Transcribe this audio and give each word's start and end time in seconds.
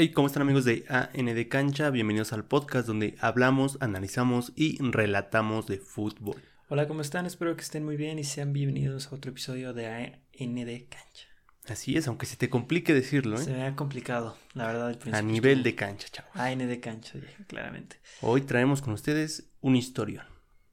Hey, 0.00 0.12
¿cómo 0.12 0.28
están 0.28 0.42
amigos 0.42 0.64
de 0.64 0.84
AND 0.88 1.48
Cancha? 1.48 1.90
Bienvenidos 1.90 2.32
al 2.32 2.44
podcast 2.44 2.86
donde 2.86 3.16
hablamos, 3.18 3.78
analizamos 3.80 4.52
y 4.54 4.78
relatamos 4.80 5.66
de 5.66 5.78
fútbol. 5.78 6.40
Hola, 6.68 6.86
¿cómo 6.86 7.00
están? 7.00 7.26
Espero 7.26 7.56
que 7.56 7.62
estén 7.62 7.84
muy 7.84 7.96
bien 7.96 8.20
y 8.20 8.22
sean 8.22 8.52
bienvenidos 8.52 9.08
a 9.08 9.16
otro 9.16 9.32
episodio 9.32 9.72
de 9.72 9.88
AND 9.88 10.68
Cancha. 10.88 11.26
Así 11.66 11.96
es, 11.96 12.06
aunque 12.06 12.26
se 12.26 12.36
te 12.36 12.48
complique 12.48 12.94
decirlo, 12.94 13.40
¿eh? 13.40 13.44
Se 13.44 13.50
me 13.50 13.64
ha 13.64 13.74
complicado, 13.74 14.38
la 14.54 14.68
verdad, 14.68 14.86
al 14.86 14.94
A 14.94 14.98
principio. 15.00 15.32
nivel 15.32 15.64
de 15.64 15.74
cancha, 15.74 16.06
chavos. 16.12 16.30
AND 16.36 16.78
Cancha, 16.78 17.14
sí, 17.14 17.44
claramente. 17.48 17.96
Hoy 18.20 18.42
traemos 18.42 18.80
con 18.80 18.94
ustedes 18.94 19.50
un 19.60 19.74
historión. 19.74 20.26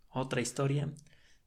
Otra 0.10 0.39
historia 0.39 0.88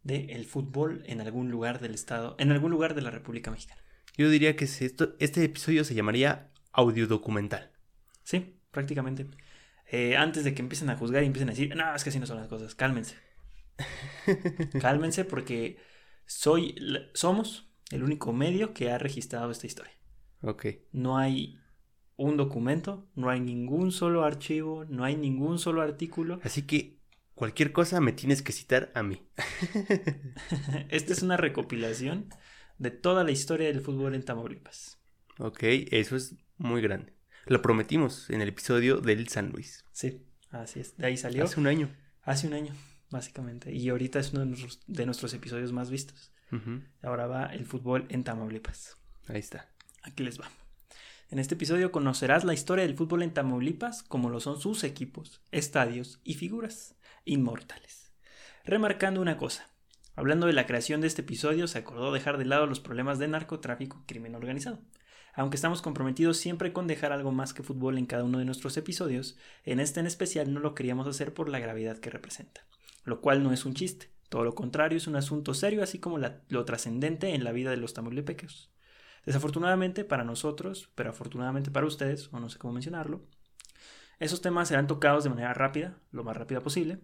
del 0.02 0.46
fútbol 0.46 1.04
en 1.06 1.20
algún 1.20 1.52
lugar 1.52 1.78
del 1.78 1.94
estado, 1.94 2.34
en 2.40 2.50
algún 2.50 2.72
lugar 2.72 2.96
de 2.96 3.02
la 3.02 3.12
República 3.12 3.52
Mexicana. 3.52 3.80
Yo 4.16 4.28
diría 4.30 4.56
que 4.56 4.64
este 4.64 5.44
episodio 5.44 5.84
se 5.84 5.94
llamaría 5.94 6.50
audiodocumental. 6.78 7.72
Sí, 8.22 8.56
prácticamente. 8.70 9.26
Eh, 9.90 10.16
antes 10.16 10.44
de 10.44 10.54
que 10.54 10.62
empiecen 10.62 10.90
a 10.90 10.96
juzgar 10.96 11.22
y 11.22 11.26
empiecen 11.26 11.48
a 11.48 11.52
decir, 11.52 11.74
no, 11.74 11.94
es 11.94 12.04
que 12.04 12.10
así 12.10 12.20
no 12.20 12.26
son 12.26 12.38
las 12.38 12.48
cosas, 12.48 12.74
cálmense. 12.74 13.16
cálmense 14.80 15.24
porque 15.24 15.78
soy, 16.24 16.76
somos 17.14 17.72
el 17.90 18.04
único 18.04 18.32
medio 18.32 18.74
que 18.74 18.90
ha 18.90 18.98
registrado 18.98 19.50
esta 19.50 19.66
historia. 19.66 19.92
Ok. 20.42 20.66
No 20.92 21.18
hay 21.18 21.58
un 22.16 22.36
documento, 22.36 23.08
no 23.16 23.28
hay 23.28 23.40
ningún 23.40 23.90
solo 23.90 24.24
archivo, 24.24 24.84
no 24.84 25.04
hay 25.04 25.16
ningún 25.16 25.58
solo 25.58 25.82
artículo. 25.82 26.38
Así 26.44 26.62
que 26.62 26.98
cualquier 27.34 27.72
cosa 27.72 28.00
me 28.00 28.12
tienes 28.12 28.42
que 28.42 28.52
citar 28.52 28.92
a 28.94 29.02
mí. 29.02 29.26
Esta 30.90 31.12
es 31.12 31.22
una 31.22 31.36
recopilación 31.36 32.28
de 32.78 32.92
toda 32.92 33.24
la 33.24 33.32
historia 33.32 33.66
del 33.66 33.80
fútbol 33.80 34.14
en 34.14 34.24
Tamaulipas. 34.24 35.00
Ok, 35.38 35.62
eso 35.62 36.16
es 36.16 36.36
muy 36.58 36.80
grande. 36.82 37.14
Lo 37.46 37.62
prometimos 37.62 38.28
en 38.30 38.42
el 38.42 38.48
episodio 38.48 38.98
del 38.98 39.28
San 39.28 39.50
Luis. 39.50 39.84
Sí, 39.92 40.22
así 40.50 40.80
es. 40.80 40.96
De 40.96 41.06
ahí 41.06 41.16
salió 41.16 41.44
Hace 41.44 41.58
un 41.60 41.66
año. 41.66 41.88
hace 42.22 42.46
un 42.46 42.52
año, 42.52 42.74
básicamente. 43.10 43.72
Y 43.72 43.88
ahorita 43.88 44.18
es 44.18 44.32
uno 44.32 44.40
de 44.40 44.46
nuestros, 44.46 44.80
de 44.86 45.06
nuestros 45.06 45.32
episodios 45.34 45.72
más 45.72 45.90
vistos. 45.90 46.32
Ahora 47.02 47.26
va 47.26 47.46
el 47.46 47.66
fútbol 47.66 48.06
en 48.10 48.24
Tamaulipas. 48.24 48.96
Ahí 49.28 49.38
está. 49.38 49.68
Aquí 50.02 50.22
les 50.22 50.40
va. 50.40 50.50
En 51.30 51.38
este 51.38 51.54
episodio 51.56 51.92
conocerás 51.92 52.44
la 52.44 52.54
historia 52.54 52.86
del 52.86 52.96
fútbol 52.96 53.22
en 53.22 53.34
Tamaulipas, 53.34 54.02
como 54.02 54.30
lo 54.30 54.40
son 54.40 54.58
sus 54.60 54.82
equipos, 54.84 55.42
estadios 55.52 56.20
y 56.24 56.34
figuras 56.34 56.96
inmortales. 57.26 58.12
Remarcando 58.64 59.20
una 59.20 59.36
cosa, 59.36 59.68
hablando 60.16 60.46
de 60.46 60.54
la 60.54 60.66
creación 60.66 61.02
de 61.02 61.06
este 61.06 61.20
episodio, 61.22 61.66
se 61.66 61.78
acordó 61.78 62.12
dejar 62.12 62.38
de 62.38 62.46
lado 62.46 62.66
los 62.66 62.80
problemas 62.80 63.18
de 63.18 63.28
narcotráfico 63.28 64.00
y 64.02 64.06
crimen 64.06 64.34
organizado. 64.34 64.80
Aunque 65.38 65.54
estamos 65.54 65.82
comprometidos 65.82 66.36
siempre 66.36 66.72
con 66.72 66.88
dejar 66.88 67.12
algo 67.12 67.30
más 67.30 67.54
que 67.54 67.62
fútbol 67.62 67.96
en 67.96 68.06
cada 68.06 68.24
uno 68.24 68.40
de 68.40 68.44
nuestros 68.44 68.76
episodios, 68.76 69.38
en 69.62 69.78
este 69.78 70.00
en 70.00 70.08
especial 70.08 70.52
no 70.52 70.58
lo 70.58 70.74
queríamos 70.74 71.06
hacer 71.06 71.32
por 71.32 71.48
la 71.48 71.60
gravedad 71.60 71.98
que 71.98 72.10
representa, 72.10 72.66
lo 73.04 73.20
cual 73.20 73.44
no 73.44 73.52
es 73.52 73.64
un 73.64 73.74
chiste, 73.74 74.10
todo 74.30 74.42
lo 74.42 74.56
contrario 74.56 74.98
es 74.98 75.06
un 75.06 75.14
asunto 75.14 75.54
serio 75.54 75.84
así 75.84 76.00
como 76.00 76.18
la- 76.18 76.42
lo 76.48 76.64
trascendente 76.64 77.36
en 77.36 77.44
la 77.44 77.52
vida 77.52 77.70
de 77.70 77.76
los 77.76 77.94
tamaulipeques. 77.94 78.70
Desafortunadamente 79.26 80.04
para 80.04 80.24
nosotros, 80.24 80.90
pero 80.96 81.10
afortunadamente 81.10 81.70
para 81.70 81.86
ustedes, 81.86 82.32
o 82.32 82.40
no 82.40 82.48
sé 82.48 82.58
cómo 82.58 82.72
mencionarlo, 82.72 83.24
esos 84.18 84.40
temas 84.40 84.66
serán 84.66 84.88
tocados 84.88 85.22
de 85.22 85.30
manera 85.30 85.54
rápida, 85.54 86.00
lo 86.10 86.24
más 86.24 86.36
rápida 86.36 86.62
posible, 86.62 86.98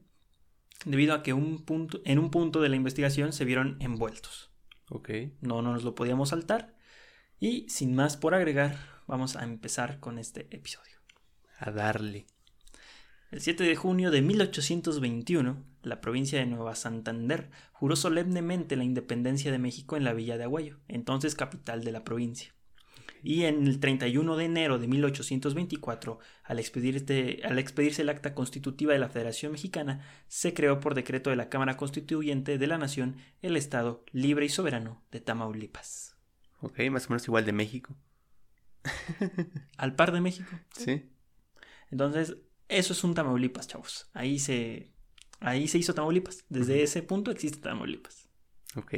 debido 0.85 1.15
a 1.15 1.23
que 1.23 1.35
un 1.35 1.65
punto, 1.65 2.01
en 2.05 2.19
un 2.19 2.33
punto 2.33 2.61
de 2.61 2.69
la 2.69 2.75
investigación 2.75 3.33
se 3.33 3.45
vieron 3.45 3.77
envueltos. 3.79 4.51
Ok. 4.91 5.11
No 5.41 5.63
nos 5.63 5.85
lo 5.85 5.95
podíamos 5.95 6.31
saltar. 6.31 6.73
Y 7.41 7.69
sin 7.69 7.95
más 7.95 8.17
por 8.17 8.35
agregar, 8.35 8.79
vamos 9.07 9.37
a 9.37 9.45
empezar 9.45 10.01
con 10.01 10.19
este 10.19 10.49
episodio. 10.55 10.99
A 11.59 11.71
darle. 11.71 12.27
El 13.31 13.41
7 13.41 13.65
de 13.65 13.77
junio 13.77 14.11
de 14.11 14.23
1821, 14.23 15.65
la 15.83 16.01
provincia 16.01 16.39
de 16.39 16.47
Nueva 16.47 16.75
Santander 16.77 17.51
juró 17.73 17.97
solemnemente 17.97 18.77
la 18.77 18.85
independencia 18.85 19.51
de 19.51 19.58
México 19.58 19.97
en 19.97 20.05
la 20.05 20.13
villa 20.13 20.39
de 20.39 20.45
Aguayo, 20.45 20.79
entonces 20.89 21.35
capital 21.35 21.83
de 21.83 21.92
la 21.92 22.05
provincia. 22.05 22.55
Y 23.23 23.45
en 23.45 23.67
el 23.67 23.81
31 23.81 24.37
de 24.37 24.45
enero 24.45 24.79
de 24.79 24.87
1824, 24.87 26.19
al, 26.45 26.58
expedirte- 26.58 27.42
al 27.45 27.58
expedirse 27.58 28.03
el 28.03 28.11
acta 28.11 28.35
constitutiva 28.35 28.92
de 28.92 28.98
la 28.98 29.08
Federación 29.08 29.53
Mexicana, 29.53 30.07
se 30.29 30.55
creó 30.55 30.79
por 30.79 30.95
decreto 30.95 31.31
de 31.31 31.37
la 31.37 31.48
Cámara 31.48 31.77
Constituyente 31.77 32.58
de 32.58 32.67
la 32.67 32.79
Nación 32.79 33.17
el 33.42 33.57
Estado 33.57 34.05
libre 34.13 34.47
y 34.47 34.51
soberano 34.51 35.03
de 35.11 35.20
Tamaulipas. 35.20 36.14
Ok, 36.64 36.80
más 36.91 37.07
o 37.07 37.11
menos 37.11 37.27
igual 37.27 37.45
de 37.45 37.52
México. 37.52 37.97
Al 39.77 39.95
par 39.95 40.13
de 40.13 40.20
México. 40.20 40.51
Sí. 40.77 41.11
Entonces, 41.91 42.36
eso 42.69 42.92
es 42.92 43.05
un 43.05 43.14
Tamaulipas, 43.14 43.69
chavos. 43.69 44.08
Ahí 44.14 44.39
se, 44.39 44.92
ahí 45.41 45.69
se 45.69 45.79
hizo 45.79 45.95
Tamaulipas. 45.95 46.45
Desde 46.48 46.83
ese 46.83 47.02
punto 47.02 47.30
existe 47.30 47.58
Tamaulipas. 47.58 48.29
Ok. 48.77 48.95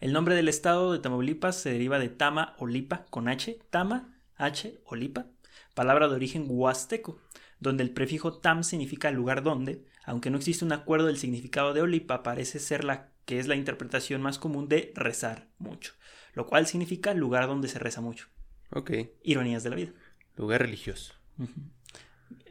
El 0.00 0.12
nombre 0.12 0.34
del 0.34 0.48
estado 0.48 0.92
de 0.92 0.98
Tamaulipas 0.98 1.56
se 1.56 1.70
deriva 1.70 1.98
de 1.98 2.08
Tama 2.08 2.54
o 2.58 2.66
Lipa 2.66 3.06
con 3.08 3.28
H, 3.28 3.58
Tama, 3.70 4.14
H 4.36 4.80
o 4.84 4.94
Lipa, 4.94 5.26
palabra 5.74 6.08
de 6.08 6.14
origen 6.14 6.46
huasteco, 6.48 7.18
donde 7.60 7.82
el 7.82 7.90
prefijo 7.90 8.38
tam 8.38 8.64
significa 8.64 9.10
lugar 9.10 9.42
donde, 9.42 9.86
aunque 10.04 10.30
no 10.30 10.36
existe 10.36 10.64
un 10.64 10.72
acuerdo 10.72 11.06
del 11.06 11.18
significado 11.18 11.72
de 11.72 11.82
Olipa, 11.82 12.22
parece 12.22 12.58
ser 12.58 12.84
la 12.84 13.12
que 13.24 13.38
es 13.38 13.46
la 13.46 13.54
interpretación 13.54 14.20
más 14.20 14.38
común 14.38 14.68
de 14.68 14.92
rezar 14.96 15.48
mucho, 15.58 15.94
lo 16.32 16.46
cual 16.46 16.66
significa 16.66 17.14
lugar 17.14 17.46
donde 17.46 17.68
se 17.68 17.78
reza 17.78 18.00
mucho. 18.00 18.28
Ok. 18.70 18.92
Ironías 19.22 19.62
de 19.62 19.70
la 19.70 19.76
vida. 19.76 19.92
Lugar 20.36 20.62
religioso. 20.62 21.14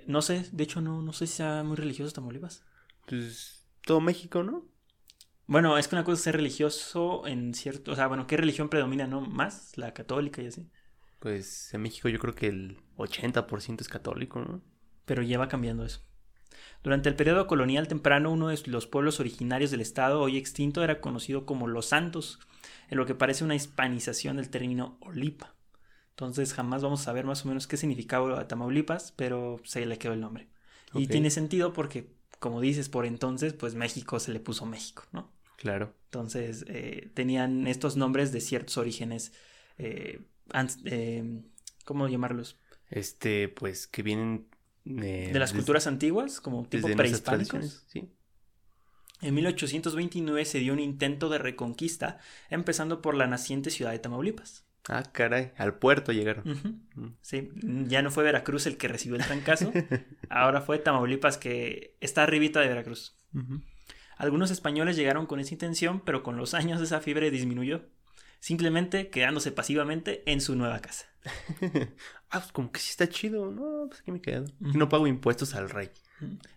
No 0.08 0.22
sé, 0.22 0.46
de 0.52 0.64
hecho 0.64 0.82
no, 0.82 1.02
no 1.02 1.14
sé 1.14 1.28
si 1.28 1.38
sea 1.38 1.64
muy 1.64 1.76
religioso 1.78 2.14
Tamaulipas. 2.14 2.64
Pues 3.08 3.68
todo 3.86 4.02
México, 4.02 4.44
¿no? 4.44 4.66
Bueno, 5.48 5.78
es 5.78 5.88
que 5.88 5.96
una 5.96 6.04
cosa 6.04 6.16
es 6.16 6.22
ser 6.22 6.36
religioso 6.36 7.28
en 7.28 7.54
cierto, 7.54 7.92
o 7.92 7.96
sea, 7.96 8.08
bueno, 8.08 8.26
¿qué 8.28 8.38
religión 8.38 8.70
predomina, 8.70 9.08
no? 9.08 9.22
Más 9.22 9.78
la 9.78 9.94
católica 9.94 10.42
y 10.42 10.48
así. 10.48 10.70
Pues 11.20 11.74
en 11.74 11.82
México 11.82 12.10
yo 12.10 12.20
creo 12.20 12.34
que 12.34 12.48
el 12.48 12.78
80% 12.98 13.82
es 13.82 13.90
católico, 13.90 14.40
¿no? 14.40 14.62
Pero 15.06 15.22
ya 15.24 15.38
va 15.38 15.48
cambiando 15.48 15.84
eso. 15.84 16.02
Durante 16.84 17.10
el 17.10 17.16
periodo 17.16 17.46
colonial 17.48 17.88
temprano, 17.88 18.32
uno 18.32 18.48
de 18.48 18.60
los 18.66 18.88
pueblos 18.88 19.20
originarios 19.20 19.70
del 19.72 19.82
estado, 19.82 20.22
hoy 20.22 20.38
extinto, 20.38 20.84
era 20.84 21.00
conocido 21.00 21.46
como 21.46 21.68
Los 21.68 21.88
Santos, 21.88 22.40
en 22.90 22.98
lo 22.98 23.06
que 23.06 23.16
parece 23.16 23.44
una 23.44 23.56
hispanización 23.56 24.38
del 24.38 24.50
término 24.50 24.98
Olipa. 25.02 25.54
Entonces 26.12 26.54
jamás 26.54 26.84
vamos 26.84 27.02
a 27.02 27.06
saber 27.06 27.26
más 27.26 27.46
o 27.46 27.48
menos 27.48 27.68
qué 27.68 27.78
significaba 27.78 28.48
Tamaulipas, 28.48 29.12
pero 29.16 29.60
se 29.64 29.86
le 29.86 29.98
quedó 29.98 30.14
el 30.14 30.22
nombre. 30.22 30.50
Y 30.94 31.08
tiene 31.08 31.30
sentido 31.30 31.72
porque, 31.72 32.12
como 32.40 32.60
dices, 32.62 32.90
por 32.90 33.06
entonces, 33.06 33.54
pues 33.54 33.76
México 33.76 34.20
se 34.20 34.34
le 34.34 34.40
puso 34.40 34.66
México, 34.66 35.04
¿no? 35.12 35.32
Claro. 35.58 35.94
Entonces 36.06 36.66
eh, 36.68 37.12
tenían 37.14 37.68
estos 37.68 37.96
nombres 37.96 38.32
de 38.32 38.42
ciertos 38.42 38.78
orígenes, 38.78 39.32
eh, 39.78 40.22
eh, 40.86 41.42
¿cómo 41.86 42.08
llamarlos? 42.08 42.60
Este, 42.90 43.48
pues 43.48 43.88
que 43.88 44.04
vienen 44.04 44.48
eh, 44.86 45.30
De 45.32 45.40
las 45.40 45.54
culturas 45.54 45.88
antiguas, 45.88 46.42
como 46.42 46.66
tipo 46.66 46.88
prehispánicos. 46.96 47.84
sí. 47.88 48.10
En 49.22 49.36
1829 49.36 50.46
se 50.46 50.60
dio 50.60 50.74
un 50.74 50.80
intento 50.80 51.30
de 51.30 51.38
reconquista, 51.38 52.18
empezando 52.50 53.02
por 53.04 53.14
la 53.14 53.28
naciente 53.28 53.70
ciudad 53.70 53.92
de 53.92 54.00
Tamaulipas. 54.00 54.66
Ah, 54.90 55.04
caray, 55.04 55.52
al 55.58 55.76
puerto 55.76 56.12
llegaron. 56.12 56.44
Mm. 56.96 57.10
Sí, 57.22 57.52
ya 57.88 58.02
no 58.02 58.10
fue 58.10 58.24
Veracruz 58.24 58.66
el 58.66 58.78
que 58.78 58.88
recibió 58.88 59.16
el 59.18 59.26
trancazo, 59.26 59.72
ahora 60.30 60.62
fue 60.62 60.80
Tamaulipas 60.80 61.38
que 61.38 61.96
está 62.02 62.24
arribita 62.24 62.62
de 62.62 62.68
Veracruz. 62.68 63.16
Algunos 64.18 64.50
españoles 64.50 64.96
llegaron 64.96 65.28
con 65.28 65.40
esa 65.40 65.54
intención, 65.54 66.02
pero 66.04 66.24
con 66.24 66.36
los 66.38 66.56
años 66.56 66.82
esa 66.82 67.00
fiebre 67.00 67.30
disminuyó, 67.30 67.84
simplemente 68.40 69.10
quedándose 69.10 69.52
pasivamente 69.52 70.24
en 70.26 70.42
su 70.42 70.56
nueva 70.56 70.80
casa. 70.80 71.06
ah, 72.30 72.40
pues 72.40 72.52
como 72.52 72.72
que 72.72 72.80
sí 72.80 72.90
está 72.92 73.08
chido. 73.10 73.52
No, 73.52 73.86
pues 73.88 74.02
aquí 74.02 74.12
me 74.12 74.22
quedo. 74.22 74.46
Ujú. 74.62 74.78
No 74.78 74.90
pago 74.90 75.08
impuestos 75.08 75.56
al 75.56 75.70
rey. 75.70 75.90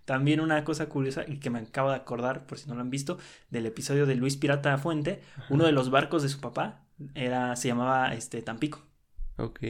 También 0.04 0.40
una 0.40 0.62
cosa 0.62 0.90
curiosa 0.90 1.24
y 1.26 1.38
que 1.38 1.48
me 1.48 1.58
acabo 1.60 1.88
de 1.90 1.96
acordar, 1.96 2.46
por 2.46 2.58
si 2.58 2.68
no 2.68 2.74
lo 2.74 2.82
han 2.82 2.90
visto, 2.90 3.18
del 3.48 3.64
episodio 3.64 4.04
de 4.04 4.14
Luis 4.14 4.36
Pirata 4.36 4.76
Fuente, 4.76 5.22
uno 5.48 5.64
de 5.64 5.72
los 5.72 5.88
barcos 5.90 6.22
de 6.22 6.28
su 6.28 6.38
papá 6.40 6.84
era, 7.14 7.56
se 7.56 7.68
llamaba 7.68 8.12
este, 8.14 8.42
Tampico. 8.42 8.82
Ok. 9.38 9.60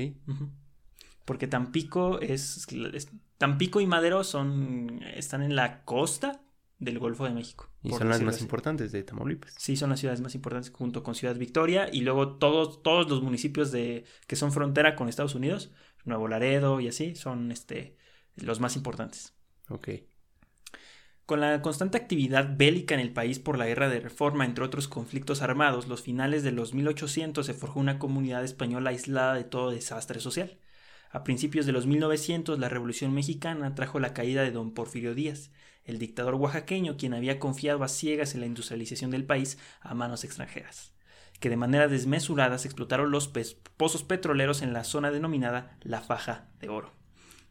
Porque 1.25 1.47
Tampico 1.47 2.21
es, 2.21 2.67
es- 2.93 3.09
Tampico 3.39 3.81
y 3.81 3.87
Madero 3.87 4.25
son 4.25 5.01
están 5.15 5.43
en 5.43 5.55
la 5.55 5.85
costa 5.85 6.41
del 6.79 6.99
Golfo 6.99 7.25
de 7.25 7.31
México. 7.31 7.71
Y 7.83 7.91
son 7.91 8.09
las 8.09 8.23
más 8.23 8.37
así. 8.37 8.45
importantes 8.45 8.93
de 8.93 9.03
Tamaulipas. 9.03 9.55
Sí, 9.59 9.77
son 9.77 9.91
las 9.91 10.01
ciudades 10.01 10.21
más 10.21 10.35
importantes 10.35 10.71
junto 10.71 11.03
con 11.03 11.15
Ciudad 11.15 11.37
Victoria 11.37 11.89
y 11.93 12.01
luego 12.01 12.37
todos, 12.37 12.83
todos 12.83 13.09
los 13.09 13.23
municipios 13.23 13.73
de, 13.73 14.05
que 14.27 14.37
son 14.37 14.53
frontera 14.53 14.97
con 14.97 15.09
Estados 15.09 15.35
Unidos, 15.35 15.73
Nuevo 16.05 16.29
Laredo 16.29 16.81
y 16.81 16.89
así, 16.89 17.15
son 17.15 17.51
este, 17.53 17.97
los 18.37 18.61
más 18.61 18.77
importantes. 18.77 19.35
Ok. 19.69 19.89
Con 21.27 21.41
la 21.41 21.63
constante 21.63 21.97
actividad 21.97 22.55
bélica 22.55 22.95
en 22.95 23.01
el 23.01 23.15
país 23.15 23.39
por 23.39 23.57
la 23.57 23.65
guerra 23.67 23.89
de 23.89 24.01
reforma, 24.01 24.45
entre 24.45 24.63
otros 24.63 24.89
conflictos 24.89 25.41
armados, 25.41 25.89
los 25.89 26.03
finales 26.03 26.43
de 26.43 26.53
los 26.53 26.75
1800 26.75 27.47
se 27.47 27.55
forjó 27.55 27.81
una 27.81 27.99
comunidad 27.99 28.45
española 28.45 28.91
aislada 28.91 29.33
de 29.33 29.45
todo 29.45 29.71
desastre 29.71 30.21
social. 30.21 30.59
A 31.11 31.25
principios 31.25 31.65
de 31.65 31.73
los 31.73 31.87
1900, 31.87 32.59
la 32.59 32.69
Revolución 32.69 33.15
Mexicana 33.15 33.75
trajo 33.75 34.01
la 34.01 34.13
caída 34.13 34.43
de 34.43 34.51
don 34.51 34.75
Porfirio 34.75 35.15
Díaz, 35.15 35.51
el 35.85 35.99
dictador 35.99 36.35
oaxaqueño 36.35 36.97
quien 36.97 37.15
había 37.15 37.39
confiado 37.39 37.83
a 37.85 37.89
ciegas 37.89 38.35
en 38.35 38.41
la 38.41 38.47
industrialización 38.47 39.11
del 39.11 39.25
país 39.25 39.59
a 39.81 39.95
manos 39.95 40.25
extranjeras, 40.25 40.93
que 41.41 41.51
de 41.51 41.57
manera 41.57 41.89
desmesurada 41.89 42.59
se 42.59 42.69
explotaron 42.69 43.11
los 43.11 43.33
pozos 43.77 44.03
petroleros 44.03 44.63
en 44.63 44.73
la 44.73 44.85
zona 44.85 45.11
denominada 45.11 45.77
la 45.83 46.01
Faja 46.01 46.49
de 46.61 46.69
Oro. 46.69 46.93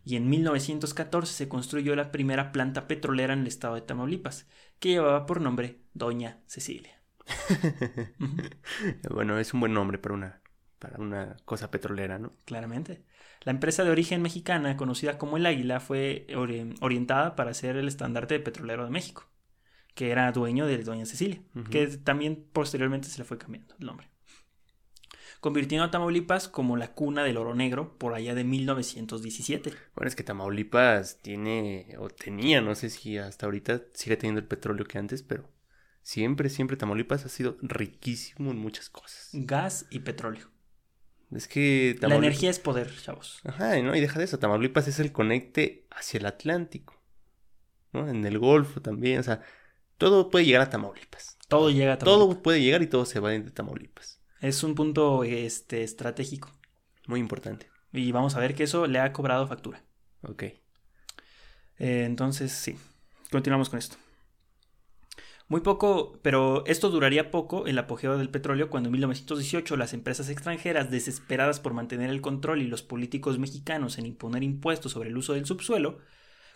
Y 0.06 0.18
en 0.18 0.30
1914 0.30 1.34
se 1.34 1.48
construyó 1.48 1.96
la 1.96 2.12
primera 2.12 2.52
planta 2.52 2.88
petrolera 2.88 3.34
en 3.34 3.40
el 3.40 3.48
estado 3.48 3.76
de 3.76 3.82
Tamaulipas, 3.82 4.48
que 4.80 4.90
llevaba 4.90 5.26
por 5.26 5.40
nombre 5.40 5.80
Doña 5.94 6.42
Cecilia. 6.46 7.02
bueno, 9.10 9.40
es 9.40 9.54
un 9.54 9.62
buen 9.62 9.74
nombre 9.74 9.98
para 9.98 10.16
una, 10.16 10.43
para 10.84 11.02
una 11.02 11.38
cosa 11.46 11.72
petrolera, 11.72 12.20
¿no? 12.20 12.34
Claramente. 12.44 13.06
La 13.44 13.54
empresa 13.54 13.86
de 13.86 13.90
origen 13.90 14.22
mexicana, 14.22 14.76
conocida 14.76 15.18
como 15.18 15.38
el 15.38 15.46
Águila, 15.46 15.80
fue 15.80 16.28
orientada 16.82 17.38
para 17.38 17.54
ser 17.54 17.78
el 17.78 17.88
estandarte 17.88 18.34
de 18.34 18.42
petrolero 18.42 18.84
de 18.84 18.92
México, 18.92 19.24
que 19.96 20.12
era 20.12 20.30
dueño 20.34 20.66
de 20.68 20.84
Doña 20.84 21.06
Cecilia, 21.06 21.42
que 21.72 21.88
también 21.88 22.46
posteriormente 22.52 23.08
se 23.08 23.20
le 23.20 23.24
fue 23.24 23.38
cambiando 23.38 23.76
el 23.80 23.86
nombre. 23.86 24.10
Convirtiendo 25.40 25.86
a 25.86 25.92
Tamaulipas 25.92 26.50
como 26.50 26.76
la 26.76 26.92
cuna 26.94 27.24
del 27.24 27.38
oro 27.38 27.56
negro 27.56 27.98
por 27.98 28.14
allá 28.14 28.36
de 28.36 28.44
1917. 28.44 29.74
Bueno, 29.96 30.10
es 30.10 30.18
que 30.18 30.24
Tamaulipas 30.24 31.20
tiene, 31.22 31.96
o 31.98 32.10
tenía, 32.10 32.60
no 32.60 32.76
sé 32.76 32.90
si 32.90 33.18
hasta 33.18 33.46
ahorita 33.46 33.84
sigue 33.94 34.18
teniendo 34.18 34.42
el 34.42 34.48
petróleo 34.48 34.86
que 34.86 34.98
antes, 34.98 35.24
pero 35.24 35.50
siempre, 36.02 36.50
siempre 36.50 36.76
Tamaulipas 36.76 37.24
ha 37.26 37.30
sido 37.30 37.58
riquísimo 37.62 38.52
en 38.52 38.58
muchas 38.58 38.90
cosas. 38.90 39.30
Gas 39.32 39.86
y 39.90 40.00
petróleo. 40.00 40.53
Es 41.36 41.48
que 41.48 41.98
La 42.02 42.16
energía 42.16 42.50
es 42.50 42.60
poder, 42.60 42.92
chavos. 43.02 43.42
Ajá, 43.44 43.80
¿no? 43.82 43.96
Y 43.96 44.02
deja 44.02 44.20
de 44.20 44.26
eso, 44.26 44.40
Tamaulipas 44.40 44.88
es 44.88 45.00
el 45.00 45.12
conecte 45.12 45.86
hacia 45.90 46.20
el 46.20 46.26
Atlántico, 46.26 47.02
¿no? 47.92 48.08
En 48.08 48.26
el 48.26 48.40
Golfo 48.40 48.82
también, 48.82 49.20
o 49.20 49.24
sea, 49.24 49.42
todo 49.98 50.30
puede 50.30 50.46
llegar 50.46 50.62
a 50.62 50.70
Tamaulipas. 50.70 51.38
Todo 51.48 51.70
llega 51.70 51.94
a 51.94 51.98
Tamaulipas. 51.98 52.30
Todo 52.30 52.44
puede 52.44 52.62
llegar 52.62 52.82
y 52.82 52.88
todo 52.88 53.06
se 53.06 53.20
va 53.20 53.30
de 53.30 53.40
Tamaulipas. 53.42 54.20
Es 54.42 54.64
un 54.64 54.76
punto 54.76 55.24
este, 55.24 55.84
estratégico. 55.84 56.52
Muy 57.08 57.20
importante. 57.20 57.70
Y 57.92 58.12
vamos 58.12 58.36
a 58.36 58.40
ver 58.40 58.56
que 58.56 58.64
eso 58.64 58.88
le 58.88 59.00
ha 59.00 59.14
cobrado 59.14 59.48
factura. 59.48 59.84
Ok. 60.24 60.44
Eh, 60.44 60.60
entonces, 61.80 62.52
sí. 62.52 62.78
Continuamos 63.32 63.70
con 63.70 63.80
esto. 63.80 63.98
Muy 65.50 65.62
poco, 65.62 66.20
pero 66.22 66.66
esto 66.66 66.90
duraría 66.90 67.30
poco 67.30 67.68
el 67.68 67.78
apogeo 67.78 68.18
del 68.18 68.30
petróleo 68.30 68.70
cuando 68.70 68.88
en 68.88 68.94
1918 68.94 69.76
las 69.78 69.94
empresas 69.94 70.30
extranjeras, 70.30 70.90
desesperadas 70.90 71.60
por 71.60 71.74
mantener 71.74 72.10
el 72.10 72.22
control 72.22 72.62
y 72.62 72.68
los 72.68 72.82
políticos 72.82 73.40
mexicanos 73.40 73.98
en 73.98 74.06
imponer 74.06 74.44
impuestos 74.44 74.94
sobre 74.94 75.10
el 75.10 75.18
uso 75.18 75.34
del 75.34 75.46
subsuelo, 75.46 76.00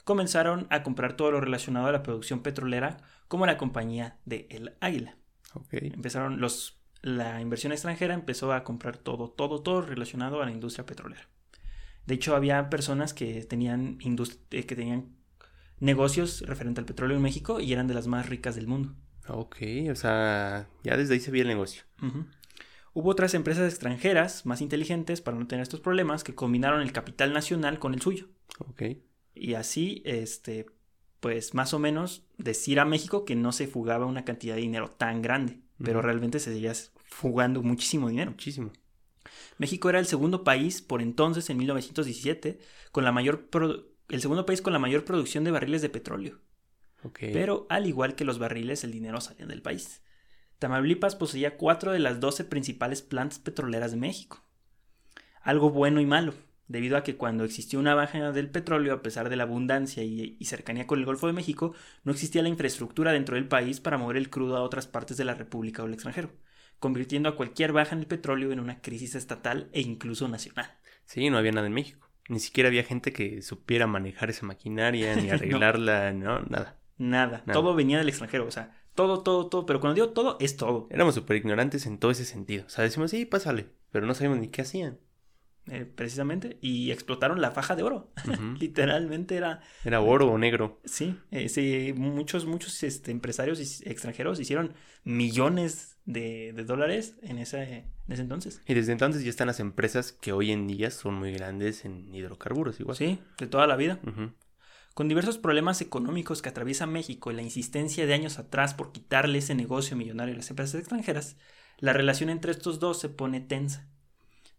comenzaron 0.03 0.67
a 0.69 0.83
comprar 0.83 1.17
todo 1.17 1.31
lo 1.31 1.41
relacionado 1.41 1.87
a 1.87 1.91
la 1.91 2.01
producción 2.01 2.41
petrolera, 2.41 2.97
como 3.27 3.45
la 3.45 3.57
compañía 3.57 4.17
de 4.25 4.47
El 4.49 4.75
Águila. 4.79 5.17
Okay. 5.53 5.91
Empezaron 5.93 6.39
los, 6.39 6.79
la 7.01 7.41
inversión 7.41 7.73
extranjera 7.73 8.13
empezó 8.13 8.53
a 8.53 8.63
comprar 8.63 8.97
todo, 8.97 9.29
todo, 9.29 9.61
todo 9.61 9.81
relacionado 9.81 10.41
a 10.41 10.45
la 10.45 10.51
industria 10.51 10.85
petrolera. 10.85 11.27
De 12.05 12.15
hecho, 12.15 12.35
había 12.35 12.69
personas 12.69 13.13
que 13.13 13.43
tenían, 13.43 13.97
eh, 14.51 14.65
que 14.65 14.75
tenían 14.75 15.17
negocios 15.79 16.41
referente 16.41 16.79
al 16.79 16.85
petróleo 16.85 17.17
en 17.17 17.23
México 17.23 17.59
y 17.59 17.73
eran 17.73 17.87
de 17.87 17.93
las 17.93 18.07
más 18.07 18.29
ricas 18.29 18.55
del 18.55 18.67
mundo. 18.67 18.95
Ok, 19.27 19.57
o 19.91 19.95
sea, 19.95 20.69
ya 20.83 20.97
desde 20.97 21.13
ahí 21.13 21.19
se 21.19 21.31
veía 21.31 21.43
el 21.43 21.49
negocio. 21.49 21.83
Hubo 22.93 23.09
otras 23.09 23.33
empresas 23.33 23.69
extranjeras 23.69 24.45
más 24.45 24.61
inteligentes 24.61 25.21
para 25.21 25.37
no 25.37 25.47
tener 25.47 25.63
estos 25.63 25.81
problemas 25.81 26.23
que 26.23 26.33
combinaron 26.33 26.81
el 26.81 26.93
capital 26.93 27.33
nacional 27.33 27.79
con 27.79 27.93
el 27.93 28.01
suyo. 28.01 28.27
Ok. 28.59 28.83
Y 29.35 29.53
así, 29.53 30.01
este, 30.05 30.65
pues 31.19 31.53
más 31.53 31.73
o 31.73 31.79
menos 31.79 32.25
decir 32.37 32.79
a 32.79 32.85
México 32.85 33.25
que 33.25 33.35
no 33.35 33.51
se 33.51 33.67
fugaba 33.67 34.05
una 34.05 34.25
cantidad 34.25 34.55
de 34.55 34.61
dinero 34.61 34.89
tan 34.89 35.21
grande, 35.21 35.59
pero 35.83 36.01
realmente 36.01 36.39
se 36.39 36.53
seguía 36.53 36.73
fugando 37.09 37.61
muchísimo 37.61 38.09
dinero. 38.09 38.31
Muchísimo. 38.31 38.71
México 39.57 39.89
era 39.89 39.99
el 39.99 40.05
segundo 40.05 40.43
país 40.43 40.81
por 40.81 41.01
entonces, 41.01 41.49
en 41.49 41.57
1917, 41.57 42.59
con 42.91 43.03
la 43.03 43.11
mayor 43.11 43.49
el 44.09 44.21
segundo 44.21 44.45
país 44.45 44.61
con 44.61 44.73
la 44.73 44.79
mayor 44.79 45.05
producción 45.05 45.43
de 45.43 45.51
barriles 45.51 45.81
de 45.81 45.89
petróleo. 45.89 46.39
Pero 47.19 47.67
al 47.69 47.85
igual 47.85 48.15
que 48.15 48.25
los 48.25 48.39
barriles, 48.39 48.83
el 48.83 48.91
dinero 48.91 49.21
salía 49.21 49.45
del 49.45 49.61
país. 49.61 50.01
Tamaulipas 50.59 51.15
poseía 51.15 51.57
cuatro 51.57 51.91
de 51.91 51.99
las 51.99 52.19
doce 52.19 52.43
principales 52.43 53.01
plantas 53.01 53.39
petroleras 53.39 53.91
de 53.91 53.97
México. 53.97 54.43
Algo 55.41 55.69
bueno 55.69 56.01
y 56.01 56.05
malo, 56.05 56.33
debido 56.67 56.97
a 56.97 57.03
que 57.03 57.15
cuando 57.15 57.43
existió 57.43 57.79
una 57.79 57.95
baja 57.95 58.31
del 58.31 58.49
petróleo, 58.49 58.93
a 58.93 59.01
pesar 59.01 59.29
de 59.29 59.35
la 59.35 59.43
abundancia 59.43 60.03
y, 60.03 60.37
cercanía 60.43 60.87
con 60.87 60.99
el 60.99 61.05
Golfo 61.05 61.27
de 61.27 61.33
México, 61.33 61.73
no 62.03 62.11
existía 62.11 62.41
la 62.41 62.49
infraestructura 62.49 63.11
dentro 63.11 63.35
del 63.35 63.47
país 63.47 63.79
para 63.79 63.97
mover 63.97 64.17
el 64.17 64.29
crudo 64.29 64.57
a 64.57 64.63
otras 64.63 64.87
partes 64.87 65.17
de 65.17 65.25
la 65.25 65.35
República 65.35 65.83
o 65.83 65.85
el 65.85 65.93
extranjero, 65.93 66.31
convirtiendo 66.79 67.29
a 67.29 67.35
cualquier 67.35 67.71
baja 67.71 67.95
en 67.95 67.99
el 67.99 68.07
petróleo 68.07 68.51
en 68.51 68.59
una 68.59 68.81
crisis 68.81 69.15
estatal 69.15 69.69
e 69.73 69.81
incluso 69.81 70.27
nacional. 70.27 70.71
Sí, 71.05 71.29
no 71.29 71.37
había 71.37 71.51
nada 71.51 71.67
en 71.67 71.73
México. 71.73 72.06
Ni 72.29 72.39
siquiera 72.39 72.67
había 72.67 72.83
gente 72.83 73.13
que 73.13 73.41
supiera 73.41 73.87
manejar 73.87 74.29
esa 74.29 74.45
maquinaria, 74.45 75.15
ni 75.15 75.29
arreglarla, 75.31 76.11
no. 76.13 76.41
nada. 76.41 76.77
nada. 76.97 77.43
Todo 77.51 77.73
venía 77.73 77.97
del 77.97 78.09
extranjero, 78.09 78.45
o 78.45 78.51
sea, 78.51 78.75
todo, 78.95 79.21
todo, 79.21 79.47
todo. 79.47 79.65
Pero 79.65 79.79
cuando 79.79 79.95
digo 79.95 80.09
todo, 80.09 80.37
es 80.39 80.57
todo. 80.57 80.87
Éramos 80.89 81.15
súper 81.15 81.37
ignorantes 81.37 81.85
en 81.85 81.99
todo 81.99 82.11
ese 82.11 82.25
sentido. 82.25 82.65
O 82.65 82.69
sea, 82.69 82.83
decimos, 82.83 83.11
sí, 83.11 83.25
pásale, 83.25 83.67
pero 83.91 84.05
no 84.05 84.13
sabíamos 84.13 84.39
ni 84.39 84.49
qué 84.49 84.61
hacían. 84.63 84.99
Eh, 85.69 85.85
precisamente, 85.85 86.57
y 86.61 86.91
explotaron 86.91 87.41
la 87.41 87.51
faja 87.51 87.75
de 87.75 87.83
oro. 87.83 88.11
Literalmente 88.59 89.35
era... 89.35 89.61
Era 89.83 89.99
oro 89.99 90.31
o 90.31 90.37
negro. 90.37 90.79
Sí, 90.85 91.17
eh, 91.31 91.49
sí 91.49 91.93
muchos, 91.95 92.45
muchos 92.45 92.83
este, 92.83 93.11
empresarios 93.11 93.59
extranjeros 93.81 94.39
hicieron 94.39 94.73
millones 95.03 95.96
de, 96.07 96.53
dólares 96.65 97.15
en 97.21 97.37
ese, 97.37 97.85
ese 98.07 98.21
entonces. 98.21 98.61
Y 98.65 98.73
desde 98.73 98.93
entonces 98.93 99.23
ya 99.23 99.29
están 99.29 99.47
las 99.47 99.59
empresas 99.59 100.13
que 100.13 100.31
hoy 100.31 100.51
en 100.51 100.65
día 100.65 100.89
son 100.89 101.15
muy 101.15 101.31
grandes 101.33 101.85
en 101.85 102.13
hidrocarburos 102.15 102.79
igual. 102.79 102.97
Sí, 102.97 103.19
de 103.37 103.47
toda 103.47 103.67
la 103.67 103.75
vida. 103.75 103.99
Con 104.95 105.07
diversos 105.07 105.37
problemas 105.37 105.81
económicos 105.81 106.41
que 106.41 106.49
atraviesa 106.49 106.87
México 106.87 107.31
y 107.31 107.35
la 107.35 107.43
insistencia 107.43 108.07
de 108.07 108.13
años 108.13 108.39
atrás 108.39 108.73
por 108.73 108.91
quitarle 108.91 109.37
ese 109.37 109.53
negocio 109.53 109.95
millonario 109.95 110.33
a 110.33 110.37
las 110.37 110.49
empresas 110.49 110.79
extranjeras, 110.79 111.37
la 111.77 111.93
relación 111.93 112.31
entre 112.31 112.51
estos 112.51 112.79
dos 112.79 112.99
se 112.99 113.09
pone 113.09 113.41
tensa. 113.41 113.87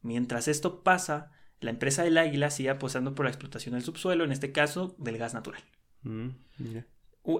Mientras 0.03 0.47
esto 0.47 0.85
pasa, 0.85 1.33
la 1.61 1.71
empresa 1.71 2.05
del 2.05 2.19
Águila 2.19 2.51
sigue 2.51 2.71
apostando 2.71 3.15
por 3.17 3.25
la 3.25 3.31
explotación 3.31 3.75
del 3.75 3.83
subsuelo, 3.83 4.23
en 4.23 4.31
este 4.31 4.53
caso 4.53 4.95
del 4.99 5.19
gas 5.19 5.35
natural. 5.35 5.63
Mm, 6.03 6.29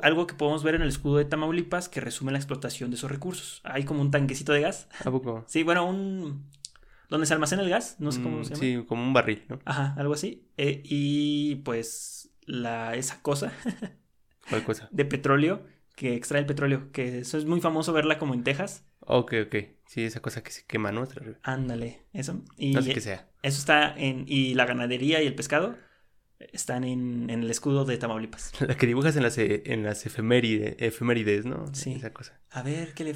algo 0.03 0.27
que 0.27 0.35
podemos 0.35 0.63
ver 0.63 0.75
en 0.75 0.83
el 0.83 0.89
escudo 0.89 1.17
de 1.17 1.25
Tamaulipas 1.25 1.89
que 1.89 2.01
resume 2.01 2.33
la 2.33 2.39
explotación 2.39 2.91
de 2.91 2.97
esos 2.97 3.11
recursos. 3.11 3.61
Hay 3.65 3.85
como 3.85 4.03
un 4.03 4.11
tanquecito 4.11 4.53
de 4.53 4.61
gas. 4.61 4.89
¿A 5.05 5.11
poco? 5.11 5.45
Sí, 5.47 5.63
bueno, 5.63 5.87
un... 5.87 6.51
¿Dónde 7.09 7.27
se 7.27 7.33
almacena 7.33 7.63
el 7.63 7.71
gas? 7.71 7.97
No 7.99 8.13
sé 8.13 8.23
cómo 8.23 8.41
mm, 8.41 8.45
se 8.45 8.51
llama. 8.51 8.61
Sí, 8.61 8.85
como 8.87 9.03
un 9.03 9.15
barril, 9.15 9.45
¿no? 9.49 9.59
Ajá, 9.65 9.95
algo 9.97 10.13
así. 10.13 10.47
Eh, 10.59 10.83
y 10.85 11.57
pues 11.57 12.31
la, 12.45 12.95
esa 12.97 13.23
cosa. 13.23 13.53
¿Cuál 14.51 14.65
cosa? 14.65 14.89
De 14.91 15.07
petróleo, 15.07 15.65
que 15.97 16.15
extrae 16.15 16.41
el 16.41 16.47
petróleo, 16.47 16.93
que 16.93 17.21
eso 17.21 17.39
es 17.39 17.47
muy 17.47 17.63
famoso 17.63 17.95
verla 17.95 18.19
como 18.19 18.35
en 18.35 18.45
Texas. 18.45 18.85
Ok, 19.01 19.35
ok. 19.47 19.57
Sí, 19.87 20.05
esa 20.05 20.21
cosa 20.21 20.43
que 20.43 20.51
se 20.51 20.67
quema, 20.67 20.93
¿no? 20.93 21.09
Ándale, 21.43 22.05
eso. 22.13 22.43
Y 22.59 22.73
no 22.73 22.83
sé 22.83 22.93
qué 22.93 23.01
sea. 23.01 23.27
Eso 23.43 23.59
está 23.59 23.95
en... 23.97 24.25
Y 24.27 24.53
la 24.53 24.67
ganadería 24.67 25.23
y 25.23 25.27
el 25.27 25.35
pescado 25.35 25.77
están 26.53 26.85
en, 26.85 27.31
el 27.31 27.51
escudo 27.51 27.85
de 27.85 27.99
Tamaulipas. 27.99 28.53
La 28.67 28.77
que 28.77 28.87
dibujas 28.87 29.17
en 29.17 29.23
las, 29.23 29.39
e, 29.39 29.63
en 29.67 29.83
las 29.83 30.07
efemérides, 30.07 31.45
¿no? 31.45 31.67
Sí. 31.73 31.93
Esa 31.93 32.13
cosa. 32.13 32.41
A 32.51 32.63
ver, 32.63 32.95
¿qué 32.95 33.05
le... 33.05 33.15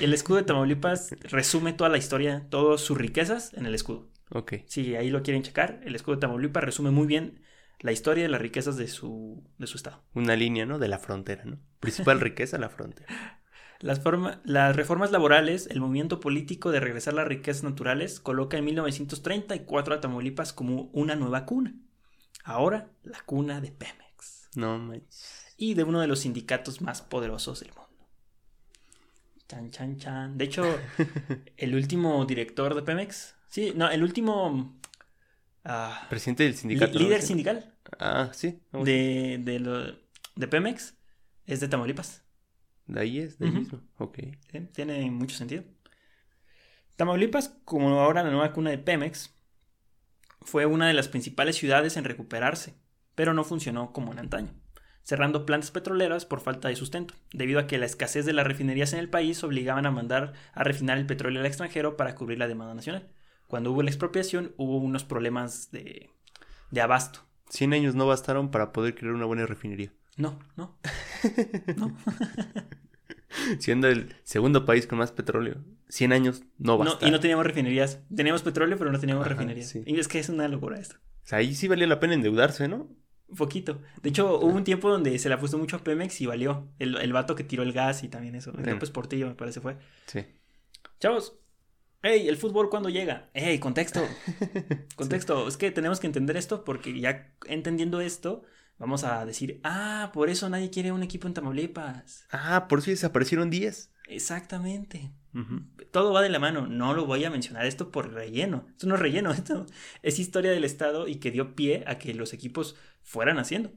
el 0.00 0.14
escudo 0.14 0.38
de 0.38 0.44
Tamaulipas 0.44 1.10
resume 1.22 1.72
toda 1.72 1.90
la 1.90 1.98
historia, 1.98 2.46
todas 2.50 2.80
sus 2.80 2.98
riquezas 2.98 3.54
en 3.54 3.66
el 3.66 3.74
escudo. 3.74 4.08
Ok. 4.30 4.54
Si 4.66 4.94
ahí 4.94 5.10
lo 5.10 5.22
quieren 5.22 5.42
checar, 5.42 5.80
el 5.84 5.94
escudo 5.94 6.16
de 6.16 6.20
Tamaulipas 6.20 6.64
resume 6.64 6.90
muy 6.90 7.06
bien 7.06 7.40
la 7.80 7.92
historia 7.92 8.24
y 8.24 8.28
las 8.28 8.40
riquezas 8.40 8.76
de 8.76 8.88
su, 8.88 9.42
de 9.58 9.66
su 9.66 9.76
estado. 9.76 10.02
Una 10.14 10.36
línea, 10.36 10.66
¿no? 10.66 10.78
De 10.78 10.88
la 10.88 10.98
frontera, 10.98 11.44
¿no? 11.44 11.58
Principal 11.80 12.20
riqueza, 12.20 12.58
la 12.58 12.68
frontera. 12.68 13.08
Las, 13.80 14.02
las 14.42 14.74
reformas 14.74 15.12
laborales, 15.12 15.68
el 15.70 15.78
movimiento 15.78 16.18
político 16.18 16.72
de 16.72 16.80
regresar 16.80 17.14
las 17.14 17.28
riquezas 17.28 17.62
naturales, 17.62 18.18
coloca 18.18 18.58
en 18.58 18.64
1934 18.64 19.94
a 19.94 20.00
Tamaulipas 20.00 20.52
como 20.52 20.90
una 20.92 21.14
nueva 21.14 21.46
cuna. 21.46 21.76
Ahora, 22.48 22.88
la 23.02 23.20
cuna 23.26 23.60
de 23.60 23.70
Pemex. 23.70 24.48
No 24.56 24.78
manches. 24.78 25.44
Y 25.58 25.74
de 25.74 25.84
uno 25.84 26.00
de 26.00 26.06
los 26.06 26.20
sindicatos 26.20 26.80
más 26.80 27.02
poderosos 27.02 27.60
del 27.60 27.68
mundo. 27.74 28.08
Chan, 29.48 29.70
chan, 29.70 29.98
chan. 29.98 30.38
De 30.38 30.46
hecho, 30.46 30.64
el 31.58 31.74
último 31.74 32.24
director 32.24 32.74
de 32.74 32.80
Pemex. 32.82 33.34
Sí, 33.48 33.74
no, 33.76 33.90
el 33.90 34.02
último. 34.02 34.80
Ah, 35.62 36.06
Presidente 36.08 36.44
del 36.44 36.54
sindicato. 36.54 36.98
líder 36.98 37.20
sindical. 37.20 37.74
Ah, 37.98 38.30
sí. 38.32 38.60
De, 38.72 39.38
de, 39.42 39.98
de 40.34 40.48
Pemex. 40.48 40.94
Es 41.44 41.60
de 41.60 41.68
Tamaulipas. 41.68 42.24
De 42.86 43.00
ahí 43.00 43.18
es, 43.18 43.38
de 43.38 43.46
ahí 43.46 43.52
mismo. 43.52 43.82
Ok. 43.98 44.20
tiene 44.72 45.10
mucho 45.10 45.36
sentido. 45.36 45.64
Tamaulipas, 46.96 47.50
como 47.66 48.00
ahora 48.00 48.22
la 48.22 48.30
nueva 48.30 48.52
cuna 48.54 48.70
de 48.70 48.78
Pemex, 48.78 49.37
Fue 50.42 50.66
una 50.66 50.86
de 50.86 50.94
las 50.94 51.08
principales 51.08 51.56
ciudades 51.56 51.96
en 51.96 52.04
recuperarse, 52.04 52.74
pero 53.14 53.34
no 53.34 53.44
funcionó 53.44 53.92
como 53.92 54.12
en 54.12 54.18
antaño, 54.18 54.54
cerrando 55.02 55.44
plantas 55.46 55.70
petroleras 55.70 56.24
por 56.24 56.40
falta 56.40 56.68
de 56.68 56.76
sustento, 56.76 57.14
debido 57.32 57.60
a 57.60 57.66
que 57.66 57.78
la 57.78 57.86
escasez 57.86 58.24
de 58.24 58.32
las 58.32 58.46
refinerías 58.46 58.92
en 58.92 59.00
el 59.00 59.10
país 59.10 59.42
obligaban 59.44 59.86
a 59.86 59.90
mandar 59.90 60.34
a 60.52 60.64
refinar 60.64 60.98
el 60.98 61.06
petróleo 61.06 61.40
al 61.40 61.46
extranjero 61.46 61.96
para 61.96 62.14
cubrir 62.14 62.38
la 62.38 62.48
demanda 62.48 62.74
nacional. 62.74 63.08
Cuando 63.46 63.72
hubo 63.72 63.82
la 63.82 63.90
expropiación 63.90 64.54
hubo 64.56 64.76
unos 64.78 65.04
problemas 65.04 65.70
de, 65.70 66.10
de 66.70 66.80
abasto. 66.80 67.20
100 67.50 67.72
años 67.72 67.94
no 67.94 68.06
bastaron 68.06 68.50
para 68.50 68.72
poder 68.72 68.94
crear 68.94 69.14
una 69.14 69.24
buena 69.24 69.46
refinería. 69.46 69.92
No, 70.16 70.38
no. 70.56 70.78
no. 71.76 71.96
Siendo 73.58 73.88
el 73.88 74.14
segundo 74.24 74.64
país 74.64 74.86
con 74.86 74.98
más 74.98 75.12
petróleo, 75.12 75.56
100 75.88 76.12
años 76.12 76.42
no 76.58 76.72
No, 76.72 76.78
basta. 76.78 77.06
y 77.06 77.10
no 77.10 77.20
teníamos 77.20 77.44
refinerías. 77.46 78.00
Teníamos 78.14 78.42
petróleo, 78.42 78.78
pero 78.78 78.90
no 78.90 78.98
teníamos 78.98 79.26
Ajá, 79.26 79.34
refinerías. 79.34 79.68
sí. 79.68 79.82
Y 79.86 79.98
es 79.98 80.08
que 80.08 80.18
es 80.18 80.28
una 80.28 80.48
locura 80.48 80.78
esto. 80.78 80.96
O 80.96 81.26
sea, 81.28 81.38
ahí 81.38 81.54
sí 81.54 81.68
valía 81.68 81.86
la 81.86 82.00
pena 82.00 82.14
endeudarse, 82.14 82.68
¿no? 82.68 82.88
Poquito. 83.36 83.82
De 84.02 84.08
hecho, 84.08 84.38
hubo 84.40 84.54
un 84.54 84.64
tiempo 84.64 84.88
donde 84.90 85.18
se 85.18 85.28
le 85.28 85.34
apostó 85.34 85.58
mucho 85.58 85.76
a 85.76 85.84
Pemex 85.84 86.18
y 86.22 86.26
valió. 86.26 86.68
El, 86.78 86.96
el 86.96 87.12
vato 87.12 87.34
que 87.34 87.44
tiró 87.44 87.62
el 87.62 87.74
gas 87.74 88.02
y 88.02 88.08
también 88.08 88.34
eso. 88.34 88.52
El. 88.56 88.70
López 88.70 88.90
Portillo, 88.90 89.26
me 89.26 89.34
parece 89.34 89.60
fue. 89.60 89.76
Sí. 90.06 90.24
Chavos, 90.98 91.38
hey, 92.02 92.26
el 92.28 92.38
fútbol 92.38 92.70
cuándo 92.70 92.88
llega? 92.88 93.28
Hey, 93.34 93.58
contexto. 93.58 94.00
Contexto. 94.96 95.46
Es 95.46 95.58
que 95.58 95.70
tenemos 95.70 96.00
que 96.00 96.06
entender 96.06 96.38
esto 96.38 96.64
porque 96.64 96.98
ya 96.98 97.34
entendiendo 97.46 98.00
esto, 98.00 98.42
vamos 98.78 99.04
a 99.04 99.24
decir, 99.26 99.60
ah, 99.64 100.10
por 100.12 100.30
eso 100.30 100.48
nadie 100.48 100.70
quiere 100.70 100.92
un 100.92 101.02
equipo 101.02 101.26
en 101.26 101.34
Tamaulipas. 101.34 102.26
Ah, 102.30 102.66
por 102.68 102.78
eso 102.78 102.90
desaparecieron 102.90 103.50
10. 103.50 103.90
Exactamente. 104.08 105.10
Todo 105.92 106.12
va 106.12 106.22
de 106.22 106.30
la 106.30 106.38
mano. 106.38 106.66
No 106.66 106.94
lo 106.94 107.06
voy 107.06 107.24
a 107.24 107.30
mencionar 107.30 107.66
esto 107.66 107.90
por 107.90 108.12
relleno. 108.12 108.66
Esto 108.70 108.86
no 108.86 108.94
es 108.94 109.00
relleno, 109.00 109.30
esto 109.32 109.66
es 110.02 110.18
historia 110.18 110.50
del 110.50 110.64
Estado 110.64 111.08
y 111.08 111.16
que 111.16 111.30
dio 111.30 111.54
pie 111.54 111.84
a 111.86 111.98
que 111.98 112.14
los 112.14 112.32
equipos 112.32 112.76
fueran 113.02 113.38
haciendo. 113.38 113.72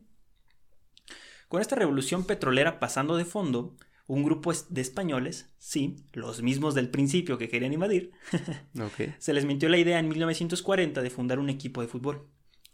Con 1.47 1.61
esta 1.61 1.75
revolución 1.75 2.23
petrolera 2.23 2.79
pasando 2.79 3.17
de 3.17 3.25
fondo, 3.25 3.75
un 4.07 4.23
grupo 4.23 4.53
de 4.69 4.81
españoles, 4.81 5.53
sí, 5.57 5.97
los 6.13 6.41
mismos 6.41 6.75
del 6.75 6.89
principio 6.89 7.37
que 7.37 7.49
querían 7.49 7.73
invadir, 7.73 8.11
se 9.19 9.33
les 9.33 9.45
mintió 9.45 9.67
la 9.67 9.77
idea 9.77 9.99
en 9.99 10.07
1940 10.07 11.01
de 11.01 11.09
fundar 11.09 11.39
un 11.39 11.49
equipo 11.49 11.81
de 11.81 11.87
fútbol. 11.87 12.27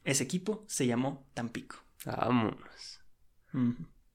Ese 0.03 0.23
equipo 0.23 0.63
se 0.67 0.85
llamó 0.87 1.27
Tampico. 1.33 1.86
Vámonos. 2.05 2.99
O 3.53 3.73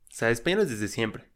sea, 0.08 0.30
españoles 0.30 0.68
desde 0.70 0.88
siempre. 0.88 1.30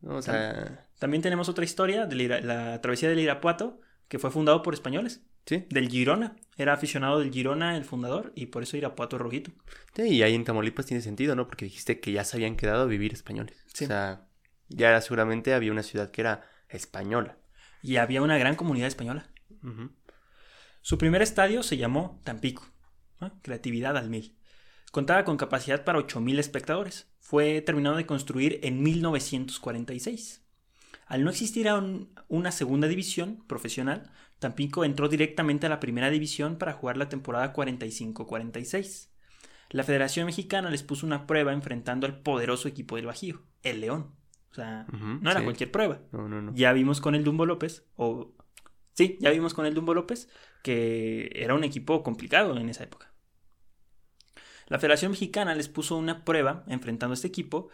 ¿no? 0.00 0.16
O 0.16 0.22
sea, 0.22 0.88
También 0.98 1.22
tenemos 1.22 1.48
otra 1.48 1.64
historia 1.64 2.06
de 2.06 2.28
la, 2.28 2.40
la 2.40 2.80
travesía 2.80 3.08
del 3.08 3.18
Irapuato, 3.18 3.80
que 4.08 4.18
fue 4.18 4.30
fundado 4.30 4.62
por 4.62 4.74
españoles. 4.74 5.22
sí. 5.46 5.66
Del 5.70 5.88
Girona. 5.88 6.36
Era 6.56 6.74
aficionado 6.74 7.20
del 7.20 7.32
Girona 7.32 7.76
el 7.76 7.84
fundador 7.84 8.32
y 8.34 8.46
por 8.46 8.62
eso 8.62 8.76
Irapuato 8.76 9.16
rojito. 9.18 9.50
Sí, 9.94 10.02
y 10.02 10.22
ahí 10.22 10.34
en 10.34 10.44
Tamaulipas 10.44 10.84
tiene 10.86 11.00
sentido, 11.02 11.34
¿no? 11.34 11.46
Porque 11.46 11.64
dijiste 11.64 11.98
que 12.00 12.12
ya 12.12 12.24
se 12.24 12.36
habían 12.36 12.56
quedado 12.56 12.82
a 12.82 12.86
vivir 12.86 13.12
españoles. 13.14 13.56
Sí. 13.72 13.84
O 13.84 13.88
sea, 13.88 14.26
ya 14.68 15.00
seguramente 15.00 15.54
había 15.54 15.72
una 15.72 15.82
ciudad 15.82 16.10
que 16.10 16.20
era 16.20 16.46
española. 16.68 17.38
Y 17.82 17.96
había 17.96 18.20
una 18.20 18.36
gran 18.36 18.56
comunidad 18.56 18.88
española. 18.88 19.30
Su 20.82 20.98
primer 20.98 21.22
estadio 21.22 21.62
se 21.62 21.76
llamó 21.78 22.20
Tampico. 22.24 22.66
¿no? 23.20 23.32
Creatividad 23.42 23.96
al 23.96 24.10
mil. 24.10 24.36
Contaba 24.90 25.24
con 25.24 25.36
capacidad 25.36 25.84
para 25.84 25.98
8.000 25.98 26.38
espectadores. 26.38 27.12
Fue 27.18 27.60
terminado 27.60 27.96
de 27.96 28.06
construir 28.06 28.60
en 28.62 28.82
1946. 28.82 30.44
Al 31.06 31.24
no 31.24 31.30
existir 31.30 31.68
aún 31.68 32.12
una 32.28 32.52
segunda 32.52 32.88
división 32.88 33.44
profesional, 33.46 34.10
Tampico 34.38 34.84
entró 34.84 35.08
directamente 35.08 35.66
a 35.66 35.68
la 35.68 35.80
primera 35.80 36.10
división 36.10 36.56
para 36.56 36.72
jugar 36.72 36.96
la 36.96 37.08
temporada 37.08 37.52
45-46. 37.52 39.08
La 39.70 39.84
Federación 39.84 40.26
Mexicana 40.26 40.70
les 40.70 40.82
puso 40.82 41.06
una 41.06 41.26
prueba 41.26 41.52
enfrentando 41.52 42.06
al 42.06 42.20
poderoso 42.20 42.66
equipo 42.66 42.96
del 42.96 43.06
Bajío, 43.06 43.42
el 43.62 43.80
León. 43.80 44.14
O 44.50 44.54
sea, 44.54 44.86
no 44.90 45.30
era 45.30 45.40
sí. 45.40 45.44
cualquier 45.44 45.70
prueba. 45.70 46.00
No, 46.10 46.28
no, 46.28 46.42
no. 46.42 46.52
Ya 46.54 46.72
vimos 46.72 47.00
con 47.00 47.14
el 47.14 47.22
Dumbo 47.22 47.46
López, 47.46 47.84
o 47.94 48.34
sí, 48.94 49.16
ya 49.20 49.30
vimos 49.30 49.54
con 49.54 49.66
el 49.66 49.74
Dumbo 49.74 49.94
López 49.94 50.28
que 50.62 51.30
era 51.34 51.54
un 51.54 51.64
equipo 51.64 52.02
complicado 52.02 52.56
en 52.56 52.68
esa 52.68 52.84
época. 52.84 53.09
La 54.70 54.78
Federación 54.78 55.10
Mexicana 55.10 55.54
les 55.54 55.68
puso 55.68 55.96
una 55.96 56.24
prueba 56.24 56.64
enfrentando 56.68 57.12
a 57.12 57.14
este 57.14 57.26
equipo 57.26 57.68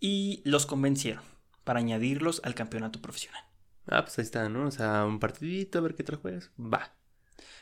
y 0.00 0.40
los 0.44 0.64
convencieron 0.64 1.22
para 1.62 1.78
añadirlos 1.78 2.40
al 2.42 2.54
campeonato 2.54 3.02
profesional. 3.02 3.44
Ah, 3.86 4.02
pues 4.02 4.18
ahí 4.18 4.24
está, 4.24 4.48
¿no? 4.48 4.66
O 4.66 4.70
sea, 4.70 5.04
un 5.04 5.20
partidito, 5.20 5.78
a 5.78 5.82
ver 5.82 5.94
qué 5.94 6.04
tal 6.04 6.16
juegas. 6.16 6.50
Va. 6.58 6.94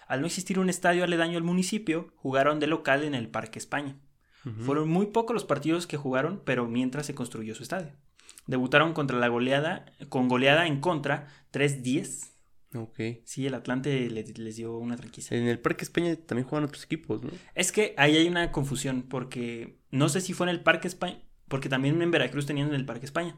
Al 0.07 0.21
no 0.21 0.27
existir 0.27 0.61
un 0.61 0.71
estadio 0.71 1.03
aledaño 1.03 1.37
al 1.37 1.43
municipio, 1.43 2.13
jugaron 2.15 2.61
de 2.61 2.69
local 2.69 3.03
en 3.03 3.17
el 3.17 3.29
Parque 3.29 3.59
España. 3.59 3.97
Fueron 4.65 4.89
muy 4.89 5.07
pocos 5.07 5.35
los 5.35 5.45
partidos 5.45 5.89
que 5.89 5.97
jugaron, 5.97 6.41
pero 6.45 6.69
mientras 6.69 7.07
se 7.07 7.17
construyó 7.17 7.57
su 7.57 7.65
estadio. 7.65 7.91
Debutaron 8.47 8.93
contra 8.93 9.19
la 9.19 9.27
goleada, 9.27 9.87
con 10.09 10.29
goleada 10.29 10.69
en 10.69 10.81
contra, 10.81 11.27
3-10. 11.53 12.31
Ok. 12.77 12.99
Sí, 13.25 13.47
el 13.47 13.55
Atlante 13.55 14.09
le- 14.11 14.23
les 14.25 14.57
dio 14.57 14.77
una 14.77 14.97
tranquisa. 14.97 15.35
En 15.35 15.47
el 15.49 15.59
Parque 15.59 15.85
España 15.85 16.15
también 16.17 16.47
juegan 16.49 16.69
otros 16.69 16.85
equipos, 16.85 17.23
¿no? 17.23 17.31
Es 17.55 17.73
que 17.73 17.95
ahí 17.97 18.17
hay 18.17 18.29
una 18.29 18.53
confusión 18.53 19.03
porque 19.03 19.81
no 19.91 20.09
sé 20.09 20.21
si 20.21 20.33
fue 20.33 20.47
en 20.47 20.51
el 20.51 20.63
Parque 20.63 20.89
España, 20.89 21.23
porque 21.49 21.69
también 21.69 22.01
en 22.03 22.11
Veracruz 22.11 22.47
tenían 22.47 22.69
en 22.69 22.75
el 22.75 22.85
Parque 22.87 23.07
España. 23.07 23.37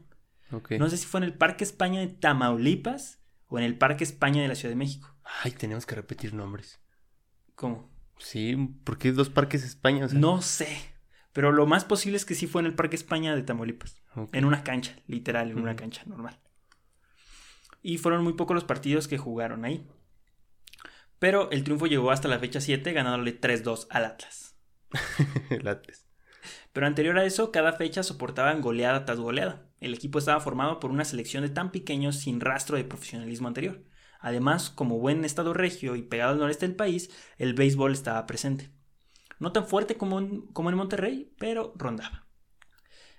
No 0.78 0.88
sé 0.88 0.97
si 0.97 1.07
fue 1.07 1.21
en 1.21 1.25
el 1.25 1.35
Parque 1.35 1.62
España 1.64 2.00
de 2.00 2.09
Tamaulipas 2.09 3.21
o 3.49 3.59
en 3.59 3.64
el 3.64 3.76
Parque 3.76 4.04
España 4.04 4.40
de 4.42 4.49
la 4.49 4.54
Ciudad 4.54 4.73
de 4.73 4.76
México. 4.76 5.14
Ay, 5.42 5.50
tenemos 5.52 5.85
que 5.87 5.95
repetir 5.95 6.33
nombres. 6.33 6.80
¿Cómo? 7.54 7.90
Sí, 8.18 8.57
¿por 8.85 8.99
qué 8.99 9.12
dos 9.12 9.28
Parques 9.30 9.62
España? 9.64 10.07
O 10.07 10.09
sea, 10.09 10.18
No 10.18 10.40
sé, 10.42 10.68
pero 11.33 11.52
lo 11.52 11.66
más 11.66 11.85
posible 11.85 12.16
es 12.16 12.25
que 12.25 12.35
sí 12.35 12.47
fue 12.47 12.62
en 12.62 12.66
el 12.66 12.75
Parque 12.75 12.97
España 12.97 13.35
de 13.37 13.42
Tamaulipas, 13.42 14.00
en 14.33 14.45
una 14.45 14.64
cancha, 14.64 14.97
literal, 15.07 15.50
en 15.50 15.59
una 15.59 15.76
cancha 15.76 16.02
normal. 16.07 16.40
Y 17.82 17.99
fueron 17.99 18.25
muy 18.25 18.35
pocos 18.35 18.54
los 18.54 18.64
partidos 18.64 19.08
que 19.08 19.18
jugaron 19.18 19.64
ahí. 19.64 19.87
Pero 21.18 21.50
el 21.50 21.64
triunfo 21.64 21.87
llegó 21.87 22.11
hasta 22.11 22.28
la 22.28 22.38
fecha 22.38 22.61
7 22.61 22.92
ganándole 22.92 23.40
3-2 23.40 23.87
al 23.90 24.04
Atlas. 24.04 24.56
El 25.50 25.66
Atlas. 25.66 26.06
Pero 26.73 26.87
anterior 26.87 27.18
a 27.18 27.25
eso, 27.25 27.50
cada 27.50 27.73
fecha 27.73 28.02
soportaban 28.02 28.61
goleada 28.61 29.04
tras 29.04 29.18
goleada. 29.18 29.66
El 29.80 29.94
equipo 29.94 30.18
estaba 30.18 30.40
formado 30.40 30.78
por 30.78 30.90
una 30.90 31.04
selección 31.04 31.42
de 31.42 31.50
tan 31.50 31.73
pequeños 31.73 32.16
sin 32.16 32.40
rastro 32.40 32.76
de 32.76 32.85
profesionalismo 32.85 33.49
anterior. 33.49 33.82
Además, 34.20 34.70
como 34.70 34.99
buen 34.99 35.25
estado 35.25 35.54
regio 35.54 35.97
y 35.97 36.02
pegado 36.02 36.32
al 36.32 36.38
noreste 36.38 36.66
del 36.66 36.76
país, 36.76 37.11
el 37.37 37.54
béisbol 37.54 37.92
estaba 37.92 38.26
presente. 38.26 38.70
No 39.38 39.52
tan 39.52 39.66
fuerte 39.66 39.97
como 39.97 40.18
en, 40.18 40.42
como 40.49 40.70
en 40.70 40.76
Monterrey, 40.76 41.32
pero 41.38 41.73
rondaba. 41.76 42.27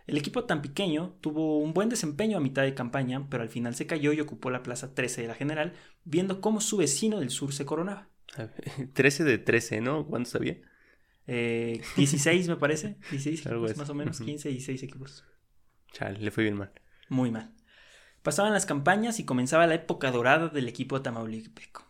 El 0.09 0.17
equipo 0.17 0.45
tan 0.45 0.63
pequeño 0.63 1.15
tuvo 1.21 1.59
un 1.59 1.73
buen 1.75 1.87
desempeño 1.87 2.37
a 2.37 2.41
mitad 2.41 2.63
de 2.63 2.73
campaña, 2.73 3.27
pero 3.29 3.43
al 3.43 3.49
final 3.49 3.75
se 3.75 3.85
cayó 3.85 4.11
y 4.11 4.19
ocupó 4.19 4.49
la 4.49 4.63
plaza 4.63 4.95
13 4.95 5.21
de 5.21 5.27
la 5.27 5.35
general, 5.35 5.73
viendo 6.03 6.41
cómo 6.41 6.61
su 6.61 6.77
vecino 6.77 7.19
del 7.19 7.29
sur 7.29 7.53
se 7.53 7.65
coronaba. 7.65 8.09
A 8.35 8.45
ver, 8.45 8.89
13 8.93 9.23
de 9.23 9.37
13, 9.37 9.81
¿no? 9.81 10.07
¿Cuántos 10.07 10.33
había? 10.33 10.57
Eh, 11.27 11.79
16 11.95 12.47
me 12.49 12.55
parece, 12.55 12.97
16 13.11 13.45
Algo 13.45 13.65
equipos 13.65 13.77
más 13.77 13.89
o 13.91 13.93
menos, 13.93 14.17
Ujú. 14.17 14.25
15, 14.25 14.49
16 14.49 14.81
equipos. 14.81 15.25
Chale, 15.91 16.17
le 16.17 16.31
fue 16.31 16.43
bien 16.43 16.55
mal. 16.55 16.71
Muy 17.07 17.29
mal. 17.29 17.53
Pasaban 18.23 18.51
las 18.51 18.65
campañas 18.65 19.19
y 19.19 19.25
comenzaba 19.25 19.67
la 19.67 19.75
época 19.75 20.09
dorada 20.09 20.49
del 20.49 20.67
equipo 20.67 21.03
tamaulipeco. 21.03 21.85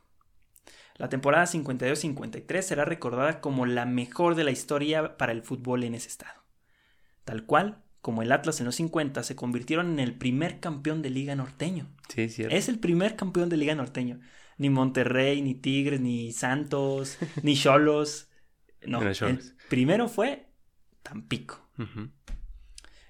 La 0.97 1.07
temporada 1.07 1.45
52-53 1.45 2.61
será 2.61 2.83
recordada 2.83 3.39
como 3.39 3.65
la 3.65 3.85
mejor 3.85 4.35
de 4.35 4.43
la 4.43 4.51
historia 4.51 5.15
para 5.17 5.31
el 5.31 5.41
fútbol 5.41 5.85
en 5.85 5.95
ese 5.95 6.09
estado. 6.09 6.43
Tal 7.23 7.45
cual, 7.45 7.81
como 8.01 8.21
el 8.21 8.31
Atlas 8.31 8.59
en 8.59 8.65
los 8.65 8.75
50 8.75 9.23
se 9.23 9.35
convirtieron 9.35 9.91
en 9.91 9.99
el 9.99 10.15
primer 10.15 10.59
campeón 10.59 11.01
de 11.01 11.09
liga 11.09 11.35
norteño. 11.35 11.87
Sí, 12.07 12.23
es 12.23 12.35
cierto. 12.35 12.55
Es 12.55 12.69
el 12.69 12.79
primer 12.79 13.15
campeón 13.15 13.49
de 13.49 13.57
liga 13.57 13.75
norteño. 13.75 14.19
Ni 14.57 14.69
Monterrey, 14.69 15.41
ni 15.41 15.55
Tigres, 15.55 16.01
ni 16.01 16.31
Santos, 16.31 17.17
ni 17.43 17.55
Cholos. 17.55 18.29
No, 18.85 19.01
el 19.01 19.39
primero 19.67 20.07
fue 20.07 20.47
Tampico 21.03 21.69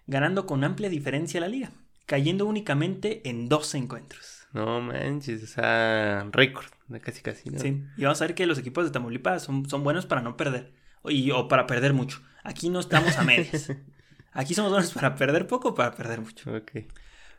ganando 0.10 0.48
con 0.48 0.64
amplia 0.64 0.90
diferencia 0.90 1.40
la 1.40 1.48
liga, 1.48 1.72
cayendo 2.08 2.46
únicamente 2.48 3.30
en 3.30 3.48
dos 3.48 3.76
encuentros. 3.76 4.48
No 4.54 4.82
manches, 4.82 5.44
o 5.44 5.48
sea, 5.48 6.28
récord, 6.32 6.66
casi 7.02 7.22
casi, 7.22 7.52
¿no? 7.52 7.60
Sí, 7.60 7.84
y 7.96 8.04
vamos 8.04 8.20
a 8.20 8.26
ver 8.26 8.34
que 8.34 8.48
los 8.48 8.58
equipos 8.58 8.86
de 8.86 8.92
Tamaulipas 8.92 9.44
son, 9.44 9.70
son 9.70 9.84
buenos 9.84 10.08
para 10.08 10.22
no 10.22 10.36
perder, 10.36 10.74
y, 11.06 11.30
o 11.30 11.48
para 11.48 11.68
perder 11.68 11.94
mucho. 11.94 12.22
Aquí 12.44 12.70
no 12.70 12.80
estamos 12.80 13.18
a 13.18 13.24
medias. 13.24 13.72
Aquí 14.40 14.54
somos 14.54 14.72
buenos 14.72 14.94
para 14.94 15.16
perder 15.16 15.48
poco 15.48 15.70
o 15.70 15.76
para 15.76 15.94
perder 15.94 16.22
mucho. 16.22 16.50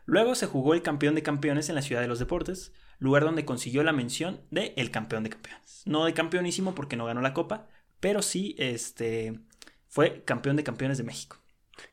Luego 0.05 0.35
se 0.35 0.45
jugó 0.45 0.75
el 0.75 0.83
campeón 0.83 1.15
de 1.15 1.23
campeones 1.23 1.67
en 1.67 1.73
la 1.73 1.81
Ciudad 1.81 1.99
de 1.99 2.07
los 2.07 2.19
Deportes, 2.19 2.73
lugar 2.99 3.23
donde 3.23 3.43
consiguió 3.43 3.81
la 3.81 3.91
mención 3.91 4.41
de 4.51 4.75
el 4.77 4.91
campeón 4.91 5.23
de 5.23 5.31
campeones. 5.31 5.81
No 5.87 6.05
de 6.05 6.13
campeonísimo 6.13 6.75
porque 6.75 6.97
no 6.97 7.05
ganó 7.05 7.21
la 7.21 7.33
copa, 7.33 7.67
pero 7.99 8.21
sí 8.21 8.55
este, 8.59 9.39
fue 9.87 10.23
campeón 10.25 10.57
de 10.57 10.63
campeones 10.63 10.99
de 10.99 11.03
México. 11.03 11.37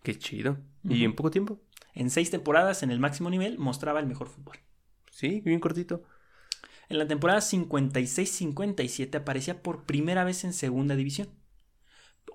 Qué 0.02 0.18
chido. 0.18 0.58
¿Y 0.84 1.04
en 1.04 1.16
poco 1.16 1.30
tiempo? 1.30 1.58
En 1.94 2.10
seis 2.10 2.30
temporadas 2.30 2.82
en 2.82 2.90
el 2.90 3.00
máximo 3.00 3.30
nivel 3.30 3.56
mostraba 3.56 4.00
el 4.00 4.06
mejor 4.06 4.28
fútbol. 4.28 4.58
Sí, 5.10 5.40
bien 5.40 5.58
cortito. 5.58 6.02
En 6.90 6.98
la 6.98 7.08
temporada 7.08 7.40
56-57 7.40 9.14
aparecía 9.16 9.62
por 9.62 9.86
primera 9.86 10.24
vez 10.24 10.44
en 10.44 10.52
segunda 10.52 10.96
división. 10.96 11.30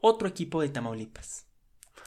Otro 0.01 0.27
equipo 0.27 0.60
de 0.60 0.70
Tamaulipas. 0.70 1.53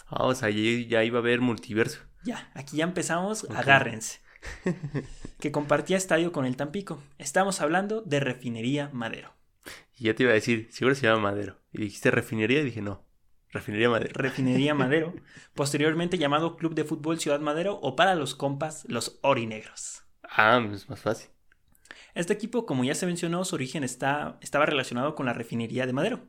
Ah, 0.06 0.25
o 0.25 0.34
sea, 0.34 0.50
ya, 0.50 0.86
ya 0.88 1.04
iba 1.04 1.18
a 1.18 1.22
haber 1.22 1.40
multiverso. 1.40 2.00
Ya, 2.25 2.50
aquí 2.54 2.78
ya 2.78 2.84
empezamos, 2.84 3.46
agárrense. 3.50 4.20
que 5.40 5.52
compartía 5.52 5.96
estadio 5.96 6.32
con 6.32 6.46
el 6.46 6.56
Tampico. 6.56 7.02
Estamos 7.18 7.60
hablando 7.60 8.02
de 8.02 8.20
Refinería 8.20 8.90
Madero. 8.92 9.34
Y 9.96 10.04
ya 10.04 10.14
te 10.14 10.25
iba 10.25 10.32
a 10.32 10.34
decir, 10.34 10.68
seguro 10.70 10.94
se 10.94 11.06
llama 11.06 11.30
Madero. 11.30 11.60
Y 11.72 11.82
dijiste 11.82 12.10
refinería 12.10 12.60
y 12.60 12.64
dije 12.64 12.82
no. 12.82 13.04
Refinería 13.50 13.88
Madero. 13.88 14.12
Refinería 14.14 14.75
Madero, 14.76 15.14
posteriormente 15.54 16.18
llamado 16.18 16.56
Club 16.56 16.75
de 16.75 16.84
Fútbol 16.84 17.18
Ciudad 17.18 17.40
Madero 17.40 17.78
o 17.80 17.96
para 17.96 18.14
los 18.14 18.34
compas, 18.34 18.84
los 18.88 19.18
Orinegros. 19.22 20.02
Ah, 20.22 20.64
es 20.72 20.88
más 20.88 21.00
fácil. 21.00 21.30
Este 22.14 22.32
equipo, 22.32 22.66
como 22.66 22.84
ya 22.84 22.94
se 22.94 23.06
mencionó, 23.06 23.44
su 23.44 23.54
origen 23.54 23.84
está, 23.84 24.38
estaba 24.40 24.66
relacionado 24.66 25.14
con 25.14 25.26
la 25.26 25.32
refinería 25.32 25.86
de 25.86 25.92
Madero. 25.92 26.20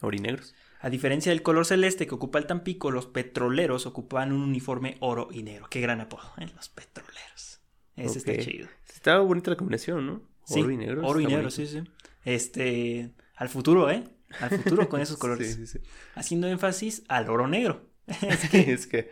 Orinegros. 0.00 0.54
A 0.80 0.90
diferencia 0.90 1.30
del 1.32 1.42
color 1.42 1.64
celeste 1.66 2.06
que 2.06 2.14
ocupa 2.14 2.38
el 2.38 2.46
Tampico, 2.46 2.90
los 2.90 3.06
petroleros 3.06 3.86
ocupaban 3.86 4.32
un 4.32 4.42
uniforme 4.42 4.96
oro 5.00 5.28
y 5.32 5.42
negro. 5.42 5.66
Qué 5.70 5.80
gran 5.80 6.00
apodo, 6.00 6.32
¿eh? 6.38 6.46
los 6.54 6.68
petroleros. 6.68 7.60
Ese 7.96 8.18
está 8.18 8.36
chido. 8.38 8.68
Estaba 8.92 9.20
bonita 9.20 9.50
la 9.50 9.56
combinación, 9.56 10.06
¿no? 10.06 10.22
Sí, 10.44 10.60
Oro 10.60 10.70
y 10.70 10.76
negro. 10.76 11.06
Oro 11.06 11.20
y 11.20 11.24
negro, 11.24 11.42
bonito. 11.42 11.50
sí, 11.50 11.66
sí. 11.66 11.82
Este, 12.24 13.10
al 13.36 13.48
futuro, 13.48 13.90
¿eh? 13.90 14.04
Al 14.40 14.50
futuro 14.50 14.88
con 14.88 15.00
esos 15.02 15.16
colores. 15.16 15.54
Sí, 15.54 15.66
sí, 15.66 15.78
sí. 15.78 15.86
Haciendo 16.14 16.46
énfasis 16.48 17.04
al 17.08 17.28
oro 17.30 17.48
negro. 17.48 17.88
es 18.52 18.86
que 18.86 19.10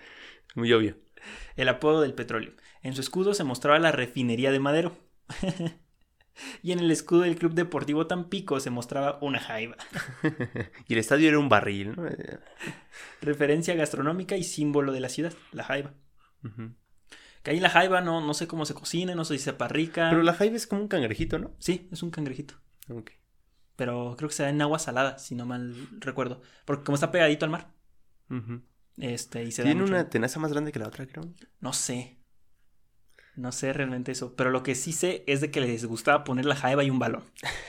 muy 0.54 0.72
obvio. 0.72 0.96
el 1.56 1.68
apodo 1.68 2.02
del 2.02 2.14
petróleo. 2.14 2.52
En 2.82 2.94
su 2.94 3.00
escudo 3.00 3.34
se 3.34 3.44
mostraba 3.44 3.78
la 3.78 3.90
refinería 3.92 4.52
de 4.52 4.60
Madero. 4.60 4.96
Y 6.62 6.72
en 6.72 6.80
el 6.80 6.90
escudo 6.90 7.22
del 7.22 7.36
Club 7.36 7.54
Deportivo 7.54 8.06
Tampico 8.06 8.58
se 8.60 8.70
mostraba 8.70 9.18
una 9.20 9.38
jaiba. 9.40 9.76
y 10.88 10.92
el 10.94 10.98
estadio 10.98 11.28
era 11.28 11.38
un 11.38 11.48
barril, 11.48 11.94
¿no? 11.96 12.04
Referencia 13.20 13.74
gastronómica 13.74 14.36
y 14.36 14.44
símbolo 14.44 14.92
de 14.92 15.00
la 15.00 15.08
ciudad, 15.08 15.32
la 15.52 15.64
jaiba. 15.64 15.92
Que 17.42 17.50
ahí 17.50 17.60
la 17.60 17.70
jaiba 17.70 18.00
no, 18.00 18.20
no 18.20 18.34
sé 18.34 18.46
cómo 18.46 18.64
se 18.66 18.74
cocina, 18.74 19.14
no 19.14 19.24
sé 19.24 19.36
si 19.38 19.44
sepa 19.44 19.68
rica. 19.68 20.08
Pero 20.10 20.22
la 20.22 20.34
jaiba 20.34 20.56
es 20.56 20.66
como 20.66 20.82
un 20.82 20.88
cangrejito, 20.88 21.38
¿no? 21.38 21.52
Sí, 21.58 21.88
es 21.92 22.02
un 22.02 22.10
cangrejito. 22.10 22.54
Ok. 22.90 23.10
Pero 23.76 24.14
creo 24.16 24.28
que 24.28 24.34
se 24.34 24.44
da 24.44 24.50
en 24.50 24.62
agua 24.62 24.78
salada, 24.78 25.18
si 25.18 25.34
no 25.34 25.46
mal 25.46 25.74
recuerdo. 26.00 26.40
Porque 26.64 26.84
como 26.84 26.94
está 26.94 27.10
pegadito 27.10 27.44
al 27.44 27.50
mar. 27.50 27.72
Este, 28.96 29.42
y 29.44 29.50
se 29.52 29.62
da 29.62 29.66
Tiene 29.66 29.80
mucho- 29.82 29.92
una 29.94 30.08
tenaza 30.08 30.38
más 30.40 30.52
grande 30.52 30.70
que 30.72 30.78
la 30.78 30.86
otra, 30.88 31.06
creo. 31.06 31.24
No 31.60 31.72
sé. 31.72 32.18
No 33.36 33.52
sé 33.52 33.72
realmente 33.72 34.12
eso. 34.12 34.34
Pero 34.36 34.50
lo 34.50 34.62
que 34.62 34.74
sí 34.74 34.92
sé 34.92 35.24
es 35.26 35.40
de 35.40 35.50
que 35.50 35.60
les 35.60 35.84
gustaba 35.84 36.24
poner 36.24 36.44
la 36.44 36.56
jaiba 36.56 36.84
y 36.84 36.90
un 36.90 36.98
balón. 36.98 37.24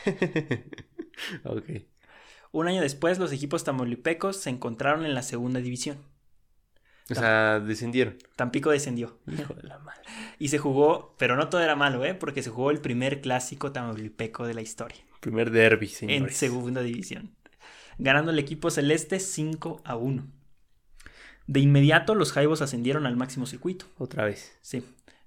ok. 1.44 1.64
Un 2.52 2.68
año 2.68 2.82
después, 2.82 3.20
los 3.20 3.32
equipos 3.32 3.64
tamaulipecos 3.64 4.38
se 4.38 4.50
encontraron 4.50 5.06
en 5.06 5.14
la 5.14 5.24
segunda 5.24 5.60
división. 5.60 5.98
O 7.10 7.16
sea, 7.16 7.60
descendieron. 7.60 8.18
Tampico 8.36 8.72
descendió. 8.72 9.20
Hijo 9.28 9.54
de 9.62 9.64
la 9.64 9.78
madre. 9.80 10.02
Y 10.40 10.48
se 10.48 10.58
jugó, 10.58 11.16
pero 11.20 11.36
no 11.36 11.50
todo 11.50 11.62
era 11.62 11.76
malo, 11.76 12.04
¿eh? 12.06 12.14
Porque 12.16 12.42
se 12.42 12.50
jugó 12.50 12.72
el 12.72 12.80
primer 12.80 13.22
clásico 13.22 13.72
tamaulipeco 13.72 14.48
de 14.48 14.54
la 14.54 14.62
historia. 14.62 14.98
Primer 15.20 15.52
derby, 15.52 15.88
En 15.88 15.92
señores. 15.94 16.38
segunda 16.38 16.82
división. 16.82 17.36
Ganando 17.98 18.32
el 18.32 18.40
equipo 18.40 18.70
celeste 18.72 19.20
5 19.20 19.82
a 19.86 19.96
1. 19.96 20.28
De 21.48 21.60
inmediato, 21.60 22.16
los 22.16 22.32
Jaibos 22.32 22.62
ascendieron 22.62 23.06
al 23.06 23.18
máximo 23.18 23.46
circuito. 23.46 23.86
Otra 23.98 24.26
vez. 24.26 24.58
Sí. 24.62 24.84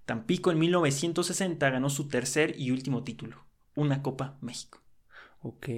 Tampico 0.09 0.51
en 0.51 0.59
1960 0.59 1.69
ganó 1.69 1.91
su 1.91 2.09
tercer 2.09 2.55
y 2.59 2.71
último 2.71 3.05
título, 3.05 3.45
una 3.75 4.03
Copa 4.03 4.39
México. 4.41 4.81
Ok. 5.43 5.69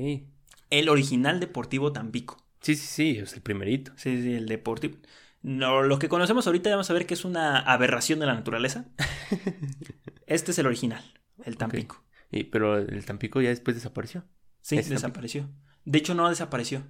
El 0.71 0.89
original 0.89 1.41
Deportivo 1.41 1.91
Tampico. 1.91 2.37
Sí, 2.61 2.77
sí, 2.77 2.87
sí, 2.87 3.19
es 3.19 3.33
el 3.35 3.43
primerito. 3.43 3.91
Sí, 3.97 4.23
sí, 4.23 4.35
el 4.35 4.47
Deportivo. 4.47 4.99
No, 5.43 5.83
lo 5.83 5.99
que 5.99 6.09
conocemos 6.09 6.47
ahorita 6.47 6.71
vamos 6.71 6.89
a 6.89 6.93
ver 6.93 7.07
que 7.07 7.15
es 7.15 7.25
una 7.25 7.59
aberración 7.59 8.21
de 8.21 8.27
la 8.27 8.35
naturaleza. 8.35 8.85
Este 10.29 10.53
es 10.53 10.59
el 10.61 10.66
original, 10.66 11.03
el 11.45 11.57
Tampico. 11.57 12.05
Y, 12.31 12.45
pero 12.45 12.79
el 12.79 13.05
Tampico 13.05 13.40
ya 13.40 13.49
después 13.49 13.75
desapareció. 13.75 14.23
Sí, 14.61 14.77
desapareció. 14.77 15.49
De 15.85 15.99
hecho, 15.99 16.14
no 16.14 16.29
desapareció. 16.29 16.85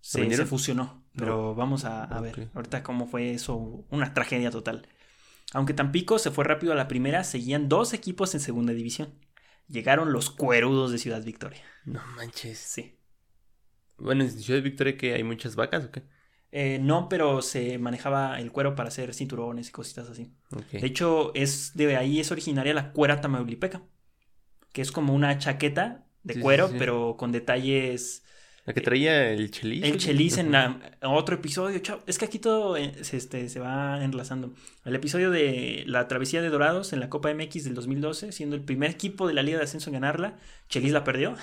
Se, 0.00 0.28
se 0.28 0.44
fusionó. 0.44 1.04
Pero 1.14 1.36
No. 1.36 1.54
vamos 1.54 1.84
a, 1.84 2.06
ver 2.20 2.50
ahorita 2.52 2.82
cómo 2.82 3.06
fue 3.06 3.32
eso. 3.32 3.84
Una 3.90 4.12
tragedia 4.12 4.50
total. 4.50 4.88
Aunque 5.52 5.74
Tampico 5.74 6.18
se 6.18 6.30
fue 6.30 6.44
rápido 6.44 6.72
a 6.72 6.76
la 6.76 6.88
primera, 6.88 7.24
seguían 7.24 7.68
dos 7.68 7.92
equipos 7.94 8.34
en 8.34 8.40
segunda 8.40 8.72
división. 8.72 9.14
Llegaron 9.68 10.12
los 10.12 10.30
cuerudos 10.30 10.92
de 10.92 10.98
Ciudad 10.98 11.22
Victoria. 11.24 11.62
No 11.86 12.02
manches. 12.16 12.58
Sí. 12.58 12.98
Bueno, 13.96 14.22
en 14.24 14.30
Ciudad 14.30 14.62
Victoria 14.62 14.96
que 14.96 15.14
hay 15.14 15.24
muchas 15.24 15.56
vacas 15.56 15.84
o 15.86 15.90
qué? 15.90 16.04
Eh, 16.52 16.78
no, 16.80 17.08
pero 17.08 17.42
se 17.42 17.78
manejaba 17.78 18.38
el 18.40 18.52
cuero 18.52 18.74
para 18.76 18.88
hacer 18.88 19.12
cinturones 19.14 19.68
y 19.68 19.72
cositas 19.72 20.08
así. 20.08 20.32
De 20.78 20.86
hecho, 20.86 21.32
es 21.34 21.74
de 21.74 21.96
ahí 21.96 22.20
es 22.20 22.30
originaria 22.30 22.74
la 22.74 22.92
cuera 22.92 23.20
tamaulipeca, 23.20 23.82
que 24.72 24.82
es 24.82 24.92
como 24.92 25.14
una 25.14 25.38
chaqueta 25.38 26.06
de 26.24 26.38
Sí, 26.38 26.44
sí, 26.44 26.44
cuero, 26.44 26.66
sí. 26.66 26.78
pero 26.78 27.16
con 27.18 27.32
detalles. 27.32 28.23
La 28.66 28.72
que 28.72 28.80
traía 28.80 29.30
el 29.30 29.50
chelis. 29.50 29.84
El 29.84 29.98
chelis 29.98 30.38
en, 30.38 30.50
la- 30.52 30.80
otro 31.02 31.34
episodio, 31.34 31.78
chao. 31.80 32.00
Es 32.06 32.18
que 32.18 32.24
aquí 32.24 32.38
todo 32.38 32.78
eh, 32.78 33.04
se, 33.04 33.18
este, 33.18 33.50
se 33.50 33.60
va 33.60 34.02
enlazando. 34.02 34.54
El 34.86 34.94
episodio 34.94 35.30
de 35.30 35.84
la 35.86 36.08
travesía 36.08 36.40
de 36.40 36.48
Dorados 36.48 36.94
en 36.94 37.00
la 37.00 37.10
Copa 37.10 37.32
MX 37.34 37.64
del 37.64 37.74
2012, 37.74 38.32
siendo 38.32 38.56
el 38.56 38.62
primer 38.62 38.90
equipo 38.90 39.28
de 39.28 39.34
la 39.34 39.42
Liga 39.42 39.58
de 39.58 39.64
Ascenso 39.64 39.90
en 39.90 39.94
ganarla, 39.94 40.38
Chelis 40.70 40.92
la 40.92 41.04
perdió. 41.04 41.36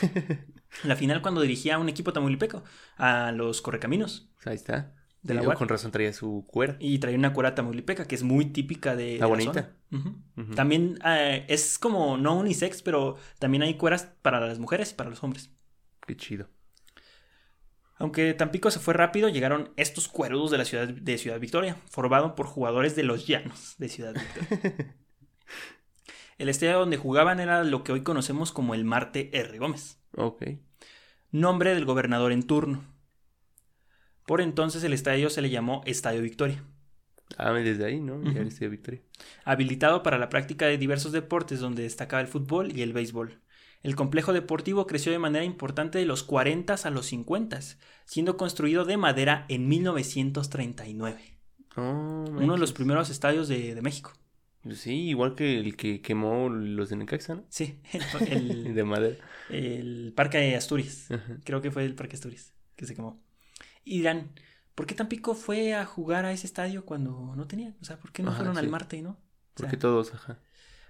la 0.84 0.96
final 0.96 1.20
cuando 1.20 1.42
dirigía 1.42 1.74
a 1.74 1.78
un 1.78 1.88
equipo 1.90 2.12
tamaulipeco, 2.12 2.64
a 2.96 3.32
los 3.32 3.60
Correcaminos. 3.60 4.30
Ahí 4.44 4.54
está. 4.54 4.94
De 5.20 5.34
la 5.34 5.54
con 5.54 5.68
razón 5.68 5.92
traía 5.92 6.12
su 6.12 6.44
cuera. 6.48 6.76
Y 6.80 6.98
traía 6.98 7.16
una 7.16 7.32
cuera 7.32 7.54
tamaulipeca, 7.54 8.06
que 8.08 8.16
es 8.16 8.24
muy 8.24 8.46
típica 8.46 8.96
de, 8.96 9.18
La 9.18 9.26
de 9.26 9.30
bonita. 9.30 9.52
zona. 9.90 10.54
También 10.56 10.98
eh, 11.04 11.44
es 11.48 11.78
como 11.78 12.16
no 12.16 12.36
unisex, 12.38 12.82
pero 12.82 13.16
también 13.38 13.62
hay 13.62 13.74
cueras 13.74 14.08
para 14.22 14.40
las 14.40 14.58
mujeres 14.58 14.90
y 14.90 14.94
para 14.94 15.10
los 15.10 15.22
hombres. 15.22 15.50
Qué 16.06 16.16
chido. 16.16 16.48
Aunque 18.02 18.34
Tampico 18.34 18.68
se 18.72 18.80
fue 18.80 18.94
rápido, 18.94 19.28
llegaron 19.28 19.70
estos 19.76 20.08
cuerudos 20.08 20.50
de 20.50 20.58
la 20.58 20.64
ciudad 20.64 20.88
de 20.88 21.18
Ciudad 21.18 21.38
Victoria, 21.38 21.76
formado 21.88 22.34
por 22.34 22.46
jugadores 22.46 22.96
de 22.96 23.04
los 23.04 23.28
llanos 23.28 23.76
de 23.78 23.88
Ciudad 23.88 24.12
Victoria. 24.12 24.96
el 26.38 26.48
estadio 26.48 26.80
donde 26.80 26.96
jugaban 26.96 27.38
era 27.38 27.62
lo 27.62 27.84
que 27.84 27.92
hoy 27.92 28.02
conocemos 28.02 28.50
como 28.50 28.74
el 28.74 28.84
Marte 28.84 29.30
R. 29.32 29.56
Gómez, 29.56 30.00
Ok. 30.16 30.42
nombre 31.30 31.74
del 31.74 31.84
gobernador 31.84 32.32
en 32.32 32.42
turno. 32.42 32.84
Por 34.26 34.40
entonces 34.40 34.82
el 34.82 34.92
estadio 34.92 35.30
se 35.30 35.40
le 35.40 35.50
llamó 35.50 35.82
Estadio 35.86 36.22
Victoria. 36.22 36.64
Ah, 37.38 37.52
desde 37.52 37.84
ahí, 37.84 38.00
¿no? 38.00 38.20
Era 38.28 38.50
Ciudad 38.50 38.72
Victoria. 38.72 39.00
habilitado 39.44 40.02
para 40.02 40.18
la 40.18 40.28
práctica 40.28 40.66
de 40.66 40.76
diversos 40.76 41.12
deportes 41.12 41.60
donde 41.60 41.84
destacaba 41.84 42.20
el 42.20 42.26
fútbol 42.26 42.76
y 42.76 42.82
el 42.82 42.92
béisbol. 42.92 43.40
El 43.82 43.96
complejo 43.96 44.32
deportivo 44.32 44.86
creció 44.86 45.10
de 45.12 45.18
manera 45.18 45.44
importante 45.44 45.98
de 45.98 46.06
los 46.06 46.22
40 46.22 46.74
a 46.74 46.90
los 46.90 47.06
50, 47.06 47.58
siendo 48.04 48.36
construido 48.36 48.84
de 48.84 48.96
madera 48.96 49.44
en 49.48 49.66
1939. 49.68 51.38
Oh, 51.76 51.80
Uno 52.28 52.52
de 52.52 52.58
los 52.58 52.72
primeros 52.72 53.10
estadios 53.10 53.48
de, 53.48 53.74
de 53.74 53.82
México. 53.82 54.12
Pues 54.62 54.78
Sí, 54.78 55.08
igual 55.08 55.34
que 55.34 55.58
el 55.58 55.76
que 55.76 56.00
quemó 56.00 56.48
los 56.48 56.90
de 56.90 56.96
Necaxa, 56.96 57.34
¿no? 57.34 57.44
Sí, 57.48 57.80
el, 57.92 58.28
el- 58.28 58.74
De 58.74 58.84
madera. 58.84 59.16
el 59.48 60.12
Parque 60.14 60.38
de 60.38 60.54
Asturias. 60.56 61.10
Ajá. 61.10 61.38
Creo 61.44 61.60
que 61.60 61.70
fue 61.70 61.84
el 61.84 61.94
Parque 61.94 62.14
Asturias 62.16 62.54
que 62.76 62.86
se 62.86 62.94
quemó. 62.94 63.20
Y 63.84 63.98
dirán, 63.98 64.30
¿por 64.76 64.86
qué 64.86 64.94
Tampico 64.94 65.34
fue 65.34 65.74
a 65.74 65.84
jugar 65.84 66.24
a 66.24 66.32
ese 66.32 66.46
estadio 66.46 66.84
cuando 66.84 67.34
no 67.36 67.46
tenía? 67.48 67.74
O 67.80 67.84
sea, 67.84 67.98
¿por 67.98 68.12
qué 68.12 68.22
no 68.22 68.28
Ajá, 68.30 68.38
fueron 68.38 68.58
al. 68.58 68.68
Marte, 68.68 69.02
no? 69.02 69.10
O 69.10 69.14
sea, 69.56 69.66
Porque 69.66 69.76
todos, 69.76 70.14
ajá. 70.14 70.38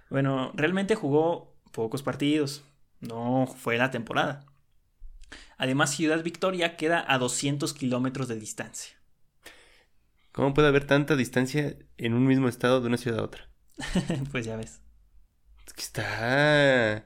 Bueno, 0.09 0.51
realmente 0.53 0.93
jugó 0.95 1.55
pocos 1.71 2.03
partidos. 2.03 2.63
No 3.07 3.47
fue 3.47 3.77
la 3.77 3.91
temporada. 3.91 4.45
Además, 5.57 5.91
Ciudad 5.95 6.23
Victoria 6.23 6.77
queda 6.77 7.03
a 7.07 7.17
200 7.17 7.73
kilómetros 7.73 8.27
de 8.27 8.39
distancia. 8.39 8.95
¿Cómo 10.31 10.53
puede 10.53 10.67
haber 10.67 10.85
tanta 10.87 11.15
distancia 11.15 11.77
en 11.97 12.13
un 12.13 12.25
mismo 12.25 12.47
estado 12.47 12.81
de 12.81 12.87
una 12.87 12.97
ciudad 12.97 13.19
a 13.19 13.23
otra? 13.23 13.49
pues 14.31 14.45
ya 14.45 14.55
ves. 14.55 14.81
Es 15.67 15.73
que 15.73 15.81
está. 15.81 17.05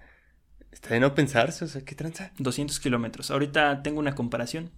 Está 0.71 0.93
de 0.93 0.99
no 0.99 1.13
pensarse, 1.15 1.65
o 1.65 1.67
sea, 1.67 1.83
¿qué 1.83 1.95
tranza? 1.95 2.31
200 2.38 2.79
kilómetros. 2.79 3.31
Ahorita 3.31 3.81
tengo 3.83 3.99
una 3.99 4.15
comparación 4.15 4.71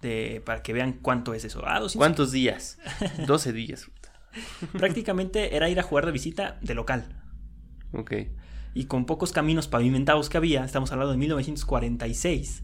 de, 0.00 0.42
para 0.44 0.62
que 0.62 0.72
vean 0.72 0.94
cuánto 0.94 1.34
es 1.34 1.44
eso. 1.44 1.62
Ah, 1.64 1.80
200. 1.80 1.96
¿Cuántos 1.96 2.32
días? 2.32 2.78
12 3.26 3.52
días. 3.52 3.90
Prácticamente 4.72 5.56
era 5.56 5.68
ir 5.68 5.78
a 5.78 5.82
jugar 5.82 6.06
de 6.06 6.12
visita 6.12 6.58
de 6.62 6.74
local. 6.74 7.22
Ok. 7.92 8.12
Y 8.74 8.84
con 8.84 9.06
pocos 9.06 9.32
caminos 9.32 9.68
pavimentados 9.68 10.28
que 10.28 10.36
había, 10.36 10.64
estamos 10.64 10.92
hablando 10.92 11.12
de 11.12 11.18
1946, 11.18 12.62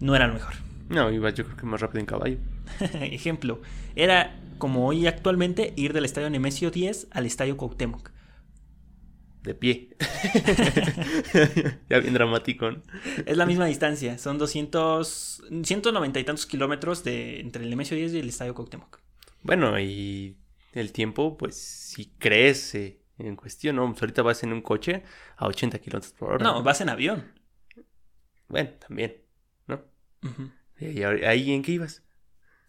no 0.00 0.16
era 0.16 0.26
lo 0.26 0.34
mejor. 0.34 0.54
No, 0.88 1.10
iba 1.10 1.30
yo 1.30 1.44
creo 1.44 1.56
que 1.56 1.66
más 1.66 1.80
rápido 1.80 2.00
en 2.00 2.06
caballo. 2.06 2.38
Ejemplo, 3.00 3.60
era 3.94 4.40
como 4.58 4.86
hoy 4.86 5.06
actualmente 5.06 5.72
ir 5.76 5.92
del 5.92 6.04
estadio 6.04 6.30
Nemesio 6.30 6.70
10 6.70 7.08
al 7.10 7.26
estadio 7.26 7.56
Cuauhtémoc. 7.56 8.10
de 9.42 9.54
pie. 9.54 9.96
ya 11.88 11.98
bien 12.00 12.14
dramático. 12.14 12.70
¿no? 12.70 12.82
Es 13.24 13.36
la 13.36 13.46
misma 13.46 13.66
distancia, 13.66 14.18
son 14.18 14.38
200, 14.38 15.44
190 15.62 16.20
y 16.20 16.24
tantos 16.24 16.46
kilómetros 16.46 17.04
de, 17.04 17.40
entre 17.40 17.64
el 17.64 17.70
Nemesio 17.70 17.96
10 17.96 18.14
y 18.14 18.18
el 18.18 18.28
Estadio 18.28 18.54
Cuauhtémoc. 18.54 19.00
Bueno, 19.42 19.78
y 19.80 20.36
el 20.72 20.92
tiempo, 20.92 21.36
pues, 21.36 21.56
si 21.56 22.06
crece 22.18 22.99
en 23.20 23.36
cuestión, 23.36 23.76
¿no? 23.76 23.86
Pues 23.90 24.02
ahorita 24.02 24.22
vas 24.22 24.42
en 24.42 24.52
un 24.52 24.62
coche 24.62 25.02
a 25.36 25.46
80 25.46 25.78
kilómetros 25.78 26.12
por 26.12 26.32
hora. 26.32 26.44
No, 26.44 26.62
vas 26.62 26.80
en 26.80 26.88
avión. 26.88 27.24
Bueno, 28.48 28.70
también, 28.86 29.16
¿no? 29.66 29.82
¿Y 30.78 31.02
ahí 31.02 31.52
en 31.52 31.62
qué 31.62 31.72
ibas? 31.72 32.02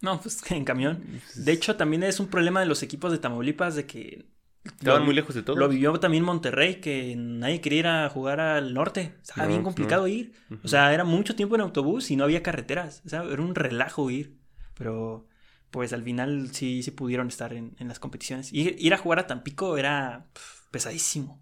No, 0.01 0.19
pues 0.19 0.41
en 0.51 0.65
camión. 0.65 1.03
De 1.35 1.51
hecho, 1.51 1.75
también 1.75 2.03
es 2.03 2.19
un 2.19 2.27
problema 2.27 2.59
de 2.59 2.65
los 2.65 2.83
equipos 2.83 3.11
de 3.11 3.17
Tamaulipas 3.17 3.75
de 3.75 3.85
que... 3.85 4.25
Estaban 4.63 5.05
muy 5.05 5.15
lejos 5.15 5.33
de 5.33 5.41
todo. 5.41 5.55
Lo 5.55 5.67
vivió 5.67 5.99
también 5.99 6.23
Monterrey, 6.23 6.75
que 6.75 7.15
nadie 7.15 7.61
quería 7.61 7.79
ir 7.79 7.87
a 7.87 8.09
jugar 8.09 8.39
al 8.39 8.75
norte. 8.75 9.15
Estaba 9.19 9.43
No, 9.43 9.47
bien 9.47 9.63
pues 9.63 9.73
complicado 9.73 10.07
ir. 10.07 10.33
O 10.63 10.67
sea, 10.67 10.93
era 10.93 11.03
mucho 11.03 11.35
tiempo 11.35 11.55
en 11.55 11.61
autobús 11.61 12.11
y 12.11 12.15
no 12.15 12.25
había 12.25 12.43
carreteras. 12.43 13.01
O 13.03 13.09
sea, 13.09 13.23
era 13.23 13.41
un 13.41 13.55
relajo 13.55 14.11
ir. 14.11 14.37
Pero, 14.75 15.27
pues 15.71 15.93
al 15.93 16.03
final 16.03 16.53
sí, 16.53 16.83
sí 16.83 16.91
pudieron 16.91 17.29
estar 17.29 17.53
en, 17.53 17.75
en 17.79 17.87
las 17.87 17.99
competiciones. 17.99 18.53
Ir, 18.53 18.75
ir 18.77 18.93
a 18.93 18.97
jugar 18.97 19.19
a 19.19 19.27
Tampico 19.27 19.77
era 19.77 20.27
pesadísimo. 20.69 21.41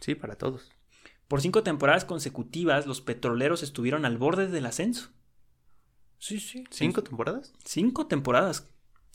Sí, 0.00 0.14
para 0.14 0.36
todos. 0.36 0.70
Por 1.28 1.40
cinco 1.40 1.62
temporadas 1.62 2.04
consecutivas, 2.04 2.86
los 2.86 3.00
petroleros 3.00 3.62
estuvieron 3.62 4.04
al 4.04 4.18
borde 4.18 4.48
del 4.48 4.66
ascenso. 4.66 5.10
Sí, 6.18 6.38
sí. 6.38 6.64
¿Cinco 6.70 7.02
temporadas? 7.02 7.52
Cinco 7.64 8.06
temporadas. 8.06 8.68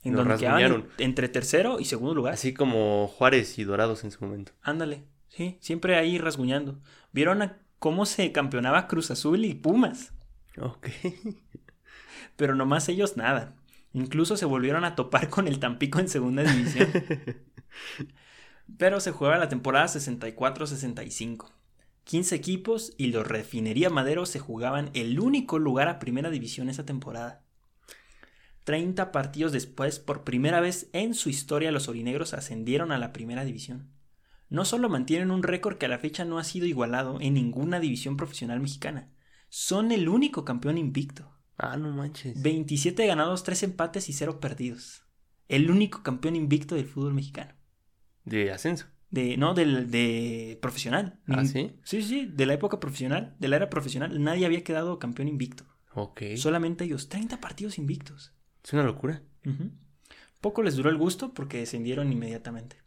En 0.04 0.14
donde 0.14 0.38
quedaban 0.38 0.88
entre 1.00 1.28
tercero 1.28 1.80
y 1.80 1.86
segundo 1.86 2.14
lugar. 2.14 2.34
Así 2.34 2.54
como 2.54 3.08
Juárez 3.08 3.58
y 3.60 3.64
Dorados 3.64 4.04
en 4.04 4.12
su 4.12 4.24
momento. 4.24 4.54
Ándale, 4.62 5.04
sí, 5.28 5.58
siempre 5.60 5.96
ahí 5.96 6.18
rasguñando. 6.18 6.80
¿Vieron 7.12 7.42
a 7.42 7.60
cómo 7.80 8.06
se 8.06 8.32
campeonaba 8.32 8.88
Cruz 8.88 9.12
Azul 9.12 9.44
y 9.44 9.54
Pumas? 9.54 10.14
Ok. 10.60 10.88
Pero 12.36 12.56
nomás 12.56 12.88
ellos 12.90 13.18
nada. 13.18 13.56
Incluso 13.98 14.38
se 14.38 14.46
volvieron 14.46 14.86
a 14.86 14.94
topar 14.94 15.28
con 15.28 15.48
el 15.48 15.58
Tampico 15.58 16.00
en 16.00 16.08
segunda 16.08 16.44
división. 16.44 16.88
Pero 18.78 19.00
se 19.00 19.12
juega 19.12 19.40
la 19.40 19.50
temporada 19.50 19.88
64-65. 19.88 21.52
15 22.04 22.36
equipos 22.36 22.94
y 23.00 23.08
los 23.08 23.26
Refinería 23.26 23.90
Madero 23.90 24.28
se 24.28 24.38
jugaban 24.38 24.92
el 24.94 25.20
único 25.20 25.58
lugar 25.58 25.88
a 25.88 25.98
primera 25.98 26.30
división 26.30 26.70
esa 26.70 26.86
temporada. 26.86 27.42
30 28.66 29.12
partidos 29.12 29.52
después, 29.52 29.98
por 29.98 30.24
primera 30.24 30.62
vez 30.62 30.92
en 30.94 31.16
su 31.16 31.30
historia, 31.30 31.72
los 31.72 31.88
orinegros 31.88 32.36
ascendieron 32.36 32.92
a 32.92 33.00
la 33.00 33.14
primera 33.14 33.46
división. 33.46 33.90
No 34.48 34.64
solo 34.64 34.90
mantienen 34.90 35.32
un 35.32 35.42
récord 35.42 35.80
que 35.80 35.88
a 35.88 35.90
la 35.90 35.98
fecha 35.98 36.24
no 36.24 36.38
ha 36.38 36.44
sido 36.44 36.68
igualado 36.68 37.18
en 37.20 37.34
ninguna 37.34 37.80
división 37.80 38.16
profesional 38.16 38.60
mexicana, 38.60 39.10
son 39.50 39.92
el 39.92 40.08
único 40.08 40.46
campeón 40.46 40.78
invicto. 40.78 41.37
Ah, 41.58 41.78
no 41.78 41.92
manches. 41.92 42.42
27 42.42 43.06
ganados, 43.08 43.44
3 43.44 43.64
empates 43.64 44.10
y 44.10 44.14
0 44.14 44.40
perdidos. 44.40 45.04
El 45.48 45.72
único 45.72 46.04
campeón 46.04 46.36
invicto 46.36 46.76
del 46.76 46.86
fútbol 46.86 47.14
mexicano. 47.14 47.54
De 48.26 48.52
ascenso. 48.52 48.88
De, 49.10 49.38
no, 49.38 49.54
del, 49.54 49.90
de 49.90 50.60
profesional. 50.62 51.20
¿Ah, 51.28 51.46
sí? 51.46 51.72
Sí, 51.84 52.02
sí, 52.02 52.26
de 52.26 52.46
la 52.46 52.54
época 52.54 52.80
profesional, 52.80 53.36
de 53.40 53.48
la 53.48 53.56
era 53.56 53.70
profesional, 53.70 54.22
nadie 54.22 54.46
había 54.46 54.64
quedado 54.64 55.00
campeón 55.00 55.30
invicto. 55.30 55.64
Ok. 55.94 56.22
Solamente 56.36 56.84
ellos, 56.84 57.08
30 57.10 57.40
partidos 57.40 57.78
invictos. 57.78 58.34
Es 58.64 58.74
una 58.74 58.84
locura. 58.84 59.22
Poco 60.42 60.62
les 60.62 60.76
duró 60.76 60.90
el 60.90 60.98
gusto 60.98 61.34
porque 61.34 61.60
descendieron 61.60 62.12
inmediatamente. 62.12 62.78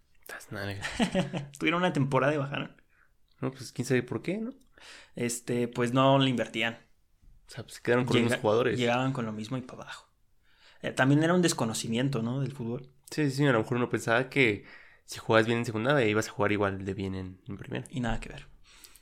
Tuvieron 1.59 1.81
una 1.81 1.93
temporada 1.93 2.35
y 2.35 2.39
bajaron. 2.39 2.77
No, 3.41 3.51
pues 3.51 3.73
quién 3.73 3.87
sabe 3.87 4.03
por 4.03 4.23
qué, 4.23 4.39
¿no? 4.39 4.53
Este, 5.17 5.69
pues 5.69 5.93
no 5.93 6.19
le 6.19 6.31
invertían. 6.31 6.79
O 7.51 7.53
sea, 7.53 7.65
pues 7.65 7.75
se 7.77 7.83
quedaron 7.83 8.05
con 8.05 8.15
Llega- 8.17 8.29
unos 8.29 8.39
jugadores. 8.39 8.79
Llegaban 8.79 9.13
con 9.13 9.27
lo 9.27 9.33
mismo 9.33 9.57
y 9.57 9.63
para 9.63 9.83
abajo. 9.83 10.09
Eh, 10.83 10.93
también 10.93 11.23
era 11.25 11.35
un 11.35 11.43
desconocimiento, 11.43 12.23
¿no? 12.23 12.41
Del 12.41 12.53
fútbol. 12.53 12.89
Sí, 13.11 13.29
sí, 13.33 13.45
a 13.45 13.51
lo 13.53 13.59
mejor 13.59 13.77
uno 13.79 13.89
pensaba 13.91 14.29
que 14.31 14.65
si 15.05 15.19
jugabas 15.19 15.47
bien 15.47 15.59
en 15.59 15.65
segunda, 15.65 16.03
ibas 16.05 16.29
a 16.29 16.31
jugar 16.31 16.53
igual 16.53 16.85
de 16.85 16.95
bien 16.95 17.15
en, 17.17 17.41
en 17.49 17.57
primera. 17.57 17.85
y 17.91 17.99
nada 18.01 18.21
que 18.21 18.29
ver. 18.29 18.47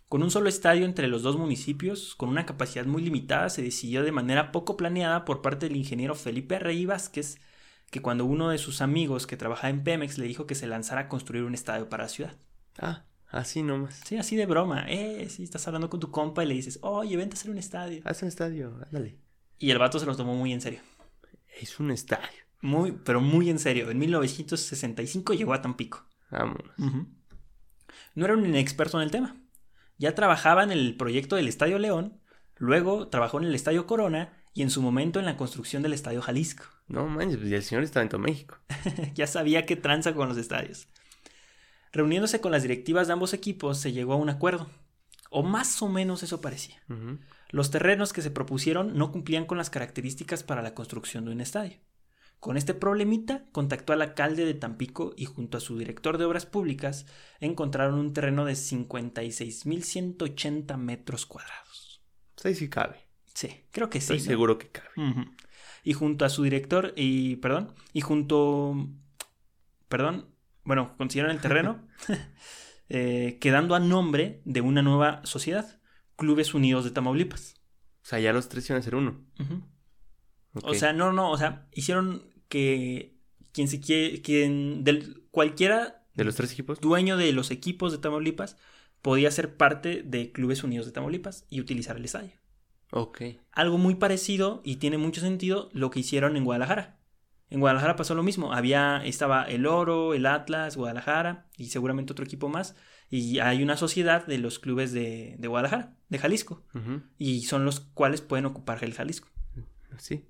Con 0.09 0.23
un 0.23 0.31
solo 0.31 0.49
estadio 0.49 0.87
entre 0.87 1.07
los 1.09 1.23
dos 1.23 1.37
municipios, 1.37 2.15
con 2.15 2.31
una 2.31 2.47
capacidad 2.47 2.87
muy 2.87 3.03
limitada, 3.03 3.51
se 3.51 3.61
decidió 3.61 4.03
de 4.03 4.13
manera 4.13 4.51
poco 4.51 4.79
planeada 4.79 5.27
por 5.27 5.43
parte 5.43 5.69
del 5.69 5.77
ingeniero 5.77 6.15
Felipe 6.15 6.59
Rey 6.59 6.87
Vázquez 6.87 7.39
que 7.91 8.01
cuando 8.01 8.25
uno 8.25 8.49
de 8.49 8.57
sus 8.59 8.81
amigos 8.81 9.27
que 9.27 9.37
trabajaba 9.37 9.69
en 9.69 9.85
Pemex 9.85 10.17
le 10.17 10.27
dijo 10.27 10.47
que 10.47 10.55
se 10.55 10.67
lanzara 10.67 11.03
a 11.03 11.09
construir 11.09 11.45
un 11.45 11.53
estadio 11.55 11.91
para 11.91 12.05
la 12.05 12.09
ciudad. 12.09 12.37
Ah, 12.79 13.05
así 13.29 13.63
nomás. 13.63 14.01
Sí, 14.05 14.17
así 14.17 14.37
de 14.37 14.47
broma. 14.47 14.85
Eh, 14.89 15.29
si 15.31 15.43
estás 15.43 15.67
hablando 15.67 15.91
con 15.91 16.01
tu 16.01 16.11
compa 16.11 16.45
y 16.45 16.47
le 16.47 16.55
dices, 16.55 16.79
oye, 16.83 17.17
vente 17.17 17.35
a 17.35 17.39
hacer 17.39 17.51
un 17.51 17.59
estadio. 17.59 18.03
Haz 18.05 18.23
un 18.23 18.29
estadio, 18.29 18.79
ándale. 18.85 19.19
Y 19.59 19.71
el 19.71 19.79
vato 19.79 19.99
se 19.99 20.07
lo 20.07 20.17
tomó 20.17 20.35
muy 20.35 20.53
en 20.53 20.61
serio. 20.61 20.81
Es 21.61 21.81
un 21.81 21.91
estadio. 21.91 22.45
Muy, 22.61 22.93
pero 22.93 23.21
muy 23.21 23.51
en 23.51 23.59
serio. 23.59 23.91
En 23.91 23.99
1965 23.99 25.35
llegó 25.35 25.55
a 25.55 25.63
Tampico. 25.63 26.07
Vámonos. 26.31 26.73
No 28.15 28.25
era 28.25 28.35
un 28.35 28.47
inexperto 28.47 28.99
en 28.99 29.05
el 29.05 29.11
tema. 29.11 29.37
Ya 29.97 30.15
trabajaba 30.15 30.63
en 30.63 30.71
el 30.71 30.97
proyecto 30.97 31.37
del 31.37 31.49
Estadio 31.49 31.79
León, 31.79 32.21
luego 32.57 33.09
trabajó 33.09 33.39
en 33.39 33.47
el 33.47 33.55
Estadio 33.55 33.87
Corona 33.87 34.33
y 34.55 34.63
en 34.63 34.71
su 34.71 34.81
momento 34.81 35.19
en 35.19 35.27
la 35.27 35.37
construcción 35.37 35.83
del 35.83 35.93
Estadio 35.93 36.23
Jalisco. 36.23 36.65
No 36.87 37.07
manches, 37.07 37.39
pues, 37.39 37.53
el 37.53 37.63
señor 37.63 37.85
estaba 37.85 38.03
en 38.03 38.09
todo 38.09 38.21
México. 38.21 38.59
ya 39.15 39.27
sabía 39.27 39.67
qué 39.67 39.77
tranza 39.77 40.15
con 40.15 40.29
los 40.29 40.39
estadios. 40.39 40.89
Reuniéndose 41.93 42.41
con 42.41 42.53
las 42.53 42.63
directivas 42.63 43.07
de 43.07 43.13
ambos 43.13 43.33
equipos 43.33 43.79
se 43.79 43.93
llegó 43.93 44.15
a 44.15 44.17
un 44.17 44.29
acuerdo. 44.29 44.69
O 45.31 45.43
más 45.43 45.83
o 45.83 45.89
menos 45.89 46.23
eso 46.23 46.41
parecía. 46.41 46.83
Los 47.51 47.71
terrenos 47.71 48.13
que 48.13 48.23
se 48.23 48.31
propusieron 48.31 48.97
no 48.97 49.13
cumplían 49.13 49.47
con 49.47 49.59
las 49.59 49.71
características 49.71 50.43
para 50.43 50.63
la 50.63 50.75
construcción 50.75 51.25
de 51.25 51.33
un 51.33 51.41
estadio. 51.41 51.79
Con 52.41 52.57
este 52.57 52.73
problemita, 52.73 53.47
contactó 53.51 53.93
al 53.93 54.03
alcalde 54.03 54.45
de 54.45 54.55
Tampico 54.55 55.13
y 55.17 55.25
junto 55.25 55.59
a 55.59 55.61
su 55.61 55.77
director 55.77 56.19
de 56.19 56.25
obras 56.25 56.47
públicas 56.47 57.07
encontraron 57.41 57.99
un 57.99 58.13
terreno 58.13 58.45
de 58.45 58.53
56.180 58.53 60.77
metros 60.77 61.27
cuadrados. 61.27 62.01
Ahí 62.45 62.55
sí 62.55 62.69
cabe. 62.69 63.09
Sí, 63.35 63.65
creo 63.73 63.91
que 63.91 64.01
sí. 64.01 64.15
Estoy 64.15 64.19
¿no? 64.19 64.25
seguro 64.25 64.57
que 64.59 64.69
cabe. 64.69 64.89
Y 65.83 65.95
junto 65.95 66.25
a 66.25 66.29
su 66.29 66.45
director, 66.45 66.93
y 66.97 67.35
perdón, 67.37 67.75
y 67.93 68.03
junto, 68.03 68.89
perdón, 69.89 70.29
bueno, 70.69 70.95
consiguieron 70.99 71.35
el 71.35 71.41
terreno, 71.41 71.81
eh, 72.91 73.39
quedando 73.41 73.75
a 73.75 73.81
nombre 73.81 74.43
de 74.45 74.61
una 74.61 74.83
nueva 74.83 75.23
sociedad, 75.25 75.81
Clubes 76.15 76.53
Unidos 76.53 76.85
de 76.85 76.91
Tamaulipas. 76.91 77.55
O 78.03 78.07
sea, 78.07 78.21
ya 78.21 78.35
los 78.35 78.51
tres 78.51 78.69
iban 78.69 78.81
a 78.81 78.85
ser 78.85 78.95
uno. 78.95 79.25
O 80.63 80.75
sea, 80.75 80.93
no, 80.93 81.13
no, 81.15 81.31
o 81.31 81.39
sea, 81.39 81.69
hicieron 81.73 82.23
que 82.51 83.17
quien 83.53 83.69
se 83.69 83.81
quiere, 83.81 84.21
quien, 84.21 84.85
del, 84.85 85.27
cualquiera 85.31 86.07
de 86.13 86.25
los 86.25 86.35
tres 86.35 86.53
equipos. 86.53 86.81
dueño 86.81 87.17
de 87.17 87.33
los 87.33 87.51
equipos 87.51 87.91
de 87.91 87.99
Tamaulipas 87.99 88.59
podía 89.01 89.31
ser 89.31 89.57
parte 89.57 90.03
de 90.03 90.33
Clubes 90.33 90.65
Unidos 90.65 90.85
de 90.85 90.93
Tamaulipas 90.93 91.47
y 91.49 91.63
utilizar 91.63 91.97
el 91.97 92.05
estadio. 92.05 92.33
Ok. 92.91 93.23
Algo 93.53 93.79
muy 93.79 93.95
parecido 93.95 94.61
y 94.65 94.77
tiene 94.77 94.99
mucho 94.99 95.23
sentido 95.23 95.71
lo 95.73 95.91
que 95.91 96.01
hicieron 96.01 96.37
en 96.37 96.45
Guadalajara. 96.45 96.98
En 97.51 97.61
Guadalajara 97.61 97.97
pasó 97.97 98.15
lo 98.15 98.23
mismo. 98.23 98.53
Había, 98.53 99.03
estaba 99.05 99.45
el 99.45 99.67
Oro, 99.67 100.15
el 100.15 100.27
Atlas, 100.27 100.77
Guadalajara 100.77 101.47
y 101.57 101.67
seguramente 101.67 102.13
otro 102.13 102.25
equipo 102.25 102.49
más. 102.49 102.77
Y 103.11 103.39
hay 103.39 103.63
una 103.63 103.77
sociedad 103.77 104.27
de 104.27 104.39
los 104.39 104.59
clubes 104.59 104.93
de, 104.93 105.37
de 105.39 105.49
Guadalajara, 105.49 105.97
de 106.09 106.19
Jalisco. 106.19 106.65
Y 107.17 107.43
son 107.43 107.65
los 107.65 107.81
cuales 107.81 108.21
pueden 108.21 108.45
ocupar 108.45 108.85
el 108.85 108.93
Jalisco. 108.93 109.29
Sí. 109.97 110.27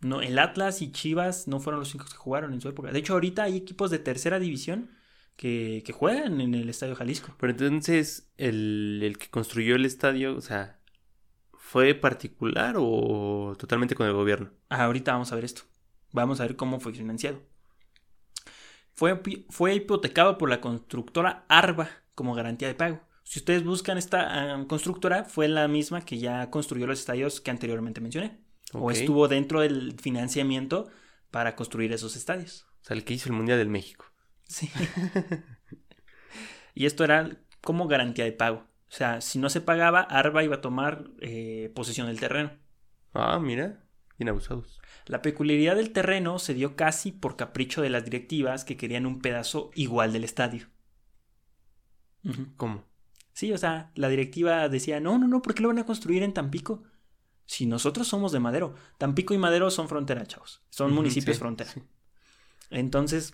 No, 0.00 0.22
el 0.22 0.38
Atlas 0.38 0.82
y 0.82 0.90
Chivas 0.92 1.46
no 1.46 1.60
fueron 1.60 1.80
los 1.80 1.94
únicos 1.94 2.12
que 2.12 2.18
jugaron 2.18 2.52
en 2.52 2.60
su 2.60 2.68
época. 2.68 2.90
De 2.90 2.98
hecho, 2.98 3.12
ahorita 3.12 3.44
hay 3.44 3.56
equipos 3.56 3.90
de 3.90 3.98
tercera 3.98 4.38
división 4.38 4.90
que, 5.36 5.82
que 5.86 5.92
juegan 5.92 6.40
en 6.40 6.54
el 6.54 6.68
Estadio 6.68 6.96
Jalisco. 6.96 7.34
Pero 7.38 7.52
entonces, 7.52 8.32
el, 8.36 9.00
el 9.02 9.18
que 9.18 9.28
construyó 9.28 9.76
el 9.76 9.84
estadio, 9.84 10.36
o 10.36 10.40
sea, 10.40 10.80
¿fue 11.52 11.94
particular 11.94 12.74
o 12.78 13.54
totalmente 13.58 13.94
con 13.94 14.06
el 14.06 14.14
gobierno? 14.14 14.50
Ah, 14.68 14.84
ahorita 14.84 15.12
vamos 15.12 15.30
a 15.30 15.36
ver 15.36 15.44
esto. 15.44 15.62
Vamos 16.12 16.40
a 16.40 16.44
ver 16.44 16.56
cómo 16.56 16.80
fue 16.80 16.92
financiado. 16.92 17.40
Fue, 18.92 19.20
fue 19.48 19.74
hipotecado 19.74 20.36
por 20.38 20.50
la 20.50 20.60
constructora 20.60 21.44
Arba 21.48 21.88
como 22.14 22.34
garantía 22.34 22.68
de 22.68 22.74
pago. 22.74 23.00
Si 23.24 23.38
ustedes 23.38 23.64
buscan 23.64 23.96
esta 23.96 24.54
ah, 24.54 24.64
constructora, 24.66 25.24
fue 25.24 25.46
la 25.48 25.68
misma 25.68 26.04
que 26.04 26.18
ya 26.18 26.50
construyó 26.50 26.86
los 26.86 26.98
estadios 26.98 27.40
que 27.40 27.50
anteriormente 27.50 28.00
mencioné. 28.00 28.40
O 28.72 28.90
estuvo 28.90 29.28
dentro 29.28 29.60
del 29.60 29.98
financiamiento 30.00 30.90
para 31.30 31.56
construir 31.56 31.92
esos 31.92 32.16
estadios. 32.16 32.66
O 32.82 32.84
sea, 32.84 32.96
el 32.96 33.04
que 33.04 33.14
hizo 33.14 33.28
el 33.28 33.36
Mundial 33.36 33.58
del 33.58 33.68
México. 33.68 34.06
Sí. 34.48 34.70
y 36.74 36.86
esto 36.86 37.04
era 37.04 37.38
como 37.60 37.88
garantía 37.88 38.24
de 38.24 38.32
pago. 38.32 38.66
O 38.88 38.92
sea, 38.92 39.20
si 39.20 39.38
no 39.38 39.48
se 39.48 39.60
pagaba, 39.60 40.00
Arba 40.00 40.42
iba 40.42 40.56
a 40.56 40.60
tomar 40.60 41.04
eh, 41.20 41.70
posesión 41.74 42.08
del 42.08 42.18
terreno. 42.18 42.52
Ah, 43.12 43.38
mira. 43.38 43.84
Bien 44.20 44.28
abusados. 44.28 44.78
La 45.06 45.22
peculiaridad 45.22 45.76
del 45.76 45.92
terreno 45.94 46.38
se 46.38 46.52
dio 46.52 46.76
casi 46.76 47.10
por 47.10 47.36
capricho 47.36 47.80
de 47.80 47.88
las 47.88 48.04
directivas 48.04 48.66
que 48.66 48.76
querían 48.76 49.06
un 49.06 49.22
pedazo 49.22 49.70
igual 49.74 50.12
del 50.12 50.24
estadio. 50.24 50.66
¿Cómo? 52.58 52.84
Sí, 53.32 53.50
o 53.54 53.56
sea, 53.56 53.92
la 53.94 54.10
directiva 54.10 54.68
decía, 54.68 55.00
no, 55.00 55.16
no, 55.16 55.26
no, 55.26 55.40
¿por 55.40 55.54
qué 55.54 55.62
lo 55.62 55.68
van 55.68 55.78
a 55.78 55.86
construir 55.86 56.22
en 56.22 56.34
Tampico? 56.34 56.82
Si 57.46 57.64
nosotros 57.64 58.08
somos 58.08 58.30
de 58.30 58.40
Madero. 58.40 58.74
Tampico 58.98 59.32
y 59.32 59.38
Madero 59.38 59.70
son 59.70 59.88
frontera, 59.88 60.26
chavos. 60.26 60.60
Son 60.68 60.92
municipios 60.92 61.38
sí, 61.38 61.40
frontera. 61.40 61.70
sí. 61.70 61.82
Entonces, 62.68 63.32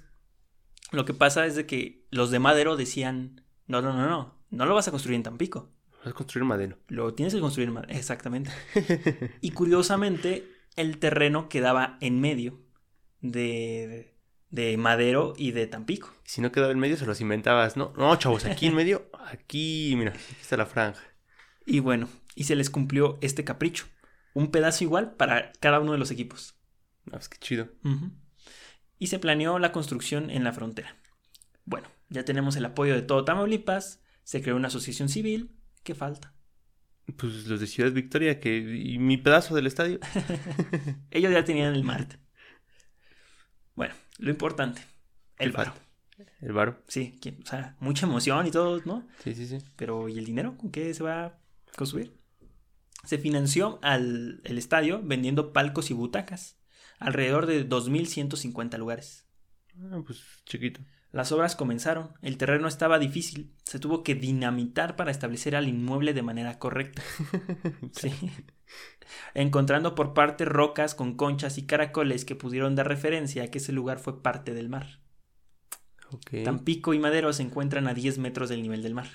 lo 0.92 1.04
que 1.04 1.14
pasa 1.14 1.46
es 1.46 1.56
de 1.56 1.66
que 1.66 2.06
los 2.10 2.30
de 2.30 2.38
Madero 2.38 2.76
decían, 2.76 3.42
no, 3.66 3.82
no, 3.82 3.92
no, 3.92 4.08
no, 4.08 4.38
no 4.50 4.66
lo 4.66 4.74
vas 4.76 4.86
a 4.86 4.92
construir 4.92 5.16
en 5.16 5.24
Tampico. 5.24 5.68
Vas 5.98 6.06
a 6.06 6.12
construir 6.12 6.44
madero. 6.44 6.78
Lo 6.86 7.12
tienes 7.12 7.34
que 7.34 7.40
construir 7.40 7.70
en 7.70 7.74
Madero. 7.74 7.92
Exactamente. 7.92 8.52
Y 9.40 9.50
curiosamente, 9.50 10.55
el 10.76 10.98
terreno 10.98 11.48
quedaba 11.48 11.98
en 12.00 12.20
medio 12.20 12.60
de, 13.20 14.14
de 14.50 14.76
Madero 14.76 15.34
y 15.36 15.50
de 15.50 15.66
Tampico. 15.66 16.14
Si 16.24 16.40
no 16.40 16.52
quedaba 16.52 16.72
en 16.72 16.78
medio, 16.78 16.96
se 16.96 17.06
los 17.06 17.20
inventabas. 17.20 17.76
No, 17.76 17.92
no, 17.96 18.14
chavos, 18.16 18.44
aquí 18.44 18.66
en 18.66 18.74
medio, 18.74 19.10
aquí, 19.26 19.94
mira, 19.96 20.12
aquí 20.12 20.36
está 20.40 20.56
la 20.56 20.66
franja. 20.66 21.02
Y 21.64 21.80
bueno, 21.80 22.08
y 22.34 22.44
se 22.44 22.54
les 22.54 22.70
cumplió 22.70 23.18
este 23.22 23.44
capricho. 23.44 23.86
Un 24.34 24.50
pedazo 24.50 24.84
igual 24.84 25.14
para 25.14 25.52
cada 25.60 25.80
uno 25.80 25.92
de 25.92 25.98
los 25.98 26.10
equipos. 26.10 26.54
Ah, 27.06 27.12
pues 27.12 27.28
qué 27.28 27.38
chido. 27.38 27.68
Y 28.98 29.06
se 29.08 29.18
planeó 29.18 29.58
la 29.58 29.72
construcción 29.72 30.30
en 30.30 30.44
la 30.44 30.52
frontera. 30.52 30.96
Bueno, 31.64 31.88
ya 32.10 32.24
tenemos 32.24 32.54
el 32.56 32.64
apoyo 32.66 32.94
de 32.94 33.02
todo 33.02 33.24
Tamaulipas, 33.24 34.00
se 34.24 34.42
creó 34.42 34.56
una 34.56 34.68
asociación 34.68 35.08
civil. 35.08 35.56
¿Qué 35.82 35.94
falta? 35.94 36.35
Pues 37.16 37.46
los 37.46 37.60
de 37.60 37.66
Ciudad 37.66 37.92
Victoria, 37.92 38.40
que. 38.40 38.56
Y 38.58 38.98
mi 38.98 39.16
pedazo 39.16 39.54
del 39.54 39.66
estadio. 39.66 40.00
Ellos 41.10 41.32
ya 41.32 41.44
tenían 41.44 41.74
el 41.74 41.84
Marte. 41.84 42.18
Bueno, 43.74 43.94
lo 44.18 44.30
importante, 44.30 44.82
el 45.38 45.50
¿Qué 45.50 45.56
varo. 45.56 45.74
El 46.40 46.52
varo. 46.52 46.82
Sí, 46.88 47.18
que- 47.20 47.36
o 47.42 47.46
sea, 47.46 47.76
mucha 47.78 48.06
emoción 48.06 48.46
y 48.46 48.50
todo, 48.50 48.80
¿no? 48.86 49.06
Sí, 49.22 49.34
sí, 49.34 49.46
sí. 49.46 49.58
Pero 49.76 50.08
¿y 50.08 50.18
el 50.18 50.24
dinero? 50.24 50.56
¿Con 50.56 50.70
qué 50.70 50.92
se 50.94 51.02
va 51.04 51.26
a 51.26 51.38
construir? 51.76 52.16
Se 53.04 53.18
financió 53.18 53.78
al 53.82 54.40
el 54.44 54.56
estadio 54.58 55.02
vendiendo 55.02 55.52
palcos 55.52 55.90
y 55.90 55.94
butacas, 55.94 56.58
alrededor 56.98 57.46
de 57.46 57.68
2.150 57.68 58.78
lugares. 58.78 59.26
Ah, 59.78 60.00
pues 60.04 60.22
chiquito. 60.46 60.80
Las 61.16 61.32
obras 61.32 61.56
comenzaron, 61.56 62.10
el 62.20 62.36
terreno 62.36 62.68
estaba 62.68 62.98
difícil, 62.98 63.54
se 63.64 63.78
tuvo 63.78 64.02
que 64.02 64.14
dinamitar 64.14 64.96
para 64.96 65.10
establecer 65.10 65.56
al 65.56 65.66
inmueble 65.66 66.12
de 66.12 66.20
manera 66.20 66.58
correcta. 66.58 67.02
Sí. 67.92 68.12
Encontrando 69.32 69.94
por 69.94 70.12
parte 70.12 70.44
rocas 70.44 70.94
con 70.94 71.16
conchas 71.16 71.56
y 71.56 71.64
caracoles 71.64 72.26
que 72.26 72.36
pudieron 72.36 72.74
dar 72.74 72.86
referencia 72.88 73.44
a 73.44 73.46
que 73.46 73.56
ese 73.56 73.72
lugar 73.72 73.98
fue 73.98 74.22
parte 74.22 74.52
del 74.52 74.68
mar. 74.68 75.00
Ok. 76.10 76.44
Tampico 76.44 76.92
y 76.92 76.98
Madero 76.98 77.32
se 77.32 77.44
encuentran 77.44 77.88
a 77.88 77.94
10 77.94 78.18
metros 78.18 78.50
del 78.50 78.60
nivel 78.60 78.82
del 78.82 78.92
mar. 78.92 79.08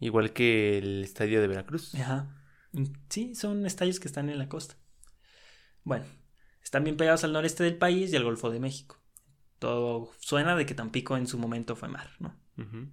Igual 0.00 0.32
que 0.32 0.78
el 0.78 1.04
estadio 1.04 1.40
de 1.40 1.46
Veracruz. 1.46 1.94
Ajá. 1.94 2.42
Sí, 3.08 3.36
son 3.36 3.66
estadios 3.66 4.00
que 4.00 4.08
están 4.08 4.30
en 4.30 4.38
la 4.38 4.48
costa. 4.48 4.74
Bueno, 5.84 6.06
están 6.60 6.82
bien 6.82 6.96
pegados 6.96 7.22
al 7.22 7.32
noreste 7.32 7.62
del 7.62 7.78
país 7.78 8.12
y 8.12 8.16
al 8.16 8.24
Golfo 8.24 8.50
de 8.50 8.58
México. 8.58 8.99
Todo 9.60 10.10
suena 10.18 10.56
de 10.56 10.66
que 10.66 10.74
Tampico 10.74 11.16
en 11.16 11.28
su 11.28 11.38
momento 11.38 11.76
fue 11.76 11.88
mar, 11.88 12.10
¿no? 12.18 12.34
Ujú. 12.58 12.88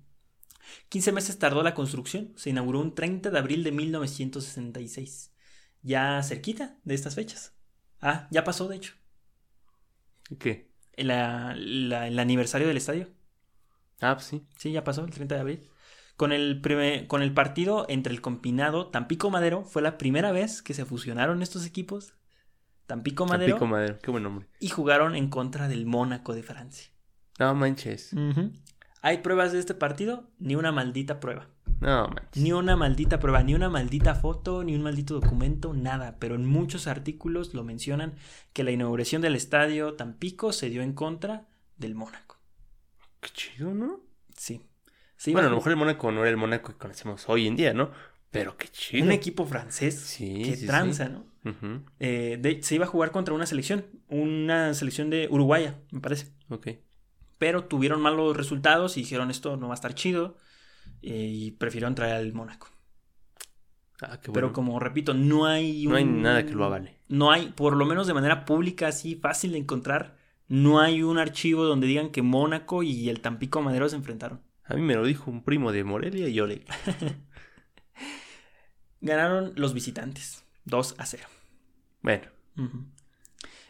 15 0.89 1.11
meses 1.13 1.39
tardó 1.39 1.63
la 1.63 1.73
construcción, 1.73 2.33
se 2.35 2.51
inauguró 2.51 2.81
un 2.81 2.93
30 2.93 3.31
de 3.31 3.39
abril 3.39 3.63
de 3.63 3.71
1966. 3.71 5.33
Ya 5.81 6.21
cerquita 6.21 6.77
de 6.83 6.93
estas 6.93 7.15
fechas. 7.15 7.55
Ah, 8.01 8.27
ya 8.31 8.43
pasó, 8.43 8.67
de 8.67 8.75
hecho. 8.75 8.93
¿Qué? 10.39 10.69
La- 10.97 11.53
el 11.53 12.19
aniversario 12.19 12.67
del 12.67 12.77
estadio. 12.77 13.09
Ah, 14.01 14.15
pues 14.15 14.25
sí. 14.27 14.45
Sí, 14.57 14.71
ya 14.71 14.83
pasó, 14.83 15.05
el 15.05 15.11
30 15.11 15.35
de 15.35 15.41
abril. 15.41 15.69
Con 16.17 16.31
el, 16.33 16.59
primer- 16.61 17.07
con 17.07 17.21
el 17.21 17.33
partido 17.33 17.85
entre 17.89 18.11
el 18.13 18.21
combinado 18.21 18.87
Tampico 18.89 19.29
Madero, 19.29 19.63
fue 19.63 19.81
la 19.81 19.97
primera 19.97 20.31
vez 20.31 20.61
que 20.61 20.73
se 20.73 20.85
fusionaron 20.85 21.41
estos 21.41 21.65
equipos. 21.65 22.13
Tampico 22.87 23.25
Madero. 23.25 23.51
Tampico 23.53 23.67
Madero. 23.67 23.99
Qué 23.99 24.09
buen 24.11 24.23
nombre. 24.23 24.47
y 24.59 24.69
jugaron 24.69 25.15
en 25.15 25.29
contra 25.29 25.67
del 25.67 25.85
Mónaco 25.85 26.33
de 26.33 26.41
Francia. 26.43 26.89
No 27.39 27.53
manches. 27.53 28.11
¿Hay 29.01 29.19
pruebas 29.19 29.51
de 29.53 29.59
este 29.59 29.75
partido? 29.75 30.29
Ni 30.39 30.55
una 30.55 30.71
maldita 30.71 31.19
prueba. 31.19 31.47
No 31.81 32.07
manches. 32.07 32.41
Ni 32.41 32.51
una 32.53 32.75
maldita 32.75 33.19
prueba, 33.19 33.43
ni 33.43 33.53
una 33.53 33.69
maldita 33.69 34.15
foto, 34.15 34.63
ni 34.63 34.73
un 34.75 34.81
maldito 34.81 35.19
documento, 35.19 35.73
nada. 35.73 36.15
Pero 36.17 36.33
en 36.35 36.45
muchos 36.47 36.87
artículos 36.87 37.53
lo 37.53 37.63
mencionan 37.63 38.15
que 38.53 38.63
la 38.63 38.71
inauguración 38.71 39.21
del 39.21 39.35
estadio 39.35 39.93
Tampico 39.93 40.51
se 40.51 40.69
dio 40.69 40.81
en 40.81 40.93
contra 40.93 41.45
del 41.77 41.93
Mónaco. 41.93 42.39
Qué 43.19 43.29
chido, 43.33 43.73
¿no? 43.73 43.99
Sí. 44.35 44.61
Sí, 45.17 45.31
bueno, 45.33 45.47
a 45.47 45.51
lo 45.51 45.57
mejor 45.57 45.71
el 45.73 45.77
Mónaco 45.77 46.11
no 46.11 46.21
era 46.21 46.29
el 46.29 46.37
Mónaco 46.37 46.71
que 46.71 46.77
conocemos 46.77 47.27
hoy 47.27 47.47
en 47.47 47.55
día, 47.55 47.73
¿no? 47.73 47.91
Pero 48.31 48.55
qué 48.57 48.67
chido. 48.69 49.03
un 49.05 49.11
equipo 49.11 49.45
francés 49.45 49.99
Sí, 49.99 50.41
que 50.43 50.55
sí, 50.55 50.61
sí. 50.61 50.67
tranza, 50.67 51.09
Eh, 51.99 52.37
de- 52.39 52.61
se 52.63 52.75
iba 52.75 52.85
a 52.85 52.87
jugar 52.89 53.11
contra 53.11 53.33
una 53.33 53.45
selección, 53.45 53.85
una 54.07 54.73
selección 54.73 55.09
de 55.09 55.27
Uruguaya, 55.29 55.79
me 55.91 55.99
parece. 56.01 56.31
Ok. 56.49 56.67
Pero 57.37 57.65
tuvieron 57.65 58.01
malos 58.01 58.35
resultados 58.35 58.97
y 58.97 59.01
dijeron 59.01 59.29
esto 59.31 59.57
no 59.57 59.67
va 59.67 59.73
a 59.73 59.75
estar 59.75 59.93
chido 59.93 60.37
eh, 61.01 61.29
y 61.31 61.51
prefirieron 61.51 61.93
traer 61.95 62.15
al 62.15 62.33
Mónaco. 62.33 62.69
Ah, 64.01 64.19
qué 64.21 64.31
Pero 64.31 64.47
bueno. 64.47 64.53
como 64.53 64.79
repito, 64.79 65.13
no 65.13 65.45
hay 65.45 65.85
No 65.87 65.95
hay 65.95 66.03
un- 66.03 66.21
nada 66.21 66.45
que 66.45 66.53
lo 66.53 66.65
avale. 66.65 66.97
No 67.07 67.31
hay, 67.31 67.49
por 67.49 67.75
lo 67.75 67.85
menos 67.85 68.05
de 68.07 68.13
manera 68.13 68.45
pública, 68.45 68.87
así 68.87 69.15
fácil 69.15 69.51
de 69.53 69.57
encontrar, 69.59 70.17
no 70.47 70.79
hay 70.79 71.03
un 71.03 71.17
archivo 71.17 71.65
donde 71.65 71.87
digan 71.87 72.11
que 72.11 72.21
Mónaco 72.21 72.83
y 72.83 73.09
el 73.09 73.21
Tampico 73.21 73.61
Madero 73.61 73.89
se 73.89 73.95
enfrentaron. 73.95 74.41
A 74.65 74.75
mí 74.75 74.81
me 74.81 74.95
lo 74.95 75.03
dijo 75.05 75.31
un 75.31 75.43
primo 75.43 75.71
de 75.71 75.83
Morelia 75.83 76.27
y 76.27 76.33
yo 76.33 76.45
le... 76.47 76.63
Ganaron 79.01 79.53
los 79.55 79.73
visitantes, 79.73 80.43
2 80.65 80.95
a 80.97 81.05
0. 81.05 81.23
Bueno. 82.01 82.23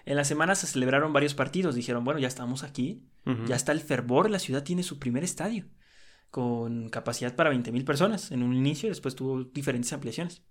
En 0.06 0.16
la 0.16 0.24
semana 0.24 0.56
se 0.56 0.68
celebraron 0.68 1.12
varios 1.14 1.34
partidos. 1.34 1.76
Dijeron, 1.76 2.04
bueno, 2.04 2.20
ya 2.20 2.28
estamos 2.28 2.64
aquí. 2.64 3.04
Ya 3.46 3.56
está 3.56 3.74
el 3.74 3.82
fervor. 3.82 4.30
La 4.30 4.40
ciudad 4.40 4.64
tiene 4.64 4.84
su 4.84 5.00
primer 5.00 5.24
estadio. 5.24 5.66
Con 6.32 6.90
capacidad 6.90 7.36
para 7.36 7.52
20.000 7.52 7.84
personas. 7.84 8.32
En 8.32 8.44
un 8.44 8.54
inicio, 8.54 8.90
después 8.90 9.16
tuvo 9.16 9.44
diferentes 9.44 9.92
ampliaciones. 9.92 10.44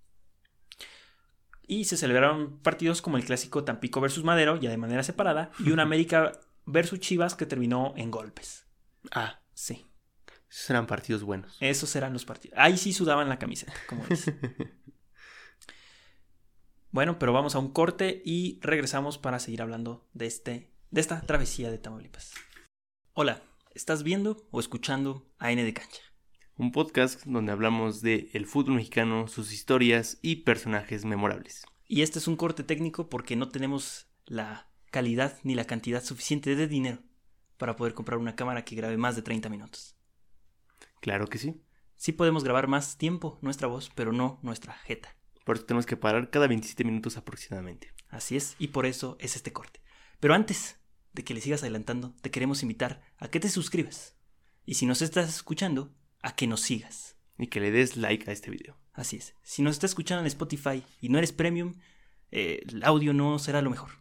Y 1.67 1.85
se 1.87 1.97
celebraron 1.97 2.59
partidos 2.61 3.03
como 3.03 3.17
el 3.17 3.25
clásico 3.25 3.65
Tampico 3.65 4.01
versus 4.01 4.25
Madero, 4.25 4.57
ya 4.61 4.71
de 4.71 4.77
manera 4.77 5.03
separada. 5.03 5.51
Y 5.59 5.71
un 5.71 5.81
América 5.81 6.33
versus 6.67 7.01
Chivas 7.01 7.35
que 7.35 7.47
terminó 7.47 7.95
en 7.97 8.11
golpes. 8.11 8.67
Ah, 9.11 9.41
Sí, 9.55 9.87
esos 10.51 10.69
eran 10.69 10.87
partidos 10.87 11.23
buenos. 11.23 11.57
esos 11.61 11.97
eran 11.97 12.13
los 12.13 12.27
partidos. 12.27 12.59
Ahí 12.59 12.77
sí 12.77 12.93
sudaban 12.93 13.31
la 13.31 13.39
camiseta, 13.39 13.73
como 13.89 14.05
dice. 14.05 14.39
Bueno, 16.97 17.19
pero 17.19 17.35
vamos 17.35 17.55
a 17.55 17.59
un 17.59 17.69
corte 17.69 18.23
y 18.25 18.59
regresamos 18.63 19.19
para 19.19 19.39
seguir 19.39 19.61
hablando 19.61 20.09
de, 20.15 20.25
este, 20.25 20.71
de 20.91 21.03
esta 21.03 21.21
travesía 21.21 21.71
de 21.71 21.77
Tamaulipas. 21.77 22.33
Hola, 23.13 23.43
¿estás 23.75 24.03
viendo 24.03 24.49
o 24.51 24.61
escuchando 24.61 25.31
a 25.39 25.53
N 25.53 25.63
de 25.63 25.75
Cancha? 25.75 26.01
Un 26.57 26.73
podcast 26.73 27.27
donde 27.27 27.53
hablamos 27.53 28.01
de 28.01 28.31
el 28.33 28.47
fútbol 28.47 28.77
mexicano, 28.77 29.29
sus 29.29 29.53
historias 29.53 30.19
y 30.23 30.37
personajes 30.37 31.05
memorables. 31.05 31.67
Y 31.87 32.01
este 32.01 32.19
es 32.19 32.29
un 32.29 32.37
corte 32.37 32.65
técnico 32.65 33.11
porque 33.11 33.37
no 33.37 33.51
tenemos 33.51 34.07
la 34.25 34.71
calidad 34.91 35.39
ni 35.43 35.55
la 35.55 35.67
cantidad 35.67 36.03
suficiente 36.03 36.57
de 36.57 36.67
dinero 36.67 37.01
para 37.59 37.77
poder 37.77 37.93
comprar 37.93 38.17
una 38.17 38.37
cámara 38.37 38.65
que 38.65 38.75
grabe 38.75 38.97
más 38.97 39.17
de 39.17 39.21
30 39.21 39.51
minutos. 39.51 39.99
Claro 41.03 41.27
que 41.27 41.37
sí. 41.37 41.61
Sí 41.97 42.13
podemos 42.13 42.43
grabar 42.43 42.69
más 42.69 42.97
tiempo 42.97 43.39
nuestra 43.43 43.69
voz, 43.69 43.93
pero 43.95 44.13
no 44.13 44.39
nuestra 44.41 44.73
jeta. 44.73 45.15
Por 45.47 45.55
eso 45.55 45.65
tenemos 45.65 45.87
que 45.87 45.97
parar 45.97 46.29
cada 46.29 46.49
27 46.49 46.83
minutos 46.83 47.17
aproximadamente. 47.17 47.95
Así 48.09 48.37
es, 48.37 48.57
y 48.59 48.69
por 48.69 48.85
eso 48.85 49.17
es 49.21 49.37
este 49.37 49.53
corte. 49.53 49.81
Pero 50.19 50.35
antes 50.35 50.81
de 51.13 51.23
que 51.23 51.35
le 51.35 51.41
sigas 51.41 51.63
adelantando, 51.63 52.17
te 52.21 52.33
queremos 52.33 52.65
invitar 52.65 53.01
a 53.17 53.29
que 53.29 53.39
te 53.39 53.49
suscribas. 53.49 54.17
Y 54.65 54.75
si 54.75 54.87
nos 54.87 55.03
estás 55.03 55.29
escuchando, 55.29 55.95
a 56.21 56.35
que 56.35 56.49
nos 56.49 56.63
sigas. 56.63 57.17
Y 57.39 57.47
que 57.47 57.61
le 57.61 57.71
des 57.71 57.97
like 57.97 58.29
a 58.29 58.33
este 58.33 58.51
video. 58.51 58.77
Así 58.93 59.19
es. 59.19 59.37
Si 59.45 59.63
nos 59.63 59.77
estás 59.77 59.93
escuchando 59.93 60.23
en 60.23 60.27
Spotify 60.27 60.83
y 61.01 61.11
no 61.11 61.19
eres 61.19 61.31
premium, 61.31 61.75
eh, 62.33 62.65
el 62.67 62.83
audio 62.83 63.13
no 63.13 63.39
será 63.39 63.63
lo 63.63 63.71
mejor. 63.71 63.93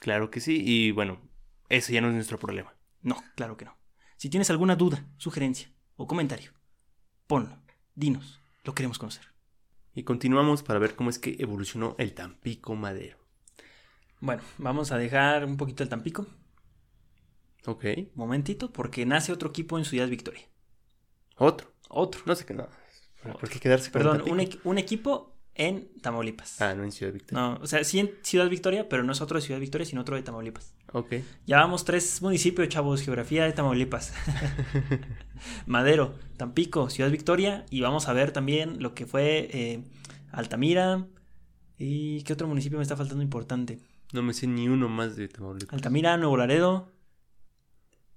Claro 0.00 0.30
que 0.30 0.40
sí. 0.40 0.62
Y 0.64 0.92
bueno, 0.92 1.20
eso 1.68 1.92
ya 1.92 2.00
no 2.00 2.08
es 2.08 2.14
nuestro 2.14 2.38
problema. 2.38 2.74
No, 3.02 3.22
claro 3.36 3.58
que 3.58 3.66
no. 3.66 3.76
Si 4.16 4.30
tienes 4.30 4.48
alguna 4.48 4.76
duda, 4.76 5.06
sugerencia 5.18 5.70
o 5.96 6.06
comentario, 6.06 6.52
ponlo, 7.26 7.62
dinos, 7.94 8.40
lo 8.64 8.74
queremos 8.74 8.98
conocer. 8.98 9.29
Y 9.94 10.04
continuamos 10.04 10.62
para 10.62 10.78
ver 10.78 10.94
cómo 10.94 11.10
es 11.10 11.18
que 11.18 11.36
evolucionó 11.38 11.94
el 11.98 12.14
Tampico 12.14 12.74
Madero. 12.76 13.18
Bueno, 14.20 14.42
vamos 14.58 14.92
a 14.92 14.98
dejar 14.98 15.44
un 15.44 15.56
poquito 15.56 15.82
el 15.82 15.88
Tampico, 15.88 16.26
Ok. 17.66 17.84
momentito, 18.14 18.72
porque 18.72 19.04
nace 19.06 19.32
otro 19.32 19.50
equipo 19.50 19.78
en 19.78 19.84
Ciudad 19.84 20.08
Victoria. 20.08 20.42
Otro. 21.36 21.72
Otro. 21.88 22.22
No 22.26 22.34
sé 22.34 22.44
qué 22.46 22.54
no. 22.54 22.68
¿Por 23.22 23.48
qué 23.50 23.60
quedarse 23.60 23.90
con 23.90 24.00
Perdón, 24.00 24.16
Tampico? 24.18 24.34
un, 24.34 24.40
equ- 24.40 24.60
un 24.64 24.78
equipo 24.78 25.29
en 25.54 25.88
Tamaulipas. 26.00 26.60
Ah, 26.60 26.74
no 26.74 26.84
en 26.84 26.92
Ciudad 26.92 27.12
Victoria. 27.12 27.40
No, 27.40 27.58
o 27.60 27.66
sea, 27.66 27.84
sí 27.84 27.98
en 27.98 28.10
Ciudad 28.22 28.48
Victoria, 28.48 28.88
pero 28.88 29.02
no 29.02 29.12
es 29.12 29.20
otro 29.20 29.38
de 29.38 29.44
Ciudad 29.44 29.60
Victoria, 29.60 29.84
sino 29.84 30.00
otro 30.00 30.16
de 30.16 30.22
Tamaulipas. 30.22 30.74
Ok. 30.92 31.14
Ya 31.46 31.58
vamos 31.58 31.84
tres 31.84 32.22
municipios, 32.22 32.68
chavos, 32.68 33.02
geografía 33.02 33.44
de 33.44 33.52
Tamaulipas. 33.52 34.14
Madero, 35.66 36.14
Tampico, 36.36 36.90
Ciudad 36.90 37.10
Victoria, 37.10 37.66
y 37.70 37.80
vamos 37.80 38.08
a 38.08 38.12
ver 38.12 38.32
también 38.32 38.82
lo 38.82 38.94
que 38.94 39.06
fue 39.06 39.48
eh, 39.52 39.84
Altamira. 40.32 41.06
¿Y 41.78 42.22
qué 42.22 42.32
otro 42.32 42.46
municipio 42.46 42.78
me 42.78 42.82
está 42.82 42.96
faltando 42.96 43.22
importante? 43.22 43.80
No 44.12 44.22
me 44.22 44.34
sé 44.34 44.46
ni 44.46 44.68
uno 44.68 44.88
más 44.88 45.16
de 45.16 45.28
Tamaulipas. 45.28 45.74
Altamira, 45.74 46.16
Nuevo 46.16 46.36
Laredo. 46.36 46.92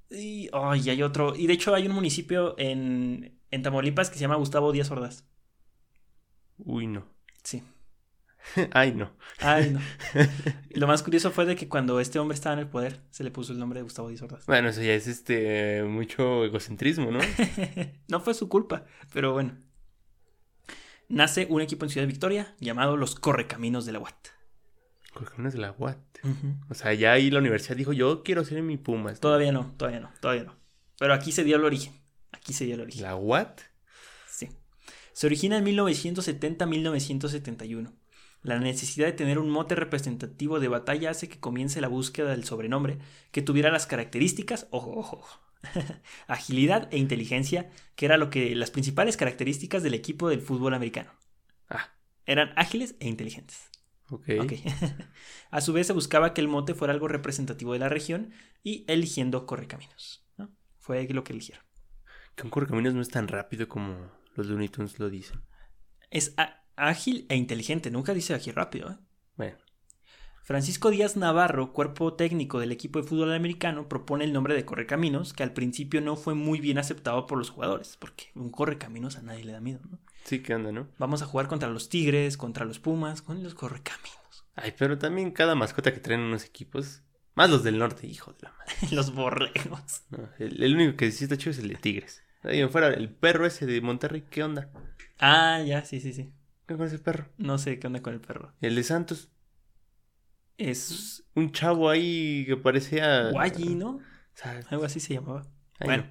Y 0.09 0.49
ay, 0.53 0.89
hay 0.89 1.01
otro. 1.01 1.35
Y 1.35 1.47
de 1.47 1.53
hecho 1.53 1.73
hay 1.73 1.87
un 1.87 1.93
municipio 1.93 2.55
en, 2.57 3.39
en 3.51 3.61
Tamaulipas 3.63 4.09
que 4.09 4.15
se 4.15 4.21
llama 4.21 4.35
Gustavo 4.35 4.71
Díaz 4.71 4.91
Ordaz. 4.91 5.25
Uy, 6.57 6.87
no. 6.87 7.12
Sí. 7.43 7.63
Ay, 8.71 8.93
no. 8.93 9.11
Ay, 9.39 9.71
no. 9.71 9.79
Lo 10.71 10.87
más 10.87 11.03
curioso 11.03 11.31
fue 11.31 11.45
de 11.45 11.55
que 11.55 11.67
cuando 11.67 11.99
este 11.99 12.19
hombre 12.19 12.35
estaba 12.35 12.53
en 12.53 12.59
el 12.59 12.67
poder, 12.67 12.99
se 13.09 13.23
le 13.23 13.31
puso 13.31 13.53
el 13.53 13.59
nombre 13.59 13.79
de 13.79 13.83
Gustavo 13.83 14.09
Díaz 14.09 14.21
Ordaz. 14.21 14.45
Bueno, 14.45 14.69
eso 14.69 14.81
ya 14.81 14.93
es 14.93 15.07
este 15.07 15.83
mucho 15.83 16.45
egocentrismo, 16.45 17.11
¿no? 17.11 17.19
no 18.07 18.19
fue 18.19 18.33
su 18.33 18.49
culpa, 18.49 18.85
pero 19.13 19.33
bueno. 19.33 19.57
Nace 21.09 21.47
un 21.49 21.61
equipo 21.61 21.85
en 21.85 21.91
Ciudad 21.91 22.07
Victoria 22.07 22.55
llamado 22.59 22.97
los 22.97 23.15
Correcaminos 23.15 23.85
de 23.85 23.91
la 23.91 23.99
UAT. 23.99 24.27
Correcaminos 25.13 25.53
de 25.53 25.59
la 25.59 25.75
UAT. 25.77 25.99
O 26.69 26.73
sea, 26.73 26.93
ya 26.93 27.11
ahí 27.11 27.29
la 27.29 27.39
universidad 27.39 27.75
dijo, 27.75 27.93
yo 27.93 28.23
quiero 28.23 28.43
ser 28.45 28.63
mi 28.63 28.77
Pumas. 28.77 29.19
Todavía 29.19 29.51
no, 29.51 29.73
todavía 29.77 29.99
no, 29.99 30.11
todavía 30.21 30.45
no. 30.45 30.55
Pero 30.97 31.13
aquí 31.13 31.31
se 31.31 31.43
dio 31.43 31.57
el 31.57 31.65
origen. 31.65 31.93
Aquí 32.31 32.53
se 32.53 32.65
dio 32.65 32.75
el 32.75 32.81
origen. 32.81 33.03
¿La 33.03 33.15
UAT? 33.15 33.61
Se 35.13 35.27
origina 35.27 35.57
en 35.57 35.65
1970-1971. 35.65 37.93
La 38.41 38.59
necesidad 38.59 39.07
de 39.07 39.13
tener 39.13 39.39
un 39.39 39.49
mote 39.49 39.75
representativo 39.75 40.59
de 40.59 40.67
batalla 40.67 41.11
hace 41.11 41.29
que 41.29 41.39
comience 41.39 41.79
la 41.79 41.87
búsqueda 41.87 42.31
del 42.31 42.43
sobrenombre 42.43 42.97
que 43.31 43.41
tuviera 43.41 43.71
las 43.71 43.87
características, 43.87 44.67
ojo, 44.69 44.91
ojo, 44.91 45.19
ojo, 45.19 45.39
agilidad 46.27 46.89
e 46.91 46.97
inteligencia, 46.97 47.71
que 47.95 48.05
era 48.05 48.17
lo 48.17 48.29
que 48.29 48.53
las 48.55 48.69
principales 48.69 49.15
características 49.15 49.81
del 49.81 49.93
equipo 49.93 50.27
del 50.27 50.41
fútbol 50.41 50.73
americano. 50.73 51.11
Ah. 51.69 51.93
Eran 52.25 52.51
ágiles 52.57 52.95
e 52.99 53.07
inteligentes. 53.07 53.69
Ok. 54.09 54.27
Ok. 54.41 54.51
A 55.51 55.61
su 55.61 55.71
vez 55.71 55.87
se 55.87 55.93
buscaba 55.93 56.33
que 56.33 56.41
el 56.41 56.49
mote 56.49 56.73
fuera 56.73 56.93
algo 56.93 57.07
representativo 57.07 57.71
de 57.71 57.79
la 57.79 57.87
región 57.87 58.33
y 58.61 58.83
eligiendo 58.87 59.45
correcaminos. 59.45 60.25
¿no? 60.37 60.51
Fue 60.79 61.07
lo 61.07 61.23
que 61.23 61.31
eligieron. 61.31 61.63
Que 62.35 62.43
un 62.43 62.49
correcaminos 62.49 62.93
no 62.93 63.01
es 63.01 63.09
tan 63.09 63.27
rápido 63.27 63.69
como 63.69 64.11
los 64.35 64.47
Looney 64.47 64.69
Tunes 64.69 64.99
lo 64.99 65.09
dicen. 65.09 65.41
Es 66.09 66.35
ágil 66.75 67.25
e 67.29 67.35
inteligente, 67.35 67.91
nunca 67.91 68.13
dice 68.13 68.33
ágil 68.33 68.55
rápido. 68.55 68.91
¿eh? 68.91 68.97
Bueno, 69.35 69.57
Francisco 70.43 70.91
Díaz 70.91 71.15
Navarro, 71.15 71.71
cuerpo 71.71 72.15
técnico 72.15 72.59
del 72.59 72.73
equipo 72.73 73.01
de 73.01 73.07
fútbol 73.07 73.33
americano, 73.33 73.87
propone 73.87 74.25
el 74.25 74.33
nombre 74.33 74.53
de 74.53 74.65
Correcaminos, 74.65 75.31
que 75.31 75.43
al 75.43 75.53
principio 75.53 76.01
no 76.01 76.17
fue 76.17 76.35
muy 76.35 76.59
bien 76.59 76.77
aceptado 76.77 77.27
por 77.27 77.37
los 77.37 77.49
jugadores, 77.49 77.95
porque 77.95 78.25
un 78.35 78.51
Correcaminos 78.51 79.17
a 79.17 79.21
nadie 79.21 79.45
le 79.45 79.53
da 79.53 79.61
miedo, 79.61 79.79
¿no? 79.89 79.99
sí 80.25 80.43
que 80.43 80.53
anda, 80.53 80.73
¿no? 80.73 80.89
Vamos 80.97 81.21
a 81.21 81.25
jugar 81.25 81.47
contra 81.47 81.69
los 81.69 81.87
Tigres, 81.87 82.35
contra 82.35 82.65
los 82.65 82.79
Pumas, 82.79 83.21
con 83.21 83.41
los 83.41 83.55
Correcaminos. 83.55 84.45
Ay, 84.55 84.73
pero 84.77 84.97
también 84.97 85.31
cada 85.31 85.55
mascota 85.55 85.93
que 85.93 86.01
traen 86.01 86.19
unos 86.19 86.43
equipos, 86.43 87.03
más 87.35 87.49
los 87.49 87.63
del 87.63 87.79
norte, 87.79 88.05
hijo 88.05 88.33
de 88.33 88.39
la 88.41 88.51
madre. 88.51 88.73
los 88.95 89.15
borregos. 89.15 90.03
No, 90.09 90.27
el, 90.39 90.61
el 90.61 90.75
único 90.75 90.97
que 90.97 91.09
sí 91.13 91.23
está 91.23 91.37
chido 91.37 91.51
es 91.51 91.59
el 91.59 91.69
de 91.69 91.75
Tigres. 91.75 92.21
Ahí 92.43 92.65
fuera, 92.67 92.89
el 92.89 93.09
perro 93.09 93.45
ese 93.45 93.65
de 93.65 93.81
Monterrey, 93.81 94.23
¿qué 94.29 94.43
onda? 94.43 94.69
Ah, 95.19 95.61
ya, 95.65 95.83
sí, 95.85 95.99
sí, 95.99 96.13
sí. 96.13 96.33
¿Qué 96.67 96.75
con 96.75 96.87
ese 96.87 96.99
perro? 96.99 97.29
No 97.37 97.57
sé 97.57 97.79
qué 97.79 97.87
onda 97.87 98.01
con 98.01 98.13
el 98.13 98.21
perro. 98.21 98.53
El 98.61 98.75
de 98.75 98.83
Santos, 98.83 99.29
Es 100.57 101.23
un 101.35 101.51
chavo 101.51 101.89
ahí 101.89 102.45
que 102.45 102.57
parecía... 102.57 103.29
Guayi, 103.31 103.75
¿no? 103.75 103.95
O 103.95 104.01
sea, 104.35 104.59
Algo 104.69 104.85
así 104.85 104.99
se 104.99 105.13
llamaba. 105.13 105.43
Bueno. 105.79 106.05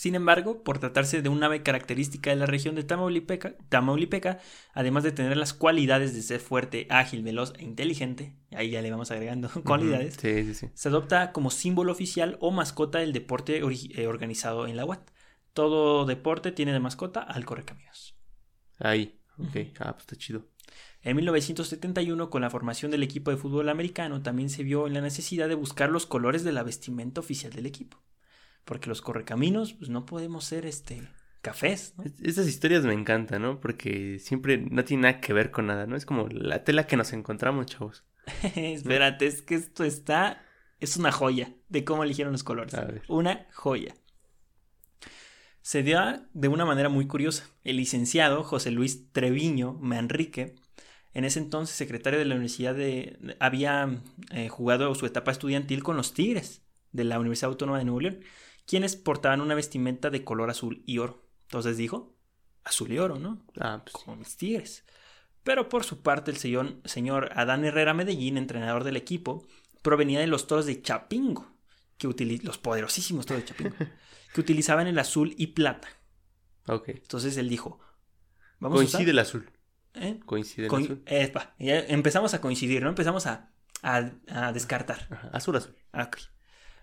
Sin 0.00 0.14
embargo, 0.14 0.64
por 0.64 0.78
tratarse 0.78 1.20
de 1.20 1.28
un 1.28 1.42
ave 1.42 1.62
característica 1.62 2.30
de 2.30 2.36
la 2.36 2.46
región 2.46 2.74
de 2.74 2.84
Tamaulipeca, 2.84 3.52
Tamaulipeca, 3.68 4.38
además 4.72 5.04
de 5.04 5.12
tener 5.12 5.36
las 5.36 5.52
cualidades 5.52 6.14
de 6.14 6.22
ser 6.22 6.40
fuerte, 6.40 6.86
ágil, 6.88 7.22
veloz 7.22 7.52
e 7.58 7.64
inteligente, 7.64 8.34
ahí 8.50 8.70
ya 8.70 8.80
le 8.80 8.90
vamos 8.90 9.10
agregando 9.10 9.50
cualidades, 9.62 10.16
Ujú, 10.16 10.22
Sí, 10.22 10.44
sí, 10.44 10.54
sí. 10.54 10.68
se 10.72 10.88
adopta 10.88 11.32
como 11.32 11.50
símbolo 11.50 11.92
oficial 11.92 12.38
o 12.40 12.50
mascota 12.50 13.00
del 13.00 13.12
deporte 13.12 13.58
eh, 13.58 14.06
organizado 14.06 14.66
en 14.66 14.78
la 14.78 14.86
UAT. 14.86 15.10
Todo 15.52 16.06
deporte 16.06 16.50
tiene 16.50 16.72
de 16.72 16.80
mascota 16.80 17.20
al 17.20 17.44
correcaminos. 17.44 18.16
Ahí, 18.78 19.20
ok. 19.36 19.76
Ah, 19.80 19.92
pues 19.92 20.04
está 20.04 20.16
chido. 20.16 20.46
En 21.02 21.14
1971, 21.14 22.30
con 22.30 22.40
la 22.40 22.48
formación 22.48 22.90
del 22.90 23.02
equipo 23.02 23.32
de 23.32 23.36
fútbol 23.36 23.68
americano, 23.68 24.22
también 24.22 24.48
se 24.48 24.62
vio 24.62 24.86
en 24.86 24.94
la 24.94 25.02
necesidad 25.02 25.46
de 25.46 25.56
buscar 25.56 25.90
los 25.90 26.06
colores 26.06 26.42
de 26.42 26.52
la 26.52 26.62
vestimenta 26.62 27.20
oficial 27.20 27.52
del 27.52 27.66
equipo. 27.66 28.02
Porque 28.70 28.88
los 28.88 29.02
correcaminos, 29.02 29.72
pues 29.72 29.90
no 29.90 30.06
podemos 30.06 30.44
ser 30.44 30.64
este 30.64 31.02
cafés, 31.42 31.94
¿no? 31.96 32.04
Es- 32.04 32.20
Estas 32.22 32.46
historias 32.46 32.84
me 32.84 32.92
encantan, 32.94 33.42
¿no? 33.42 33.58
Porque 33.58 34.20
siempre 34.20 34.58
no 34.58 34.84
tiene 34.84 35.02
nada 35.08 35.20
que 35.20 35.32
ver 35.32 35.50
con 35.50 35.66
nada, 35.66 35.88
¿no? 35.88 35.96
Es 35.96 36.06
como 36.06 36.28
la 36.28 36.62
tela 36.62 36.86
que 36.86 36.96
nos 36.96 37.12
encontramos, 37.12 37.66
chavos. 37.66 38.04
Espérate, 38.54 39.26
es 39.26 39.42
que 39.42 39.56
esto 39.56 39.82
está. 39.82 40.40
Es 40.78 40.96
una 40.96 41.10
joya 41.10 41.52
de 41.68 41.82
cómo 41.84 42.04
eligieron 42.04 42.30
los 42.32 42.44
colores. 42.44 42.74
A 42.74 42.84
ver. 42.84 43.02
Una 43.08 43.48
joya. 43.52 43.92
Se 45.62 45.82
dio 45.82 46.00
de 46.32 46.46
una 46.48 46.64
manera 46.64 46.88
muy 46.88 47.06
curiosa. 47.08 47.48
El 47.64 47.76
licenciado 47.76 48.44
José 48.44 48.70
Luis 48.70 49.10
Treviño 49.12 49.72
Manrique, 49.74 50.54
en 51.12 51.24
ese 51.24 51.40
entonces 51.40 51.74
secretario 51.74 52.18
de 52.20 52.24
la 52.24 52.34
universidad 52.36 52.74
de. 52.76 53.36
había 53.40 54.00
eh, 54.30 54.48
jugado 54.48 54.94
su 54.94 55.06
etapa 55.06 55.32
estudiantil 55.32 55.82
con 55.82 55.96
los 55.96 56.14
Tigres 56.14 56.62
de 56.92 57.04
la 57.04 57.18
Universidad 57.18 57.50
Autónoma 57.50 57.78
de 57.78 57.84
Nuevo 57.84 58.00
León, 58.00 58.20
quienes 58.70 58.94
portaban 58.94 59.40
una 59.40 59.56
vestimenta 59.56 60.10
de 60.10 60.22
color 60.22 60.48
azul 60.48 60.84
y 60.86 60.98
oro. 60.98 61.26
Entonces 61.42 61.76
dijo: 61.76 62.16
azul 62.62 62.92
y 62.92 62.98
oro, 62.98 63.18
¿no? 63.18 63.44
Ah, 63.58 63.82
pues 63.84 63.94
sí. 63.98 64.04
como 64.04 64.16
mis 64.16 64.36
Tigres. 64.36 64.84
Pero 65.42 65.68
por 65.68 65.82
su 65.82 66.02
parte, 66.02 66.30
el 66.30 66.36
señor, 66.36 66.80
señor 66.84 67.30
Adán 67.34 67.64
Herrera 67.64 67.94
Medellín, 67.94 68.36
entrenador 68.36 68.84
del 68.84 68.96
equipo, 68.96 69.44
provenía 69.82 70.20
de 70.20 70.28
los 70.28 70.46
toros 70.46 70.66
de 70.66 70.80
Chapingo, 70.80 71.50
que 71.98 72.06
los 72.44 72.58
poderosísimos 72.58 73.26
toros 73.26 73.42
de 73.42 73.48
Chapingo, 73.48 73.74
que 74.34 74.40
utilizaban 74.40 74.86
el 74.86 74.98
azul 75.00 75.34
y 75.36 75.48
plata. 75.48 75.88
Ok. 76.68 76.90
Entonces 76.90 77.36
él 77.38 77.48
dijo: 77.48 77.80
Vamos 78.60 78.76
Coincide 78.78 79.08
a 79.08 79.10
el 79.10 79.18
azul. 79.18 79.50
¿eh? 79.94 80.20
Coincide 80.24 80.66
el 80.66 80.74
azul. 80.74 81.02
Epa, 81.06 81.54
ya 81.58 81.80
empezamos 81.80 82.34
a 82.34 82.40
coincidir, 82.40 82.82
¿no? 82.82 82.90
Empezamos 82.90 83.26
a, 83.26 83.50
a- 83.82 84.12
a 84.28 84.52
descartar. 84.52 85.08
Ajá, 85.10 85.30
azul, 85.32 85.56
azul. 85.56 85.74
Ah, 85.92 86.04
ok. 86.04 86.18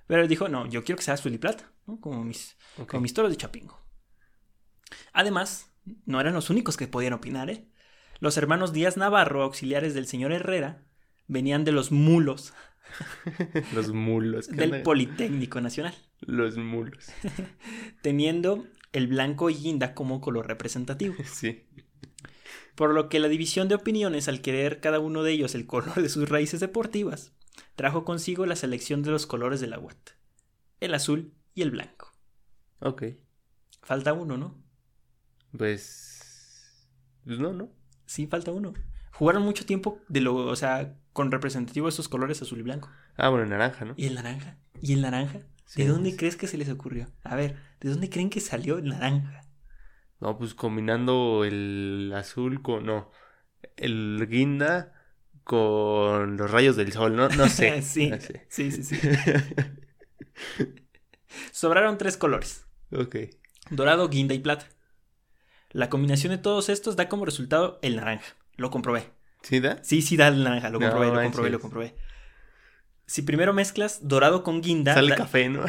Pero 0.08 0.22
él 0.22 0.28
dijo: 0.28 0.50
No, 0.50 0.68
yo 0.68 0.84
quiero 0.84 0.98
que 0.98 1.04
sea 1.04 1.14
azul 1.14 1.34
y 1.34 1.38
plata, 1.38 1.72
¿no? 1.86 2.00
Como 2.00 2.24
mis, 2.24 2.58
con 2.88 3.02
mis 3.02 3.14
toros 3.14 3.32
de 3.32 3.38
Chapingo. 3.38 3.80
Además, 5.14 5.72
no 6.06 6.20
eran 6.20 6.34
los 6.34 6.50
únicos 6.50 6.78
que 6.78 6.88
podían 6.88 7.14
opinar, 7.14 7.50
¿eh? 7.50 7.68
Los 8.20 8.38
hermanos 8.38 8.74
Díaz 8.74 8.98
Navarro, 8.98 9.44
auxiliares 9.44 9.94
del 9.94 10.08
señor 10.08 10.32
Herrera, 10.32 10.84
venían 11.28 11.66
de 11.66 11.72
los 11.72 11.92
mulos 11.92 12.54
Los 13.74 13.94
mulos. 13.94 14.48
¿qué 14.48 14.56
del 14.56 14.72
onda? 14.72 14.84
Politécnico 14.84 15.62
Nacional, 15.62 15.94
Los 16.22 16.58
mulos. 16.58 17.08
teniendo 18.02 18.66
el 18.94 19.08
blanco 19.08 19.50
y 19.50 19.56
guinda 19.56 19.94
como 19.94 20.22
color 20.22 20.48
representativo. 20.48 21.16
Sí. 21.26 21.64
Por 22.76 22.94
lo 22.94 23.10
que 23.10 23.20
la 23.20 23.28
división 23.28 23.68
de 23.68 23.76
opiniones, 23.76 24.28
al 24.28 24.42
querer 24.42 24.80
cada 24.80 25.00
uno 25.00 25.24
de 25.24 25.32
ellos 25.32 25.56
el 25.56 25.66
color 25.66 25.96
de 25.96 26.10
sus 26.10 26.30
raíces 26.30 26.60
deportivas, 26.60 27.34
trajo 27.76 28.06
consigo 28.06 28.46
la 28.46 28.56
selección 28.56 29.04
de 29.04 29.12
los 29.12 29.26
colores 29.26 29.60
de 29.60 29.68
la 29.68 29.80
UAT, 29.80 30.12
el 30.80 30.94
azul 30.94 31.34
y 31.54 31.62
el 31.62 31.72
blanco. 31.72 32.14
Ok. 32.80 33.04
Falta 33.82 34.14
uno, 34.14 34.38
¿no? 34.38 34.64
Pues. 35.58 36.88
Pues 37.26 37.40
no, 37.40 37.54
¿no? 37.54 37.72
Sí, 38.06 38.28
falta 38.28 38.52
uno. 38.52 38.74
Jugaron 39.12 39.44
mucho 39.44 39.66
tiempo 39.66 40.00
de 40.08 40.22
lo, 40.22 40.36
o 40.36 40.56
sea, 40.56 40.96
con 41.14 41.32
representativo 41.32 41.88
estos 41.90 42.08
colores 42.10 42.42
azul 42.42 42.60
y 42.60 42.64
blanco. 42.64 42.90
Ah, 43.16 43.30
bueno, 43.30 43.46
naranja, 43.46 43.86
¿no? 43.86 43.94
¿Y 43.98 44.06
el 44.06 44.16
naranja? 44.16 44.58
¿Y 44.82 44.94
el 44.94 45.02
naranja? 45.02 45.42
Sí, 45.66 45.84
¿De 45.84 45.90
dónde 45.90 46.16
crees 46.16 46.36
que 46.38 46.48
se 46.48 46.58
les 46.58 46.70
ocurrió? 46.70 47.08
A 47.24 47.36
ver, 47.36 47.58
¿de 47.80 47.90
dónde 47.90 48.10
creen 48.10 48.30
que 48.30 48.40
salió 48.40 48.78
el 48.78 48.90
naranja? 48.90 49.42
No, 50.20 50.38
pues 50.38 50.54
combinando 50.54 51.44
el 51.44 52.14
azul 52.16 52.62
con. 52.62 52.86
No. 52.86 53.12
El 53.76 54.28
guinda 54.30 54.94
con 55.48 56.36
los 56.38 56.52
rayos 56.52 56.76
del 56.76 56.92
sol, 56.92 57.16
¿no? 57.16 57.30
No 57.30 57.48
sé. 57.48 57.82
sí, 57.82 58.10
no 58.10 58.20
sé. 58.20 58.46
sí, 58.50 58.70
sí, 58.72 58.84
sí. 58.84 59.00
Sobraron 61.52 61.98
tres 61.98 62.18
colores: 62.18 62.66
ok. 62.92 63.16
dorado, 63.72 64.10
guinda 64.10 64.34
y 64.34 64.40
plata. 64.40 64.68
La 65.72 65.90
combinación 65.90 66.32
de 66.32 66.38
todos 66.38 66.70
estos 66.70 66.96
da 66.96 67.10
como 67.10 67.26
resultado 67.26 67.80
el 67.82 67.96
naranja. 67.96 68.36
Lo 68.56 68.70
comprobé. 68.72 69.10
¿Sí 69.42 69.60
da? 69.60 69.80
Sí, 69.84 70.02
sí 70.02 70.18
da 70.18 70.28
el 70.28 70.44
naranja. 70.44 70.70
Lo 70.70 70.80
No 70.80 70.90
comprobé, 70.90 71.12
lo 71.14 71.22
comprobé, 71.22 71.50
lo 71.50 71.60
comprobé. 71.60 71.96
Si 73.06 73.22
primero 73.22 73.54
mezclas 73.54 74.08
dorado 74.08 74.44
con 74.44 74.62
guinda, 74.62 74.94
Sale 74.94 75.10
da- 75.12 75.16
café, 75.16 75.48
¿no? 75.50 75.64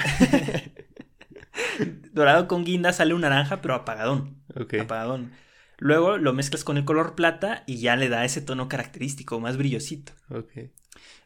dorado 2.13 2.49
con 2.49 2.65
guinda 2.65 2.93
sale 2.93 3.15
un 3.15 3.21
naranja, 3.21 3.61
pero 3.61 3.75
apagadón. 3.75 4.43
ok. 4.59 4.75
Apagadón. 4.81 5.31
Luego 5.79 6.19
lo 6.19 6.33
mezclas 6.33 6.65
con 6.65 6.77
el 6.77 6.85
color 6.85 7.15
plata 7.15 7.63
y 7.67 7.79
ya 7.79 7.97
le 7.97 8.09
da 8.09 8.25
ese 8.25 8.41
tono 8.41 8.69
característico, 8.69 9.39
más 9.41 9.57
brillosito. 9.57 10.13
Ok. 10.29 10.71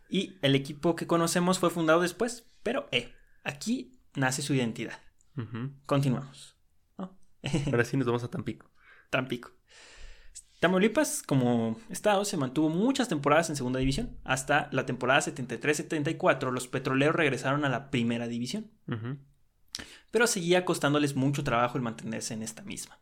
Y 0.09 0.39
el 0.43 0.55
equipo 0.55 0.95
que 0.95 1.07
conocemos 1.07 1.59
fue 1.59 1.71
fundado 1.71 2.03
después, 2.03 2.51
pero 2.63 2.87
eh, 2.93 3.15
aquí 3.45 3.99
nace 4.15 4.43
su 4.43 4.55
identidad. 4.55 4.99
Continuamos. 5.87 6.57
¿no? 6.99 7.19
Ahora 7.67 7.85
sí 7.85 7.97
nos 7.97 8.07
vamos 8.07 8.23
a 8.23 8.29
Tampico. 8.29 8.71
Tampico. 9.09 9.53
Tamaulipas, 10.61 11.23
como 11.25 11.77
estado, 11.89 12.25
se 12.25 12.37
mantuvo 12.37 12.69
muchas 12.69 13.09
temporadas 13.09 13.51
en 13.51 13.57
segunda 13.57 13.81
división. 13.81 14.19
Hasta 14.23 14.69
la 14.71 14.87
temporada 14.87 15.21
73-74, 15.21 16.53
los 16.53 16.69
petroleros 16.69 17.17
regresaron 17.17 17.65
a 17.65 17.69
la 17.69 17.91
primera 17.91 18.29
división. 18.29 18.71
Pero 20.13 20.27
seguía 20.29 20.65
costándoles 20.65 21.17
mucho 21.17 21.43
trabajo 21.43 21.79
el 21.79 21.83
mantenerse 21.83 22.35
en 22.35 22.43
esta 22.43 22.63
misma. 22.63 23.01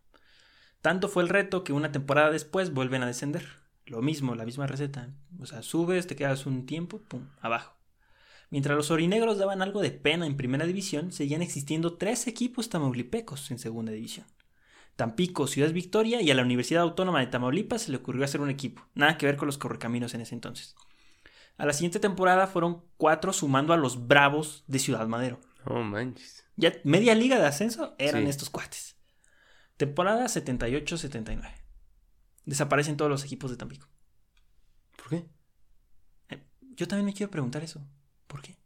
Tanto 0.83 1.09
fue 1.09 1.23
el 1.23 1.29
reto 1.29 1.65
que 1.65 1.73
una 1.73 1.93
temporada 1.93 2.31
después 2.31 2.73
vuelven 2.73 3.03
a 3.03 3.07
descender. 3.07 3.47
Lo 3.87 4.03
mismo, 4.03 4.35
la 4.35 4.45
misma 4.45 4.67
receta. 4.67 5.11
O 5.41 5.47
sea, 5.47 5.63
subes, 5.63 6.07
te 6.07 6.17
quedas 6.17 6.47
un 6.47 6.65
tiempo, 6.67 7.01
pum, 7.01 7.27
abajo. 7.41 7.75
Mientras 8.51 8.77
los 8.77 8.91
orinegros 8.91 9.39
daban 9.39 9.63
algo 9.63 9.81
de 9.81 9.91
pena 9.91 10.27
en 10.27 10.37
primera 10.37 10.67
división, 10.67 11.13
seguían 11.13 11.43
existiendo 11.43 11.97
tres 11.97 12.27
equipos 12.27 12.69
tamaulipecos 12.69 13.51
en 13.51 13.59
segunda 13.59 13.93
división. 13.93 14.27
Tampico, 14.97 15.47
Ciudad 15.47 15.73
Victoria 15.73 16.21
y 16.21 16.31
a 16.31 16.35
la 16.35 16.43
Universidad 16.43 16.83
Autónoma 16.83 17.21
de 17.21 17.29
Tamaulipas 17.29 17.83
se 17.83 17.91
le 17.91 17.99
ocurrió 17.99 18.25
hacer 18.25 18.41
un 18.41 18.51
equipo. 18.51 18.87
Nada 18.95 19.17
que 19.19 19.27
ver 19.27 19.37
con 19.37 19.47
los 19.47 19.57
correcaminos 19.57 20.15
en 20.15 20.21
ese 20.21 20.35
entonces. 20.35 20.75
A 21.57 21.65
la 21.67 21.73
siguiente 21.73 22.01
temporada 22.01 22.47
fueron 22.47 22.83
cuatro 22.97 23.33
sumando 23.33 23.73
a 23.73 23.77
los 23.77 24.09
Bravos 24.09 24.65
de 24.67 24.79
Ciudad 24.79 25.07
Madero. 25.07 25.41
Oh, 25.67 25.83
manches. 25.83 26.45
Ya 26.57 26.73
media 26.85 27.15
liga 27.15 27.39
de 27.39 27.47
ascenso 27.47 27.95
eran 27.99 28.25
Sí. 28.25 28.31
estos 28.31 28.51
cuates. 28.51 28.97
Temporada 29.81 30.27
78-79. 30.27 31.41
Desaparecen 32.45 32.99
todos 32.99 33.11
los 33.11 33.25
equipos 33.25 33.51
de 33.51 33.57
Tampico. 33.57 33.89
¿Por 34.95 35.09
qué? 35.09 35.25
Yo 36.77 36.87
también 36.87 37.07
me 37.07 37.15
quiero 37.15 37.31
preguntar 37.31 37.65
eso. 37.65 37.83
¿Por 38.27 38.43
qué? 38.43 38.59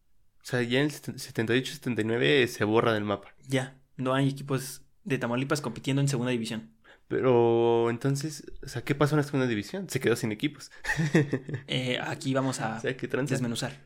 O 0.42 0.44
sea, 0.44 0.60
ya 0.62 0.80
en 0.80 0.86
el 0.86 0.90
78-79 0.90 2.48
se 2.48 2.64
borra 2.64 2.92
del 2.92 3.04
mapa. 3.04 3.32
Ya, 3.46 3.80
no 3.96 4.12
hay 4.12 4.28
equipos 4.28 4.82
de 5.04 5.18
Tamaulipas 5.18 5.60
compitiendo 5.60 6.02
en 6.02 6.08
segunda 6.08 6.32
división. 6.32 6.74
Pero 7.06 7.90
entonces, 7.90 8.50
o 8.64 8.68
sea, 8.68 8.82
¿qué 8.82 8.96
pasó 8.96 9.14
en 9.14 9.18
la 9.18 9.22
segunda 9.22 9.46
división? 9.46 9.88
Se 9.88 10.00
quedó 10.00 10.16
sin 10.16 10.32
equipos. 10.32 10.72
Eh, 11.68 12.00
aquí 12.02 12.34
vamos 12.34 12.60
a 12.60 12.80
desmenuzar. 12.80 13.84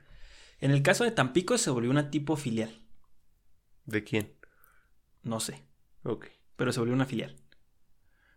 En 0.60 0.70
el 0.70 0.80
caso 0.80 1.04
de 1.04 1.10
Tampico 1.10 1.58
se 1.58 1.68
volvió 1.68 1.90
una 1.90 2.10
tipo 2.10 2.36
filial. 2.36 2.80
¿De 3.84 4.02
quién? 4.02 4.32
No 5.22 5.40
sé, 5.40 5.62
Ok. 6.04 6.37
Pero 6.58 6.72
se 6.72 6.80
volvió 6.80 6.94
una 6.94 7.06
filial. 7.06 7.36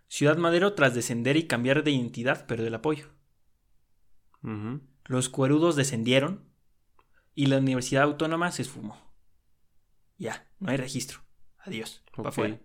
Ciudad 0.07 0.37
Madero, 0.37 0.73
tras 0.75 0.93
descender 0.93 1.37
y 1.37 1.47
cambiar 1.47 1.83
de 1.83 1.89
identidad, 1.91 2.45
perdió 2.45 2.67
el 2.67 2.75
apoyo. 2.75 3.09
Los 5.05 5.29
cuerudos 5.29 5.75
descendieron 5.75 6.47
y 7.35 7.47
la 7.47 7.57
Universidad 7.57 8.03
Autónoma 8.03 8.51
se 8.51 8.61
esfumó. 8.61 9.11
Ya, 10.17 10.47
no 10.59 10.69
hay 10.71 10.77
registro. 10.77 11.19
Adiós. 11.59 12.03
pa' 12.15 12.21
Ok. 12.21 12.27
afuera. 12.27 12.59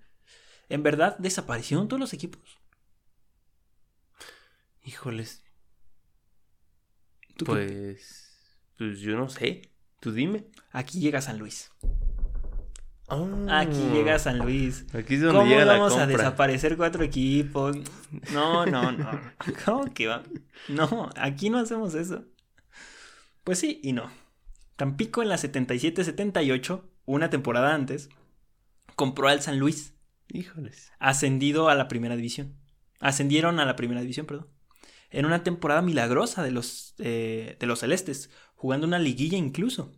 En 0.68 0.82
verdad, 0.82 1.16
desaparecieron 1.18 1.88
todos 1.88 2.00
los 2.00 2.12
equipos. 2.12 2.58
Híjoles, 4.84 5.42
¿Tú 7.36 7.44
qué- 7.44 7.52
pues... 7.52 8.22
Pues 8.78 9.00
yo 9.00 9.16
no 9.16 9.28
sé. 9.30 9.72
Tú 10.00 10.12
dime. 10.12 10.46
Aquí 10.70 11.00
llega 11.00 11.22
San 11.22 11.38
Luis. 11.38 11.70
Aquí 13.08 13.78
llega 13.92 14.18
San 14.18 14.38
Luis. 14.38 14.84
Aquí 14.92 15.14
es 15.14 15.20
donde 15.20 15.38
¿Cómo 15.38 15.48
llega 15.48 15.64
la 15.64 15.74
vamos 15.74 15.96
a 15.96 16.06
desaparecer 16.06 16.76
cuatro 16.76 17.04
equipos? 17.04 17.76
No, 18.32 18.66
no, 18.66 18.90
no. 18.90 19.20
¿Cómo 19.64 19.92
que 19.94 20.08
va? 20.08 20.24
No, 20.68 21.10
aquí 21.16 21.48
no 21.48 21.58
hacemos 21.58 21.94
eso. 21.94 22.24
Pues 23.44 23.60
sí 23.60 23.80
y 23.82 23.92
no. 23.92 24.10
Tampico 24.74 25.22
en 25.22 25.28
la 25.28 25.36
77-78, 25.36 26.82
una 27.06 27.30
temporada 27.30 27.74
antes, 27.74 28.08
compró 28.96 29.28
al 29.28 29.40
San 29.40 29.58
Luis, 29.58 29.94
Híjoles. 30.28 30.90
ascendido 30.98 31.68
a 31.68 31.76
la 31.76 31.86
primera 31.86 32.16
división. 32.16 32.56
Ascendieron 32.98 33.60
a 33.60 33.64
la 33.64 33.76
primera 33.76 34.00
división, 34.00 34.26
perdón. 34.26 34.48
En 35.10 35.24
una 35.24 35.44
temporada 35.44 35.80
milagrosa 35.80 36.42
de 36.42 36.50
los, 36.50 36.94
eh, 36.98 37.56
de 37.60 37.66
los 37.66 37.78
celestes, 37.78 38.30
jugando 38.56 38.86
una 38.86 38.98
liguilla 38.98 39.38
incluso 39.38 39.92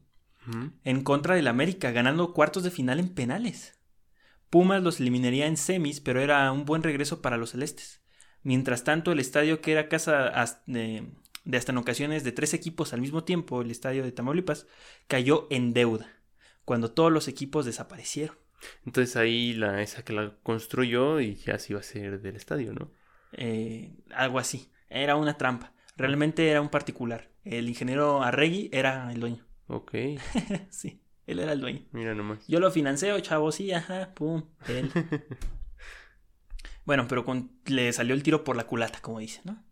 En 0.84 1.02
contra 1.02 1.34
del 1.34 1.48
América, 1.48 1.90
ganando 1.90 2.32
cuartos 2.32 2.62
de 2.62 2.70
final 2.70 2.98
en 2.98 3.08
penales. 3.08 3.78
Pumas 4.50 4.82
los 4.82 5.00
eliminaría 5.00 5.46
en 5.46 5.56
semis, 5.56 6.00
pero 6.00 6.20
era 6.20 6.50
un 6.52 6.64
buen 6.64 6.82
regreso 6.82 7.20
para 7.20 7.36
los 7.36 7.50
celestes. 7.50 8.02
Mientras 8.42 8.84
tanto, 8.84 9.12
el 9.12 9.18
estadio 9.18 9.60
que 9.60 9.72
era 9.72 9.88
casa 9.88 10.28
as- 10.28 10.62
de, 10.66 11.04
de 11.44 11.56
hasta 11.58 11.72
en 11.72 11.78
ocasiones 11.78 12.24
de 12.24 12.32
tres 12.32 12.54
equipos 12.54 12.92
al 12.92 13.00
mismo 13.00 13.24
tiempo, 13.24 13.60
el 13.60 13.70
estadio 13.70 14.04
de 14.04 14.12
Tamaulipas, 14.12 14.66
cayó 15.06 15.48
en 15.50 15.74
deuda, 15.74 16.08
cuando 16.64 16.90
todos 16.92 17.12
los 17.12 17.28
equipos 17.28 17.66
desaparecieron. 17.66 18.36
Entonces 18.86 19.16
ahí 19.16 19.52
la 19.52 19.82
esa 19.82 20.02
que 20.04 20.12
la 20.12 20.34
construyó 20.42 21.20
y 21.20 21.34
ya 21.36 21.58
se 21.58 21.74
iba 21.74 21.80
a 21.80 21.84
ser 21.84 22.20
del 22.22 22.36
estadio, 22.36 22.72
¿no? 22.72 22.90
Eh, 23.32 23.92
algo 24.14 24.38
así. 24.38 24.70
Era 24.88 25.16
una 25.16 25.36
trampa. 25.36 25.72
Realmente 25.96 26.48
era 26.48 26.60
un 26.60 26.68
particular. 26.70 27.28
El 27.44 27.68
ingeniero 27.68 28.22
Arregui 28.22 28.70
era 28.72 29.12
el 29.12 29.20
dueño. 29.20 29.46
Ok, 29.68 29.92
sí, 30.70 31.00
él 31.26 31.38
era 31.40 31.52
el 31.52 31.60
dueño. 31.60 31.84
mira 31.92 32.14
nomás. 32.14 32.46
Yo 32.48 32.58
lo 32.60 32.70
financeo, 32.70 33.18
chavo, 33.20 33.52
sí, 33.52 33.70
ajá, 33.72 34.14
pum, 34.14 34.42
él. 34.68 34.90
bueno, 36.84 37.06
pero 37.08 37.24
con- 37.24 37.50
le 37.66 37.92
salió 37.92 38.14
el 38.14 38.22
tiro 38.22 38.44
por 38.44 38.56
la 38.56 38.66
culata, 38.66 39.00
como 39.00 39.18
dice, 39.18 39.40
¿no? 39.44 39.62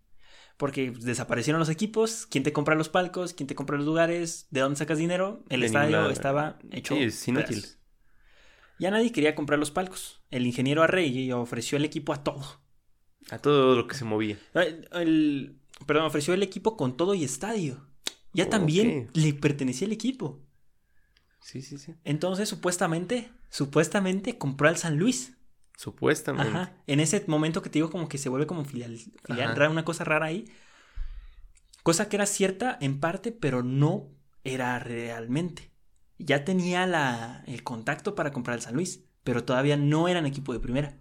Porque 0.57 0.91
desaparecieron 0.91 1.61
los 1.61 1.69
equipos, 1.69 2.27
¿quién 2.27 2.43
te 2.45 2.53
compra 2.53 2.75
los 2.75 2.89
palcos? 2.89 3.35
¿Quién 3.35 3.47
te 3.47 3.55
compra 3.55 3.77
los 3.77 3.85
lugares? 3.85 4.47
¿De 4.51 4.61
dónde 4.61 4.77
sacas 4.79 4.97
dinero? 4.99 5.45
El 5.51 5.61
De 5.61 5.67
estadio 5.67 6.09
estaba 6.11 6.59
hecho. 6.71 6.95
Sí, 6.95 7.03
es 7.05 7.29
inútil. 7.29 7.57
pedazos. 7.61 7.79
Ya 8.79 8.91
nadie 8.91 9.13
quería 9.13 9.35
comprar 9.35 9.59
los 9.59 9.71
palcos. 9.71 10.23
El 10.31 10.47
ingeniero 10.47 10.83
Arregui 10.83 11.31
ofreció 11.33 11.77
el 11.79 11.85
equipo 11.85 12.13
a 12.15 12.23
todo. 12.25 12.43
A 13.31 13.39
todo 13.39 13.75
lo 13.77 13.87
que 13.87 13.95
se 13.97 14.05
movía. 14.07 14.39
El, 14.55 14.89
el- 14.93 15.61
perdón, 15.87 16.07
ofreció 16.07 16.33
el 16.33 16.43
equipo 16.43 16.77
con 16.77 16.97
todo 16.97 17.15
y 17.15 17.25
estadio. 17.25 17.86
Ya 18.37 18.51
también 18.51 19.09
le 19.15 19.33
pertenecía 19.33 19.87
el 19.87 19.93
equipo. 19.93 20.39
Sí, 21.41 21.63
sí, 21.63 21.79
sí. 21.79 21.95
Entonces, 22.05 22.49
supuestamente, 22.49 23.31
supuestamente 23.49 24.37
compró 24.37 24.69
al 24.69 24.77
San 24.77 24.99
Luis. 24.99 25.39
Supuestamente. 25.75 26.51
Ajá. 26.51 26.75
En 26.87 27.01
ese 27.01 27.25
momento 27.29 27.63
que 27.63 27.71
te 27.71 27.79
digo 27.79 27.91
como 27.91 28.09
que 28.09 28.19
se 28.19 28.29
vuelve 28.29 28.47
como 28.47 28.67
filial, 28.67 28.99
rara, 29.25 29.71
una 29.71 29.87
cosa 29.87 30.05
rara 30.05 30.27
ahí. 30.27 30.45
Cosa 31.83 32.11
que 32.11 32.17
era 32.17 32.27
cierta 32.27 32.77
en 32.81 33.01
parte, 33.01 33.33
pero 33.33 33.63
no 33.63 34.11
era 34.45 34.79
realmente. 34.81 35.71
Ya 36.19 36.45
tenía 36.45 36.87
la, 36.87 37.43
el 37.47 37.63
contacto 37.63 38.15
para 38.15 38.33
comprar 38.33 38.55
al 38.55 38.63
San 38.63 38.75
Luis, 38.75 39.05
pero 39.25 39.45
todavía 39.45 39.79
no 39.79 40.09
eran 40.09 40.27
equipo 40.27 40.53
de 40.53 40.61
primera. 40.61 40.99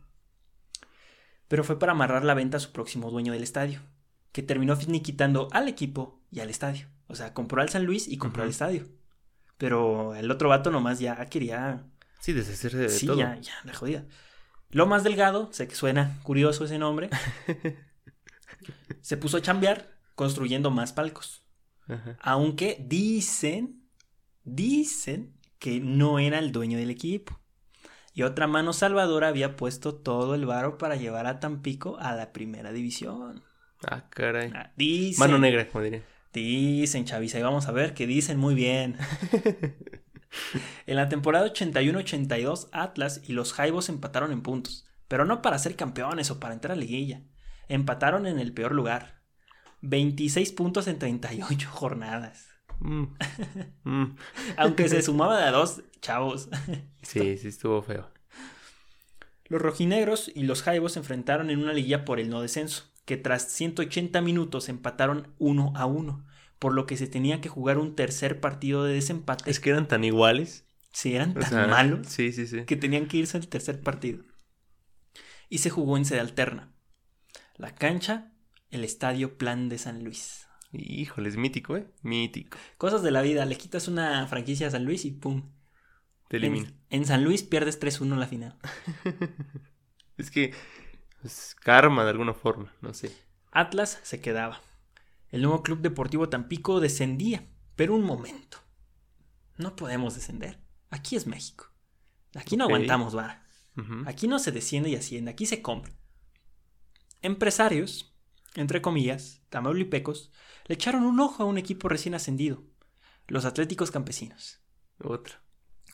Pero 1.50 1.66
fue 1.66 1.80
para 1.80 1.92
amarrar 1.92 2.24
la 2.24 2.34
venta 2.34 2.58
a 2.58 2.62
su 2.62 2.72
próximo 2.72 3.12
dueño 3.12 3.34
del 3.34 3.44
estadio, 3.44 3.82
que 4.32 4.42
terminó 4.42 4.78
finiquitando 4.78 5.50
al 5.52 5.68
equipo 5.68 6.22
y 6.32 6.40
al 6.40 6.50
estadio. 6.50 6.95
O 7.08 7.16
sea, 7.16 7.34
compró 7.34 7.62
al 7.62 7.70
San 7.70 7.86
Luis 7.86 8.08
y 8.08 8.18
compró 8.18 8.44
al 8.44 8.50
estadio. 8.50 8.88
Pero 9.58 10.16
el 10.16 10.30
otro 10.32 10.50
vato 10.50 10.72
nomás 10.72 11.00
ya 11.00 11.26
quería 11.28 11.86
Sí, 12.20 12.34
deshacerse 12.34 12.78
de 12.78 12.90
sí, 12.90 13.06
todo. 13.08 13.18
ya, 13.18 13.38
ya, 13.40 13.54
la 13.64 13.74
jodida. 13.74 14.06
Lo 14.72 14.88
más 14.88 15.04
delgado, 15.04 15.50
sé 15.54 15.68
que 15.68 15.76
suena 15.76 16.20
curioso 16.24 16.66
ese 16.66 16.78
nombre, 16.80 17.10
se 19.02 19.18
puso 19.18 19.38
a 19.38 19.42
chambear 19.42 19.98
construyendo 20.16 20.72
más 20.72 20.94
palcos. 20.94 21.44
Ajá. 21.88 22.18
Aunque 22.22 22.78
dicen, 22.88 23.88
dicen 24.44 25.38
que 25.60 25.80
no 25.80 26.20
era 26.20 26.40
el 26.40 26.52
dueño 26.52 26.78
del 26.78 26.90
equipo. 26.90 27.40
Y 28.14 28.24
otra 28.24 28.48
mano 28.48 28.74
salvadora 28.74 29.28
había 29.28 29.56
puesto 29.58 29.96
todo 29.96 30.36
el 30.36 30.46
varo 30.46 30.78
para 30.78 30.96
llevar 30.96 31.28
a 31.28 31.40
Tampico 31.40 31.98
a 32.00 32.16
la 32.16 32.32
primera 32.32 32.72
división. 32.72 33.44
Ah, 33.88 34.10
caray. 34.10 34.52
Ah, 34.56 34.72
Dicen, 34.76 35.20
Mano 35.20 35.38
negra, 35.38 35.68
como 35.68 35.84
diría. 35.84 36.04
Dicen, 36.42 37.06
Chavisa, 37.06 37.40
y 37.40 37.44
vamos 37.44 37.68
a 37.68 37.72
ver 37.72 37.94
que 37.94 38.08
dicen 38.08 38.38
muy 38.38 38.56
bien. 38.56 38.98
en 40.86 40.96
la 40.96 41.08
temporada 41.08 41.48
81-82, 41.48 42.68
Atlas 42.74 43.22
y 43.26 43.34
los 43.34 43.54
Jaibos 43.54 43.88
empataron 43.88 44.32
en 44.32 44.42
puntos, 44.42 44.86
pero 45.08 45.24
no 45.24 45.42
para 45.42 45.60
ser 45.60 45.76
campeones 45.76 46.32
o 46.32 46.40
para 46.40 46.54
entrar 46.54 46.74
a 46.74 46.76
liguilla. 46.76 47.22
Empataron 47.70 48.28
en 48.28 48.40
el 48.40 48.54
peor 48.54 48.74
lugar. 48.74 49.22
26 49.82 50.52
puntos 50.52 50.88
en 50.88 51.00
38 51.00 51.70
jornadas. 51.72 52.50
Mm. 52.80 53.06
Mm. 53.86 54.16
Aunque 54.58 54.90
se 54.90 55.02
sumaba 55.04 55.38
de 55.38 55.44
a 55.46 55.52
dos 55.52 55.84
chavos. 56.02 56.50
Sí, 57.04 57.38
sí 57.38 57.48
estuvo 57.48 57.84
feo. 57.84 58.10
Los 59.48 59.62
rojinegros 59.62 60.32
y 60.34 60.44
los 60.44 60.64
Jaibos 60.64 60.94
se 60.94 61.00
enfrentaron 61.00 61.52
en 61.52 61.60
una 61.60 61.72
liguilla 61.72 62.04
por 62.04 62.20
el 62.20 62.30
no 62.30 62.42
descenso, 62.42 62.86
que 63.06 63.18
tras 63.18 63.50
180 63.52 64.20
minutos 64.22 64.68
empataron 64.70 65.34
1 65.38 65.74
a 65.76 65.86
1, 65.86 66.26
por 66.60 66.74
lo 66.74 66.86
que 66.86 66.98
se 66.98 67.08
tenía 67.08 67.42
que 67.42 67.50
jugar 67.50 67.78
un 67.78 67.96
tercer 67.96 68.40
partido 68.40 68.84
de 68.84 68.94
desempate. 68.94 69.50
Es 69.50 69.60
que 69.60 69.70
eran 69.70 69.88
tan 69.88 70.04
iguales. 70.04 70.66
Si 70.92 71.14
eran 71.14 71.32
o 71.32 71.40
tan 71.42 71.50
sea, 71.50 71.68
malos 71.68 72.08
Sí, 72.08 72.32
sí, 72.32 72.48
sí. 72.48 72.64
que 72.66 72.76
tenían 72.78 73.08
que 73.08 73.18
irse 73.18 73.38
al 73.38 73.48
tercer 73.48 73.82
partido. 73.82 74.24
Y 75.50 75.60
se 75.60 75.70
jugó 75.70 75.98
en 75.98 76.06
sede 76.06 76.22
alterna. 76.22 76.74
La 77.58 77.76
cancha, 77.76 78.34
el 78.72 78.84
estadio 78.84 79.38
Plan 79.38 79.70
de 79.70 79.78
San 79.78 80.04
Luis. 80.04 80.48
Híjole, 80.72 81.30
es 81.30 81.38
mítico, 81.38 81.78
¿eh? 81.78 81.88
Mítico. 82.02 82.58
Cosas 82.78 83.04
de 83.04 83.12
la 83.12 83.22
vida, 83.22 83.46
le 83.46 83.58
quitas 83.58 83.88
una 83.88 84.26
franquicia 84.28 84.68
a 84.68 84.72
San 84.72 84.86
Luis 84.86 85.06
y 85.06 85.12
¡pum! 85.12 85.52
Te 86.28 86.38
elimina. 86.38 86.70
En, 86.90 87.02
en 87.02 87.06
San 87.06 87.24
Luis 87.24 87.44
pierdes 87.44 87.80
3-1 87.80 88.14
en 88.14 88.20
la 88.20 88.28
final. 88.28 88.58
es 90.18 90.32
que 90.32 90.54
es 91.26 91.56
karma 91.56 92.04
de 92.04 92.12
alguna 92.12 92.34
forma, 92.34 92.74
no 92.82 92.94
sé. 92.94 93.16
Atlas 93.52 94.00
se 94.04 94.22
quedaba. 94.22 94.62
El 95.30 95.42
nuevo 95.42 95.64
Club 95.64 95.80
Deportivo 95.80 96.30
Tampico 96.30 96.80
descendía, 96.80 97.48
pero 97.76 97.96
un 97.96 98.04
momento. 98.04 98.58
No 99.58 99.76
podemos 99.76 100.16
descender. 100.16 100.60
Aquí 100.90 101.16
es 101.16 101.28
México. 101.28 101.72
Aquí 102.36 102.58
no 102.58 102.66
aguantamos 102.66 103.14
vara. 103.14 103.46
Ujú. 103.78 104.04
Aquí 104.06 104.28
no 104.28 104.40
se 104.40 104.52
desciende 104.52 104.90
y 104.90 104.96
asciende, 104.96 105.32
aquí 105.32 105.46
se 105.46 105.62
compra. 105.62 105.94
Empresarios, 107.22 108.14
entre 108.56 108.82
comillas, 108.82 109.42
tamaulipecos, 109.50 110.32
le 110.68 110.76
echaron 110.76 111.04
un 111.04 111.20
ojo 111.20 111.44
a 111.44 111.46
un 111.46 111.58
equipo 111.58 111.90
recién 111.90 112.16
ascendido, 112.16 112.64
los 113.28 113.46
Atléticos 113.46 113.92
Campesinos, 113.92 114.60
Otra. 115.00 115.42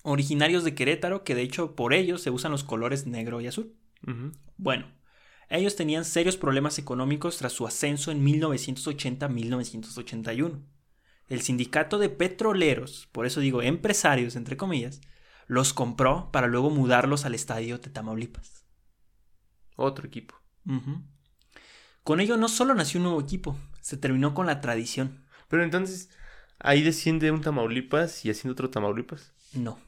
originarios 0.04 0.64
de 0.64 0.76
Querétaro, 0.76 1.24
que 1.24 1.36
de 1.36 1.42
hecho 1.42 1.76
por 1.76 1.94
ellos 1.94 2.22
se 2.22 2.30
usan 2.32 2.52
los 2.52 2.64
colores 2.64 3.08
negro 3.08 3.42
y 3.42 3.48
azul. 3.48 3.76
Bueno, 4.58 4.88
ellos 5.58 5.76
tenían 5.76 6.06
serios 6.06 6.38
problemas 6.38 6.80
económicos 6.80 7.38
tras 7.38 7.52
su 7.52 7.68
ascenso 7.68 8.12
en 8.12 8.26
1980-1981. 8.26 10.62
El 11.28 11.42
sindicato 11.42 11.98
de 11.98 12.08
petroleros, 12.10 13.10
por 13.12 13.26
eso 13.26 13.42
digo 13.42 13.62
empresarios, 13.62 14.36
entre 14.36 14.58
comillas, 14.58 15.02
los 15.48 15.74
compró 15.74 16.32
para 16.32 16.48
luego 16.48 16.70
mudarlos 16.70 17.26
al 17.26 17.36
estadio 17.36 17.80
de 17.80 17.90
Tamaulipas. 17.90 18.66
Otro 19.76 20.08
equipo. 20.08 20.36
Con 22.04 22.20
ello 22.20 22.38
no 22.38 22.48
solo 22.48 22.74
nació 22.74 23.00
un 23.00 23.04
nuevo 23.04 23.22
equipo, 23.22 23.58
se 23.82 23.98
terminó 23.98 24.34
con 24.34 24.46
la 24.46 24.62
tradición. 24.62 25.26
Pero 25.50 25.64
entonces, 25.64 26.10
ahí 26.60 26.82
desciende 26.82 27.32
un 27.32 27.42
Tamaulipas 27.42 28.24
y 28.24 28.30
asciende 28.30 28.54
otro 28.54 28.70
Tamaulipas. 28.70 29.34
No. 29.54 29.80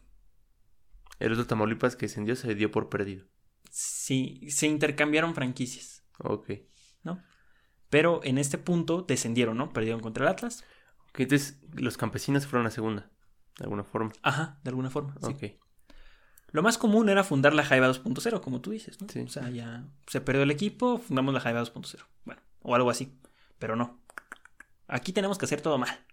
El 1.19 1.31
otro 1.31 1.47
Tamaulipas 1.47 1.95
que 1.95 2.07
descendió 2.07 2.35
se 2.35 2.53
dio 2.55 2.71
por 2.71 2.89
perdido. 2.89 3.25
Sí, 3.69 4.41
se 4.49 4.67
intercambiaron 4.67 5.33
franquicias, 5.35 6.03
Ok. 6.19 6.51
¿no? 7.03 7.21
Pero 7.89 8.21
en 8.23 8.37
este 8.37 8.57
punto 8.57 9.01
descendieron, 9.03 9.57
¿no? 9.57 9.71
Perdieron 9.73 10.01
contra 10.01 10.25
el 10.25 10.31
Atlas. 10.31 10.63
Ok, 11.09 11.21
entonces 11.21 11.59
los 11.73 11.97
campesinos 11.97 12.45
fueron 12.47 12.65
a 12.67 12.71
segunda, 12.71 13.09
de 13.57 13.63
alguna 13.65 13.83
forma. 13.83 14.11
Ajá, 14.21 14.59
de 14.63 14.69
alguna 14.69 14.89
forma. 14.89 15.15
sí. 15.21 15.31
Ok. 15.31 15.43
Lo 16.51 16.61
más 16.61 16.77
común 16.77 17.09
era 17.09 17.23
fundar 17.23 17.55
la 17.55 17.65
Jaiba 17.65 17.89
2.0, 17.89 18.39
como 18.41 18.61
tú 18.61 18.69
dices, 18.69 19.01
¿no? 19.01 19.07
Sí. 19.09 19.21
O 19.21 19.27
sea, 19.27 19.49
ya 19.49 19.87
se 20.05 20.21
perdió 20.21 20.43
el 20.43 20.51
equipo, 20.51 20.99
fundamos 20.99 21.33
la 21.33 21.39
Jaiba 21.39 21.63
2.0. 21.63 22.05
Bueno, 22.25 22.43
o 22.61 22.75
algo 22.75 22.91
así. 22.91 23.17
Pero 23.57 23.75
no. 23.75 23.99
Aquí 24.87 25.13
tenemos 25.13 25.39
que 25.39 25.45
hacer 25.45 25.61
todo 25.61 25.79
mal. 25.79 26.05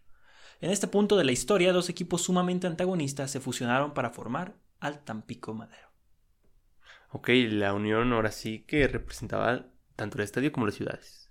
En 0.62 0.70
este 0.70 0.86
punto 0.86 1.18
de 1.18 1.24
la 1.24 1.32
historia, 1.32 1.74
dos 1.74 1.90
equipos 1.90 2.22
sumamente 2.22 2.66
antagonistas 2.66 3.30
se 3.30 3.40
fusionaron 3.40 3.92
para 3.92 4.10
formar 4.10 4.56
al 4.78 5.00
Tampico 5.04 5.52
Madero. 5.52 5.89
Ok, 7.10 7.28
la 7.48 7.74
unión 7.74 8.12
ahora 8.12 8.30
sí 8.30 8.64
que 8.66 8.86
representaba 8.86 9.66
tanto 9.96 10.18
el 10.18 10.24
estadio 10.24 10.52
como 10.52 10.66
las 10.66 10.76
ciudades. 10.76 11.28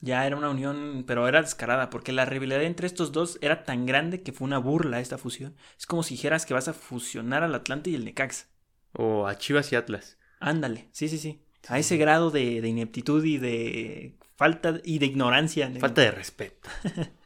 Ya 0.00 0.26
era 0.26 0.36
una 0.36 0.50
unión, 0.50 1.04
pero 1.06 1.28
era 1.28 1.40
descarada, 1.40 1.90
porque 1.90 2.12
la 2.12 2.24
rivalidad 2.24 2.62
entre 2.62 2.86
estos 2.86 3.12
dos 3.12 3.38
era 3.40 3.64
tan 3.64 3.86
grande 3.86 4.22
que 4.22 4.32
fue 4.32 4.46
una 4.46 4.58
burla 4.58 5.00
esta 5.00 5.18
fusión. 5.18 5.54
Es 5.78 5.86
como 5.86 6.02
si 6.02 6.14
dijeras 6.14 6.44
que 6.44 6.54
vas 6.54 6.68
a 6.68 6.72
fusionar 6.72 7.42
al 7.42 7.54
Atlante 7.54 7.90
y 7.90 7.94
el 7.94 8.04
Necaxa. 8.04 8.46
O 8.92 9.26
a 9.26 9.36
Chivas 9.38 9.70
y 9.72 9.76
Atlas. 9.76 10.18
Ándale, 10.40 10.88
sí, 10.92 11.08
sí, 11.08 11.18
sí. 11.18 11.42
A 11.68 11.78
ese 11.78 11.96
grado 11.96 12.30
de, 12.30 12.60
de 12.60 12.68
ineptitud 12.68 13.24
y 13.24 13.38
de 13.38 14.16
falta 14.36 14.80
y 14.84 14.98
de 14.98 15.06
ignorancia. 15.06 15.68
¿no? 15.68 15.78
Falta 15.78 16.02
de 16.02 16.10
respeto. 16.10 16.68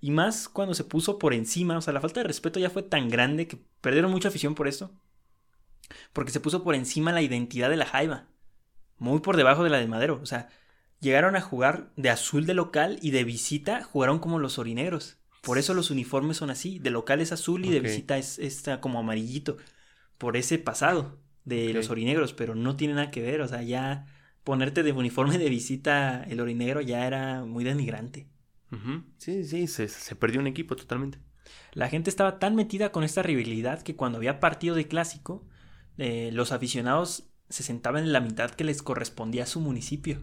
Y 0.00 0.10
más 0.10 0.48
cuando 0.48 0.74
se 0.74 0.84
puso 0.84 1.18
por 1.18 1.34
encima, 1.34 1.76
o 1.76 1.80
sea, 1.82 1.92
la 1.92 2.00
falta 2.00 2.20
de 2.20 2.26
respeto 2.26 2.58
ya 2.58 2.70
fue 2.70 2.82
tan 2.82 3.10
grande 3.10 3.46
que 3.46 3.58
perdieron 3.82 4.10
mucha 4.10 4.28
afición 4.28 4.54
por 4.54 4.66
esto. 4.66 4.90
Porque 6.12 6.32
se 6.32 6.40
puso 6.40 6.62
por 6.62 6.74
encima 6.74 7.12
la 7.12 7.22
identidad 7.22 7.70
de 7.70 7.76
la 7.76 7.86
Jaiba. 7.86 8.26
Muy 8.98 9.20
por 9.20 9.36
debajo 9.36 9.64
de 9.64 9.70
la 9.70 9.78
del 9.78 9.88
Madero. 9.88 10.20
O 10.22 10.26
sea, 10.26 10.48
llegaron 11.00 11.36
a 11.36 11.40
jugar 11.40 11.90
de 11.96 12.10
azul 12.10 12.46
de 12.46 12.54
local 12.54 12.98
y 13.00 13.10
de 13.10 13.24
visita 13.24 13.82
jugaron 13.82 14.18
como 14.18 14.38
los 14.38 14.58
orinegros. 14.58 15.18
Por 15.42 15.56
eso 15.58 15.72
los 15.72 15.90
uniformes 15.90 16.36
son 16.36 16.50
así. 16.50 16.78
De 16.78 16.90
local 16.90 17.20
es 17.20 17.32
azul 17.32 17.64
y 17.64 17.70
de 17.70 17.80
visita 17.80 18.18
es, 18.18 18.38
está 18.38 18.80
como 18.80 18.98
amarillito. 18.98 19.56
Por 20.18 20.36
ese 20.36 20.58
pasado 20.58 21.18
de 21.44 21.72
los 21.72 21.88
orinegros. 21.88 22.34
Pero 22.34 22.54
no 22.54 22.76
tiene 22.76 22.94
nada 22.94 23.10
que 23.10 23.22
ver. 23.22 23.40
O 23.40 23.48
sea, 23.48 23.62
ya 23.62 24.06
ponerte 24.44 24.82
de 24.82 24.92
uniforme 24.92 25.38
de 25.38 25.48
visita 25.48 26.24
el 26.24 26.40
orinegro 26.40 26.80
ya 26.80 27.06
era 27.06 27.44
muy 27.44 27.64
denigrante. 27.64 28.26
Sí, 29.18 29.44
sí, 29.44 29.66
se, 29.66 29.88
se 29.88 30.14
perdió 30.14 30.40
un 30.40 30.46
equipo 30.46 30.76
totalmente. 30.76 31.18
La 31.72 31.88
gente 31.88 32.10
estaba 32.10 32.38
tan 32.38 32.54
metida 32.54 32.92
con 32.92 33.04
esta 33.04 33.22
rivalidad 33.22 33.82
que 33.82 33.96
cuando 33.96 34.18
había 34.18 34.40
partido 34.40 34.74
de 34.74 34.86
clásico, 34.86 35.46
eh, 35.98 36.30
los 36.32 36.52
aficionados 36.52 37.24
se 37.48 37.62
sentaban 37.64 38.04
en 38.04 38.12
la 38.12 38.20
mitad 38.20 38.50
que 38.52 38.62
les 38.64 38.82
correspondía 38.82 39.42
a 39.42 39.46
su 39.46 39.60
municipio. 39.60 40.20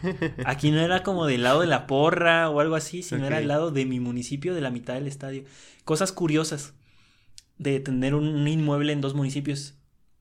Aquí 0.44 0.70
no 0.70 0.78
era 0.80 1.02
como 1.02 1.26
del 1.26 1.42
lado 1.42 1.60
de 1.60 1.66
la 1.66 1.86
porra 1.88 2.48
o 2.50 2.60
algo 2.60 2.76
así, 2.76 3.02
sino 3.02 3.26
era 3.26 3.38
del 3.38 3.48
lado 3.48 3.70
de 3.72 3.84
mi 3.84 3.98
municipio, 4.00 4.54
de 4.54 4.60
la 4.60 4.70
mitad 4.70 4.94
del 4.94 5.08
estadio. 5.08 5.44
Cosas 5.84 6.12
curiosas 6.12 6.74
de 7.58 7.80
tener 7.80 8.14
un 8.14 8.46
inmueble 8.46 8.92
en 8.92 9.00
dos 9.00 9.14
municipios. 9.14 9.74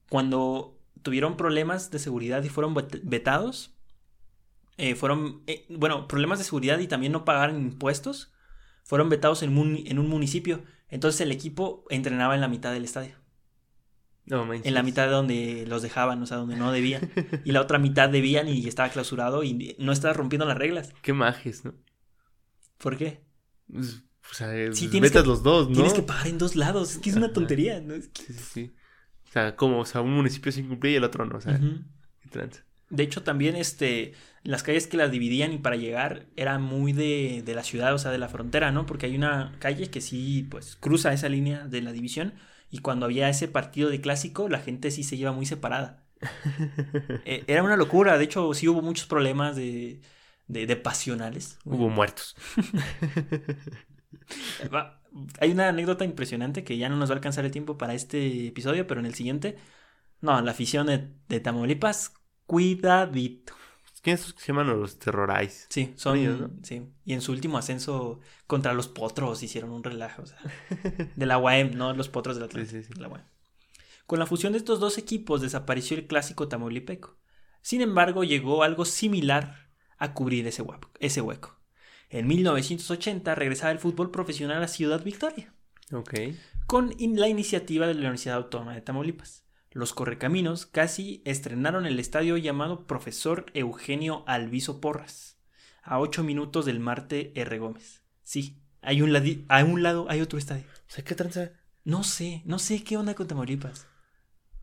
Cuando 0.09 0.79
tuvieron 1.03 1.37
problemas 1.37 1.91
de 1.91 1.99
seguridad 1.99 2.43
y 2.43 2.49
fueron 2.49 2.73
vet- 2.73 3.01
vetados, 3.03 3.75
eh, 4.77 4.95
fueron, 4.95 5.43
eh, 5.47 5.65
bueno, 5.69 6.07
problemas 6.07 6.39
de 6.39 6.45
seguridad 6.45 6.79
y 6.79 6.87
también 6.87 7.11
no 7.11 7.25
pagaron 7.25 7.59
impuestos, 7.61 8.31
fueron 8.83 9.09
vetados 9.09 9.43
en, 9.43 9.55
en 9.85 9.99
un 9.99 10.07
municipio. 10.07 10.63
Entonces 10.89 11.21
el 11.21 11.31
equipo 11.31 11.85
entrenaba 11.89 12.33
en 12.35 12.41
la 12.41 12.47
mitad 12.47 12.71
del 12.73 12.83
estadio. 12.85 13.15
No, 14.27 14.45
manches. 14.45 14.65
En 14.67 14.73
la 14.73 14.83
mitad 14.83 15.05
de 15.05 15.11
donde 15.11 15.65
los 15.67 15.81
dejaban, 15.81 16.21
o 16.21 16.25
sea, 16.25 16.37
donde 16.37 16.55
no 16.57 16.71
debían. 16.71 17.09
Y 17.45 17.51
la 17.53 17.61
otra 17.61 17.79
mitad 17.79 18.09
debían 18.09 18.47
y 18.47 18.67
estaba 18.67 18.89
clausurado 18.89 19.43
y 19.43 19.75
no 19.79 19.91
estaba 19.91 20.13
rompiendo 20.13 20.45
las 20.45 20.57
reglas. 20.57 20.93
Qué 21.01 21.13
majes, 21.13 21.63
¿no? 21.65 21.73
¿Por 22.77 22.97
qué? 22.97 23.23
Pues, 23.71 24.03
O 24.29 24.33
sea, 24.33 24.49
Sí, 24.73 24.89
pues, 24.89 25.11
que- 25.11 25.23
los 25.23 25.41
dos, 25.43 25.69
¿no? 25.69 25.75
Tienes 25.75 25.93
que 25.93 26.01
pagar 26.01 26.27
en 26.27 26.37
dos 26.37 26.55
lados. 26.57 26.91
Es 26.91 26.97
que 26.99 27.09
es 27.09 27.15
una 27.15 27.31
tontería. 27.31 27.79
¿no? 27.79 27.93
Es 27.95 28.09
que- 28.09 28.23
Sí, 28.23 28.33
sí, 28.33 28.43
sí. 28.53 28.73
O 29.27 29.31
sea, 29.31 29.55
como, 29.55 29.79
o 29.79 29.85
sea, 29.85 30.01
un 30.01 30.13
municipio 30.13 30.51
sin 30.51 30.67
cumplir 30.67 30.93
y 30.93 30.95
el 30.97 31.03
otro 31.05 31.25
no, 31.25 31.37
o 31.37 31.41
sea. 31.41 31.59
De 32.89 33.03
hecho, 33.03 33.21
también 33.23 33.55
este, 33.57 34.13
las 34.43 34.63
calles 34.63 34.87
que 34.87 34.95
las 34.97 35.11
dividían 35.11 35.51
y 35.51 35.57
para 35.57 35.75
llegar 35.75 36.27
era 36.37 36.57
muy 36.59 36.93
de, 36.93 37.43
de 37.45 37.53
la 37.55 37.63
ciudad, 37.63 37.93
o 37.93 37.97
sea, 37.97 38.11
de 38.11 38.17
la 38.17 38.29
frontera, 38.29 38.71
¿no? 38.71 38.85
Porque 38.85 39.05
hay 39.07 39.15
una 39.17 39.55
calle 39.59 39.89
que 39.89 39.99
sí, 40.01 40.47
pues, 40.49 40.77
cruza 40.77 41.11
esa 41.11 41.27
línea 41.27 41.67
de 41.67 41.81
la 41.81 41.91
división 41.91 42.33
y 42.69 42.79
cuando 42.79 43.05
había 43.05 43.29
ese 43.29 43.47
partido 43.47 43.89
de 43.89 44.01
clásico, 44.01 44.49
la 44.49 44.59
gente 44.59 44.91
sí 44.91 45.03
se 45.03 45.15
iba 45.15 45.31
muy 45.31 45.45
separada. 45.45 46.03
Eh, 47.25 47.43
era 47.47 47.63
una 47.63 47.75
locura, 47.75 48.17
de 48.17 48.23
hecho, 48.23 48.53
sí 48.53 48.67
hubo 48.67 48.81
muchos 48.81 49.07
problemas 49.07 49.55
de, 49.55 50.01
de, 50.47 50.65
de 50.65 50.75
pasionales. 50.77 51.57
Hubo 51.65 51.89
muertos. 51.89 52.35
Hay 55.39 55.51
una 55.51 55.69
anécdota 55.69 56.05
impresionante 56.05 56.63
que 56.63 56.77
ya 56.77 56.89
no 56.89 56.97
nos 56.97 57.09
va 57.09 57.13
a 57.13 57.17
alcanzar 57.17 57.45
el 57.45 57.51
tiempo 57.51 57.77
para 57.77 57.93
este 57.93 58.47
episodio, 58.47 58.87
pero 58.87 58.99
en 58.99 59.05
el 59.05 59.15
siguiente, 59.15 59.57
no, 60.21 60.39
la 60.41 60.51
afición 60.51 60.87
de, 60.87 61.09
de 61.29 61.39
Tamaulipas, 61.39 62.13
cuidadito. 62.45 63.53
¿Quiénes 64.07 64.33
se 64.37 64.47
llaman 64.47 64.67
los 64.67 64.99
terrorais? 64.99 65.67
Sí, 65.69 65.93
son. 65.97 66.17
ellos, 66.17 66.39
¿no? 66.39 66.49
Sí. 66.63 66.83
Y 67.03 67.13
en 67.13 67.21
su 67.21 67.33
último 67.33 67.57
ascenso 67.57 68.21
contra 68.47 68.73
los 68.73 68.87
potros 68.87 69.43
hicieron 69.43 69.71
un 69.71 69.83
relajo. 69.83 70.21
O 70.21 70.25
sea, 70.25 70.37
de 71.15 71.25
la 71.25 71.37
UAM, 71.37 71.71
no 71.75 71.91
los 71.93 72.07
potros 72.07 72.37
del 72.37 72.45
Atlante. 72.45 72.69
Sí, 72.71 72.83
sí, 72.83 72.93
sí. 72.93 72.99
la 73.01 73.09
UAM. 73.09 73.23
Con 74.05 74.19
la 74.19 74.25
fusión 74.25 74.53
de 74.53 74.59
estos 74.59 74.79
dos 74.79 74.97
equipos 74.97 75.41
desapareció 75.41 75.97
el 75.97 76.07
clásico 76.07 76.47
tamaulipeco. 76.47 77.17
Sin 77.61 77.81
embargo, 77.81 78.23
llegó 78.23 78.63
algo 78.63 78.85
similar 78.85 79.71
a 79.97 80.13
cubrir 80.13 80.47
ese, 80.47 80.63
hueco- 80.63 80.91
ese 81.01 81.19
hueco. 81.19 81.59
En 82.09 82.27
1980 82.27 83.35
regresaba 83.35 83.71
el 83.71 83.79
fútbol 83.79 84.11
profesional 84.11 84.63
a 84.63 84.69
Ciudad 84.69 85.03
Victoria 85.03 85.53
Ok. 85.91 86.13
con 86.65 86.93
la 86.97 87.27
iniciativa 87.27 87.85
de 87.87 87.95
la 87.95 87.99
Universidad 87.99 88.37
Autónoma 88.37 88.73
de 88.75 88.81
Tamaulipas. 88.81 89.43
Los 89.77 89.93
Correcaminos 89.93 90.65
casi 90.65 91.21
estrenaron 91.23 91.85
el 91.85 91.99
estadio 91.99 92.35
llamado 92.35 92.87
Profesor 92.87 93.45
Eugenio 93.53 94.23
Alviso 94.25 94.81
Porras, 94.81 95.39
a 95.83 95.99
8 95.99 96.23
minutos 96.23 96.65
del 96.65 96.79
Marte 96.79 97.31
R. 97.39 97.59
Gómez. 97.59 98.03
Sí, 98.23 98.63
hay 98.81 99.03
un 99.03 99.13
ladi- 99.13 99.45
a 99.49 99.63
un 99.63 99.83
lado 99.83 100.07
hay 100.09 100.21
otro 100.21 100.39
estadio. 100.39 100.63
O 100.65 100.89
sea, 100.89 101.03
¿qué 101.03 101.13
tranza? 101.13 101.51
No 101.83 102.03
sé, 102.03 102.41
no 102.45 102.57
sé 102.57 102.83
qué 102.83 102.97
onda 102.97 103.13
con 103.13 103.27
Tamaulipas. 103.27 103.85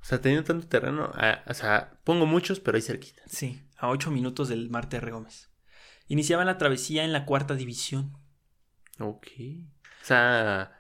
O 0.00 0.04
sea, 0.04 0.20
teniendo 0.20 0.42
tanto 0.42 0.66
terreno, 0.66 1.12
ah, 1.14 1.44
o 1.46 1.54
sea, 1.54 2.00
pongo 2.02 2.26
muchos, 2.26 2.58
pero 2.58 2.74
ahí 2.74 2.82
cerquita. 2.82 3.22
Sí, 3.26 3.62
a 3.76 3.90
8 3.90 4.10
minutos 4.10 4.48
del 4.48 4.68
Marte 4.68 4.96
R. 4.96 5.12
Gómez. 5.12 5.48
Iniciaban 6.08 6.46
la 6.46 6.58
travesía 6.58 7.04
en 7.04 7.12
la 7.12 7.24
cuarta 7.24 7.54
división. 7.54 8.18
Ok. 8.98 9.28
O 10.02 10.04
sea, 10.04 10.76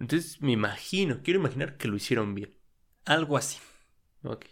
entonces 0.00 0.42
me 0.42 0.50
imagino, 0.50 1.20
quiero 1.22 1.38
imaginar 1.38 1.76
que 1.76 1.86
lo 1.86 1.94
hicieron 1.94 2.34
bien. 2.34 2.56
Algo 3.04 3.36
así. 3.36 3.58
Ok. 4.22 4.46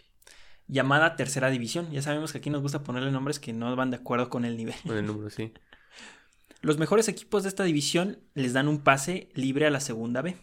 llamada 0.67 1.15
Tercera 1.15 1.49
División. 1.49 1.91
Ya 1.91 2.01
sabemos 2.01 2.31
que 2.31 2.39
aquí 2.39 2.49
nos 2.49 2.61
gusta 2.61 2.83
ponerle 2.83 3.11
nombres 3.11 3.39
que 3.39 3.53
no 3.53 3.75
van 3.75 3.91
de 3.91 3.97
acuerdo 3.97 4.29
con 4.29 4.45
el 4.45 4.57
nivel. 4.57 4.75
Con 4.85 4.97
el 4.97 5.05
número, 5.05 5.29
sí. 5.29 5.53
Los 6.61 6.77
mejores 6.77 7.07
equipos 7.07 7.43
de 7.43 7.49
esta 7.49 7.63
división 7.63 8.19
les 8.33 8.53
dan 8.53 8.67
un 8.67 8.79
pase 8.83 9.29
libre 9.33 9.65
a 9.65 9.69
la 9.69 9.79
Segunda 9.79 10.21
B, 10.21 10.35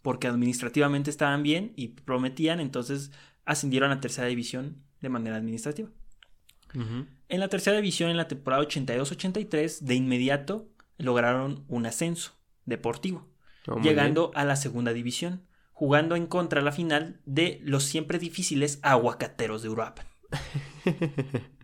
porque 0.00 0.28
administrativamente 0.28 1.10
estaban 1.10 1.42
bien 1.42 1.72
y 1.74 1.88
prometían, 1.88 2.60
entonces 2.60 3.10
ascendieron 3.44 3.90
a 3.90 4.00
Tercera 4.00 4.28
División 4.28 4.84
de 5.00 5.08
manera 5.08 5.36
administrativa. 5.36 5.88
En 7.28 7.40
la 7.40 7.48
tercera 7.48 7.76
división, 7.76 8.10
en 8.10 8.16
la 8.18 8.28
temporada 8.28 8.62
82-83, 8.62 9.80
de 9.80 9.94
inmediato 9.94 10.68
lograron 10.98 11.64
un 11.68 11.86
ascenso 11.86 12.32
deportivo, 12.66 13.26
Oh, 13.68 13.80
llegando 13.80 14.30
a 14.34 14.44
la 14.44 14.54
segunda 14.54 14.92
división, 14.92 15.42
jugando 15.76 16.16
en 16.16 16.26
contra 16.26 16.62
la 16.62 16.72
final 16.72 17.20
de 17.26 17.60
los 17.62 17.84
siempre 17.84 18.18
difíciles 18.18 18.78
aguacateros 18.82 19.62
de 19.62 19.68
Uruapan. 19.68 20.06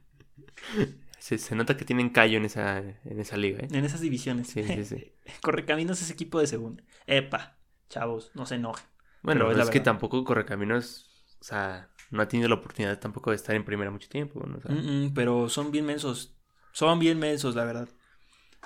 Se, 1.18 1.38
se 1.38 1.54
nota 1.54 1.76
que 1.76 1.84
tienen 1.84 2.10
callo 2.10 2.36
en 2.36 2.44
esa, 2.44 2.78
en 2.80 3.20
esa 3.20 3.36
liga, 3.36 3.60
¿eh? 3.60 3.68
En 3.70 3.84
esas 3.84 4.00
divisiones. 4.00 4.48
Sí, 4.48 4.64
sí, 4.64 4.84
sí. 4.84 5.12
Correcaminos 5.40 6.02
es 6.02 6.10
equipo 6.10 6.40
de 6.40 6.46
segunda. 6.46 6.82
Epa, 7.06 7.56
chavos, 7.88 8.32
no 8.34 8.44
se 8.44 8.56
enojen. 8.56 8.84
Bueno, 9.22 9.46
Pero 9.46 9.52
es 9.52 9.58
es, 9.64 9.70
que 9.70 9.80
tampoco 9.80 10.24
Correcaminos, 10.24 11.08
o 11.40 11.44
sea, 11.44 11.88
no 12.10 12.22
ha 12.22 12.28
tenido 12.28 12.48
la 12.48 12.56
oportunidad 12.56 12.98
tampoco 12.98 13.30
de 13.30 13.36
estar 13.36 13.54
en 13.54 13.64
primera 13.64 13.90
mucho 13.90 14.08
tiempo, 14.08 14.44
¿no? 14.44 14.58
O 14.58 14.60
sea, 14.60 14.72
Mm, 14.72 15.06
mm, 15.06 15.14
pero 15.14 15.48
son 15.48 15.70
bien 15.70 15.86
mensos. 15.86 16.36
Son 16.72 16.98
bien 16.98 17.18
mensos, 17.18 17.54
la 17.54 17.64
verdad. 17.64 17.88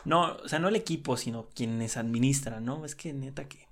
No, 0.05 0.37
o 0.37 0.49
sea, 0.49 0.59
no 0.59 0.69
el 0.69 0.77
equipo, 0.77 1.17
sino 1.17 1.49
quienes 1.55 1.97
administran, 1.97 2.65
¿no? 2.65 2.85
Es 2.85 2.97
que 2.97 3.13
neta 3.13 3.49
que. 3.49 3.66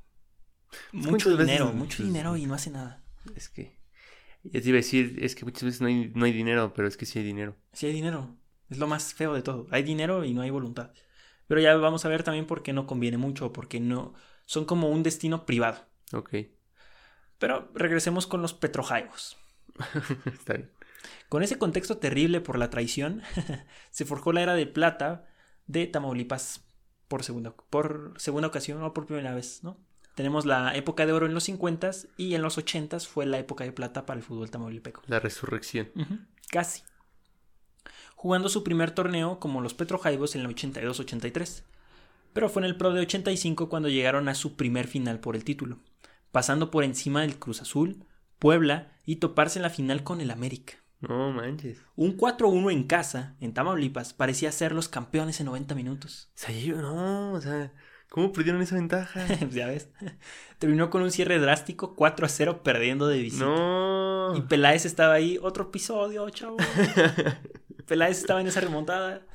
Mucho 0.92 1.30
veces, 1.30 1.46
dinero, 1.46 1.72
mucho 1.72 2.02
dinero 2.02 2.36
y 2.36 2.46
no 2.46 2.54
hace 2.54 2.70
nada. 2.70 3.02
es 3.34 3.48
que... 3.48 3.82
Ya 4.44 4.60
te 4.60 4.68
iba 4.68 4.76
a 4.76 4.82
decir, 4.84 5.18
es 5.22 5.34
que 5.34 5.46
muchas 5.46 5.64
veces 5.64 5.80
no 5.80 5.86
hay, 5.86 6.12
no 6.14 6.26
hay 6.26 6.32
dinero, 6.32 6.74
pero 6.74 6.86
es 6.86 6.98
que 6.98 7.06
sí 7.06 7.18
hay 7.18 7.24
dinero. 7.24 7.56
Sí 7.72 7.86
hay 7.86 7.94
dinero. 7.94 8.36
Es 8.68 8.76
lo 8.76 8.86
más 8.86 9.14
feo 9.14 9.32
de 9.32 9.40
todo. 9.40 9.66
Hay 9.70 9.82
dinero 9.82 10.24
y 10.24 10.34
no 10.34 10.42
hay 10.42 10.50
voluntad. 10.50 10.92
Pero 11.46 11.60
ya 11.60 11.74
vamos 11.76 12.04
a 12.04 12.08
ver 12.08 12.22
también 12.22 12.46
por 12.46 12.62
qué 12.62 12.72
no 12.72 12.86
conviene 12.86 13.16
mucho, 13.16 13.52
porque 13.52 13.80
no. 13.80 14.14
Son 14.44 14.66
como 14.66 14.90
un 14.90 15.02
destino 15.02 15.46
privado. 15.46 15.86
Ok, 16.12 16.34
Pero 17.38 17.70
regresemos 17.74 18.26
con 18.26 18.42
los 18.42 18.52
petrojaivos. 18.52 19.38
está 20.26 20.54
bien. 20.54 20.70
Con 21.28 21.42
ese 21.42 21.58
contexto 21.58 21.96
terrible 21.96 22.40
por 22.40 22.58
la 22.58 22.70
traición, 22.70 23.22
se 23.90 24.04
forjó 24.04 24.32
la 24.32 24.42
era 24.42 24.54
de 24.54 24.66
plata 24.66 25.26
de 25.66 25.86
Tamaulipas 25.86 26.64
por 27.08 27.24
segunda, 27.24 27.54
por 27.70 28.14
segunda 28.18 28.48
ocasión 28.48 28.82
o 28.82 28.92
por 28.92 29.06
primera 29.06 29.34
vez, 29.34 29.62
¿no? 29.62 29.78
Tenemos 30.14 30.46
la 30.46 30.76
época 30.76 31.06
de 31.06 31.12
oro 31.12 31.26
en 31.26 31.34
los 31.34 31.44
50 31.44 31.90
y 32.16 32.34
en 32.34 32.42
los 32.42 32.56
80 32.56 33.00
fue 33.00 33.26
la 33.26 33.38
época 33.38 33.64
de 33.64 33.72
plata 33.72 34.06
para 34.06 34.18
el 34.18 34.24
fútbol 34.24 34.50
tamaulipeco. 34.50 35.02
La 35.06 35.20
resurrección. 35.20 35.90
Casi. 36.50 36.82
Jugando 38.14 38.48
su 38.48 38.62
primer 38.62 38.92
torneo 38.92 39.40
como 39.40 39.60
los 39.60 39.74
Petrojaivos 39.74 40.36
en 40.36 40.42
el 40.42 40.54
82-83. 40.54 41.64
Pero 42.32 42.48
fue 42.48 42.62
en 42.62 42.66
el 42.66 42.76
Pro 42.76 42.92
de 42.92 43.00
85 43.00 43.68
cuando 43.68 43.88
llegaron 43.88 44.28
a 44.28 44.34
su 44.34 44.56
primer 44.56 44.86
final 44.86 45.20
por 45.20 45.36
el 45.36 45.44
título, 45.44 45.78
pasando 46.32 46.70
por 46.70 46.84
encima 46.84 47.22
del 47.22 47.38
Cruz 47.38 47.62
Azul, 47.62 48.04
Puebla 48.38 48.92
y 49.04 49.16
toparse 49.16 49.58
en 49.58 49.62
la 49.62 49.70
final 49.70 50.02
con 50.02 50.20
el 50.20 50.30
América. 50.30 50.74
No 51.00 51.32
manches. 51.32 51.78
Un 51.96 52.16
4-1 52.16 52.72
en 52.72 52.84
casa, 52.84 53.36
en 53.40 53.52
Tamaulipas, 53.52 54.14
parecía 54.14 54.50
ser 54.52 54.72
los 54.72 54.88
campeones 54.88 55.38
en 55.40 55.46
90 55.46 55.74
minutos. 55.74 56.30
O 56.34 56.38
sea, 56.38 56.58
yo 56.58 56.80
no, 56.80 57.32
o 57.32 57.40
sea, 57.40 57.72
¿cómo 58.14 58.30
perdieron 58.32 58.62
esa 58.62 58.76
ventaja? 58.76 59.26
ya 59.50 59.66
ves. 59.66 59.90
Terminó 60.60 60.88
con 60.88 61.02
un 61.02 61.10
cierre 61.10 61.40
drástico, 61.40 61.96
4-0 61.96 62.62
perdiendo 62.62 63.08
de 63.08 63.18
visita. 63.18 63.44
no. 63.44 64.36
Y 64.36 64.42
Peláez 64.42 64.84
estaba 64.84 65.14
ahí, 65.14 65.36
otro 65.42 65.64
episodio, 65.64 66.30
chavo. 66.30 66.56
Peláez 67.88 68.18
estaba 68.18 68.40
en 68.40 68.46
esa 68.46 68.60
remontada. 68.60 69.26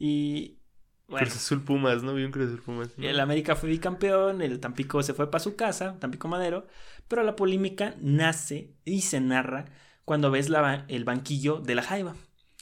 Y 0.00 0.58
bueno, 1.06 1.26
Cruz 1.26 1.36
Azul 1.36 1.62
Pumas, 1.62 2.02
¿no? 2.02 2.12
Vi 2.12 2.24
un 2.24 2.32
Cruz 2.32 2.48
Azul 2.48 2.62
Pumas. 2.62 2.90
¿no? 2.98 3.06
el 3.06 3.20
América 3.20 3.54
fue 3.54 3.68
bicampeón, 3.68 4.42
el 4.42 4.58
Tampico 4.58 5.00
se 5.04 5.14
fue 5.14 5.30
para 5.30 5.44
su 5.44 5.54
casa, 5.54 5.96
Tampico 6.00 6.26
Madero, 6.26 6.66
pero 7.06 7.22
la 7.22 7.36
polémica 7.36 7.94
nace 8.00 8.74
y 8.84 9.02
se 9.02 9.20
narra 9.20 9.66
cuando 10.04 10.32
ves 10.32 10.48
la 10.48 10.86
el 10.88 11.04
banquillo 11.04 11.60
de 11.60 11.76
la 11.76 11.84
Jaiba. 11.84 12.16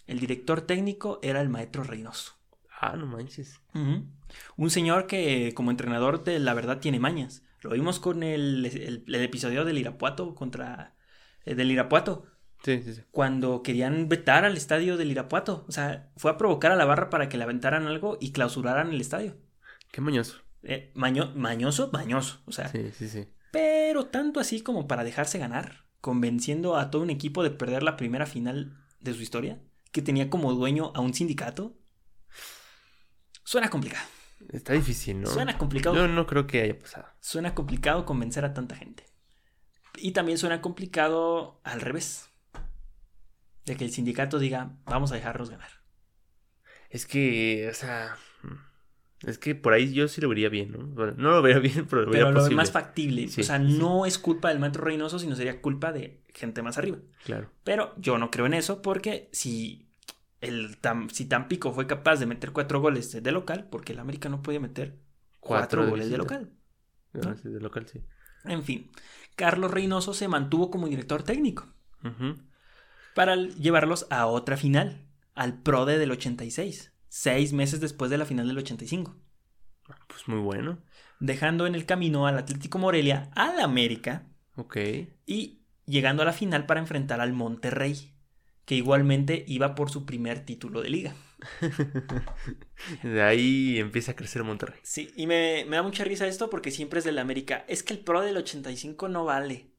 El 0.07 0.21
director 0.21 0.61
técnico 0.61 1.19
era 1.23 1.41
el 1.41 1.49
maestro 1.49 1.83
Reynoso. 1.83 2.40
Ah, 2.83 2.97
no 2.97 3.05
manches. 3.07 3.61
Un 4.57 4.71
señor 4.71 5.07
que 5.07 5.53
como 5.55 5.71
entrenador 5.71 6.25
de 6.25 6.39
la 6.39 6.55
verdad 6.55 6.79
tiene 6.81 6.99
mañas. 6.99 7.43
Lo 7.61 7.71
vimos 7.71 8.01
con 8.01 8.23
el, 8.23 8.65
el- 8.65 9.05
el 9.07 9.15
episodio 9.17 9.65
del 9.65 9.77
Irapuato 9.79 10.35
contra... 10.35 10.95
eh, 11.45 11.55
del 11.55 11.71
Irapuato, 11.71 12.25
Sí, 12.65 12.83
sí, 12.83 12.95
sí. 12.95 13.03
cuando 13.11 13.63
querían 13.63 14.09
vetar 14.09 14.45
al 14.47 14.57
estadio 14.57 14.97
del 14.97 15.11
Irapuato. 15.11 15.65
O 15.69 15.73
sea, 15.73 16.11
fue 16.17 16.31
a 16.31 16.39
provocar 16.39 16.73
a 16.73 16.77
la 16.77 16.85
barra 16.87 17.11
para 17.11 17.29
que 17.29 17.37
le 17.37 17.45
aventaran 17.45 17.87
algo 17.87 18.17
y 18.21 18.33
clausuraran 18.33 18.91
el 18.93 19.01
estadio. 19.01 19.37
Qué 19.93 20.01
mañoso. 20.01 20.39
Eh, 20.63 20.91
maño- 20.95 21.33
mañoso, 21.35 21.91
mañoso. 21.93 22.41
O 22.47 22.53
sea, 22.53 22.69
Sí, 22.69 22.91
sí, 22.93 23.09
sí. 23.09 23.27
pero 23.51 24.07
tanto 24.07 24.41
así 24.41 24.63
como 24.63 24.87
para 24.87 25.05
dejarse 25.05 25.39
ganar, 25.39 25.85
convenciendo 26.01 26.77
a 26.77 26.91
todo 26.91 27.03
un 27.03 27.11
equipo 27.11 27.43
de 27.43 27.51
perder 27.51 27.83
la 27.83 27.97
primera 27.99 28.25
final 28.25 28.79
de 29.01 29.13
su 29.13 29.21
historia, 29.23 29.61
que 29.93 30.01
tenía 30.03 30.31
como 30.31 30.53
dueño 30.55 30.93
a 30.95 31.01
un 31.01 31.13
sindicato. 31.13 31.77
Suena 33.51 33.69
complicado. 33.69 34.07
Está 34.53 34.75
difícil, 34.75 35.23
¿no? 35.23 35.27
Suena 35.27 35.59
complicado. 35.59 35.97
Yo 35.97 36.07
no 36.07 36.25
creo 36.25 36.47
que 36.47 36.63
haya 36.63 36.79
pasado. 36.79 37.09
Suena 37.19 37.53
complicado 37.53 38.07
convencer 38.07 38.45
a 38.45 38.55
tanta 38.55 38.77
gente. 38.77 39.07
Y 39.97 40.13
también 40.13 40.39
suena 40.39 40.61
complicado 40.61 41.61
al 41.65 41.81
revés. 41.81 42.31
De 43.65 43.75
que 43.77 43.85
el 43.85 43.91
sindicato 43.91 44.39
diga, 44.39 44.77
vamos 44.85 45.11
a 45.11 45.17
dejarnos 45.17 45.51
ganar. 45.51 45.69
Es 46.91 47.07
que, 47.07 47.67
o 47.69 47.75
sea, 47.75 48.17
es 49.27 49.37
que 49.39 49.57
por 49.57 49.73
ahí 49.73 49.93
yo 49.93 50.07
sí 50.07 50.21
lo 50.21 50.29
vería 50.29 50.49
bien, 50.49 50.71
¿no? 50.71 50.87
Bueno, 50.87 51.15
no 51.17 51.31
lo 51.33 51.43
vería 51.43 51.59
bien, 51.73 51.89
pero 51.91 52.03
lo 52.03 52.07
vería 52.13 52.27
Pero 52.27 52.31
lo 52.31 52.39
posible. 52.43 52.57
más 52.57 52.71
factible. 52.71 53.27
Sí, 53.27 53.41
o 53.41 53.45
sea, 53.45 53.59
sí. 53.59 53.65
no 53.65 54.07
es 54.07 54.19
culpa 54.19 54.51
del 54.51 54.61
maestro 54.61 54.85
Reynoso, 54.85 55.19
sino 55.19 55.35
sería 55.35 55.61
culpa 55.61 55.91
de 55.91 56.23
gente 56.33 56.63
más 56.63 56.79
arriba. 56.79 56.99
Claro. 57.25 57.51
Pero 57.65 57.97
yo 57.99 58.17
no 58.17 58.31
creo 58.31 58.47
en 58.47 58.55
eso 58.55 58.81
porque 58.81 59.29
si 59.33 59.90
el 60.41 60.81
Tam- 60.81 61.11
si 61.11 61.27
Tampico 61.27 61.73
fue 61.73 61.87
capaz 61.87 62.17
de 62.17 62.27
meter 62.27 62.53
cuatro 62.53 62.81
goles 62.81 63.23
de 63.23 63.33
local, 63.33 63.69
porque 63.71 63.93
el 63.93 63.99
América 63.99 64.29
no 64.29 64.43
puede 64.43 64.61
meter 64.61 64.99
cuatro, 65.41 65.85
de 65.85 65.91
goles 65.91 66.11
de 66.11 66.19
local. 66.19 66.51
No, 67.13 67.37
sí, 67.37 67.49
de 67.49 67.61
local, 67.61 67.87
sí. 67.89 68.01
En 68.45 68.63
fin, 68.63 68.91
Carlos 69.37 69.71
Reynoso 69.71 70.15
se 70.15 70.29
mantuvo 70.29 70.71
como 70.71 70.89
director 70.89 71.23
técnico 71.23 71.69
para 73.15 73.37
llevarlos 73.37 74.07
a 74.11 74.27
otra 74.27 74.57
final, 74.57 75.07
al 75.35 75.61
Pro 75.63 75.85
de 75.85 75.99
del 75.99 76.11
86, 76.13 76.93
seis 77.09 77.53
meses 77.53 77.81
después 77.81 78.11
de 78.11 78.19
la 78.19 78.25
final 78.25 78.47
del 78.49 78.59
85, 78.59 79.17
Pues 80.07 80.27
muy 80.29 80.39
bueno. 80.41 80.79
dejando 81.19 81.67
en 81.67 81.75
el 81.75 81.85
camino 81.87 82.27
al 82.27 82.39
Atlético 82.39 82.79
Morelia, 82.79 83.31
al 83.35 83.61
América 83.61 84.27
Ok. 84.57 84.77
y 85.27 85.63
llegando 85.87 86.23
a 86.23 86.27
la 86.27 86.33
final 86.33 86.67
para 86.67 86.81
enfrentar 86.81 87.21
al 87.21 87.33
Monterrey, 87.33 88.15
que 88.71 88.77
igualmente 88.77 89.45
iba 89.49 89.75
por 89.75 89.91
su 89.91 90.07
primer 90.07 90.45
título 90.45 90.81
de 90.81 90.91
liga. 90.91 91.17
De 93.03 93.21
ahí 93.21 93.81
empieza 93.81 94.13
a 94.13 94.15
crecer 94.15 94.45
Monterrey. 94.45 94.79
Sí, 94.85 95.11
y 95.17 95.27
me, 95.27 95.65
me 95.67 95.75
da 95.75 95.83
mucha 95.83 96.05
risa 96.05 96.29
esto 96.29 96.49
porque 96.51 96.71
siempre 96.71 97.01
es 97.01 97.05
del 97.05 97.19
América. 97.19 97.65
Es 97.67 97.83
que 97.83 97.95
el 97.95 97.99
Pro 97.99 98.21
del 98.21 98.37
85 98.37 99.09
no 99.09 99.25
vale. 99.25 99.73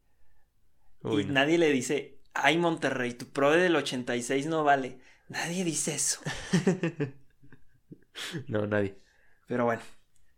Uy, 1.04 1.22
y 1.22 1.26
no. 1.26 1.32
nadie 1.32 1.58
le 1.58 1.72
dice, 1.72 2.20
ay 2.34 2.58
Monterrey, 2.58 3.14
tu 3.14 3.28
Pro 3.28 3.52
del 3.52 3.78
86 3.78 4.48
no 4.48 4.66
vale. 4.66 5.00
Nadie 5.30 5.64
dice 5.64 5.96
eso. 5.96 6.20
no, 8.50 8.68
nadie. 8.68 8.98
Pero 9.48 9.64
bueno, 9.64 9.84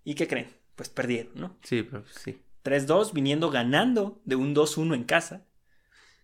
¿y 0.04 0.14
qué 0.14 0.28
creen? 0.28 0.56
Pues 0.76 0.90
perdieron, 0.90 1.34
¿no? 1.34 1.58
Sí, 1.64 1.82
pero 1.82 2.06
sí. 2.06 2.40
3-2 2.64 3.14
viniendo 3.14 3.50
ganando 3.50 4.22
de 4.26 4.36
un 4.36 4.54
2-1 4.54 4.94
en 4.94 5.06
casa. 5.06 5.48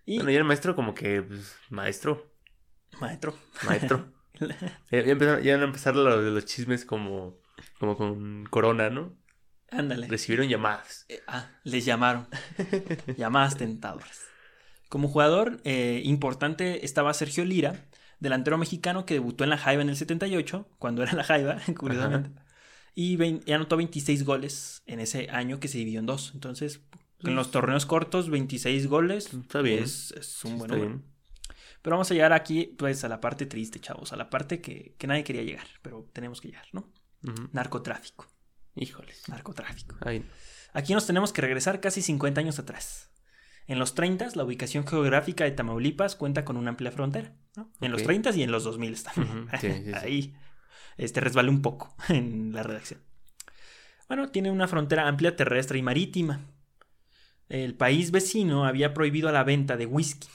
Y 0.05 0.15
Bueno, 0.17 0.31
y 0.31 0.35
el 0.35 0.43
maestro 0.43 0.75
como 0.75 0.93
que, 0.93 1.21
pues, 1.21 1.55
maestro, 1.69 2.33
maestro. 2.99 3.35
maestro. 3.65 4.11
ya, 4.91 5.03
ya 5.03 5.11
empezaron, 5.11 5.43
ya 5.43 5.53
van 5.53 5.61
a 5.61 5.65
empezar 5.65 5.95
lo 5.95 6.21
de 6.21 6.31
los 6.31 6.45
chismes 6.45 6.85
como, 6.85 7.39
como 7.79 7.97
con 7.97 8.45
Corona, 8.45 8.89
¿no? 8.89 9.17
Ándale. 9.71 10.07
Recibieron 10.07 10.47
llamadas. 10.47 11.05
Eh, 11.09 11.21
ah, 11.27 11.49
les 11.63 11.85
llamaron. 11.85 12.27
Llamadas 13.17 13.57
tentadoras. 13.57 14.21
Como 14.89 15.07
jugador 15.07 15.61
eh, 15.63 16.01
importante 16.05 16.85
estaba 16.85 17.13
Sergio 17.13 17.45
Lira, 17.45 17.85
delantero 18.19 18.57
mexicano 18.57 19.05
que 19.05 19.13
debutó 19.13 19.43
en 19.43 19.51
la 19.51 19.57
Jaiba 19.57 19.83
en 19.83 19.89
el 19.89 19.95
78, 19.95 20.67
cuando 20.79 21.03
era 21.03 21.13
la 21.13 21.23
Jaiba, 21.23 21.59
curiosamente. 21.77 22.31
Y 22.95 23.17
anotó 23.51 23.77
26 23.77 24.25
goles 24.25 24.81
en 24.85 24.99
ese 24.99 25.29
año 25.29 25.59
que 25.59 25.67
se 25.67 25.77
dividió 25.77 25.99
en 25.99 26.07
dos. 26.07 26.31
Entonces, 26.33 26.81
en 27.23 27.35
los 27.35 27.51
torneos 27.51 27.85
cortos, 27.85 28.29
26 28.29 28.87
goles. 28.87 29.33
Está 29.33 29.61
bien. 29.61 29.83
Es, 29.83 30.11
es 30.11 30.43
un 30.45 30.51
Sí, 30.53 30.57
buen 30.57 30.71
número. 30.71 31.01
Pero 31.81 31.95
vamos 31.95 32.11
a 32.11 32.13
llegar 32.13 32.33
aquí, 32.33 32.75
pues, 32.77 33.03
a 33.03 33.09
la 33.09 33.21
parte 33.21 33.45
triste, 33.45 33.79
chavos. 33.79 34.11
A 34.11 34.15
la 34.17 34.29
parte 34.29 34.59
que, 34.61 34.95
que 34.97 35.07
nadie 35.07 35.23
quería 35.23 35.43
llegar, 35.43 35.65
pero 35.81 36.09
tenemos 36.13 36.41
que 36.41 36.49
llegar, 36.49 36.65
¿no? 36.73 36.91
Narcotráfico. 37.53 38.27
Híjoles. 38.75 39.27
Narcotráfico. 39.27 39.95
Ay, 40.01 40.23
Aquí 40.73 40.93
nos 40.93 41.07
tenemos 41.07 41.33
que 41.33 41.41
regresar 41.41 41.79
casi 41.81 42.01
50 42.01 42.39
años 42.41 42.59
atrás. 42.59 43.09
En 43.67 43.79
los 43.79 43.95
30, 43.95 44.29
la 44.35 44.43
ubicación 44.43 44.85
geográfica 44.85 45.43
de 45.43 45.51
Tamaulipas 45.51 46.15
cuenta 46.15 46.45
con 46.45 46.57
una 46.57 46.69
amplia 46.69 46.91
frontera. 46.91 47.33
¿no? 47.55 47.71
En 47.81 47.91
los 47.91 48.01
Ok. 48.01 48.07
30 48.07 48.31
y 48.31 48.43
en 48.43 48.51
los 48.51 48.63
2000 48.63 49.03
también. 49.03 49.39
Ujú, 49.43 49.47
sí, 49.59 49.71
sí, 49.71 49.83
sí. 49.85 49.91
Ahí 49.95 50.35
este, 50.97 51.21
resbalé 51.21 51.49
un 51.49 51.61
poco 51.61 51.95
en 52.09 52.51
la 52.53 52.63
redacción. 52.63 53.01
Bueno, 54.07 54.29
tiene 54.29 54.51
una 54.51 54.67
frontera 54.67 55.07
amplia 55.07 55.35
terrestre 55.35 55.77
y 55.79 55.81
marítima. 55.81 56.39
El 57.49 57.75
país 57.75 58.11
vecino 58.11 58.65
había 58.65 58.93
prohibido 58.93 59.31
la 59.31 59.43
venta 59.43 59.75
de 59.75 59.87
whisky, 59.87 60.27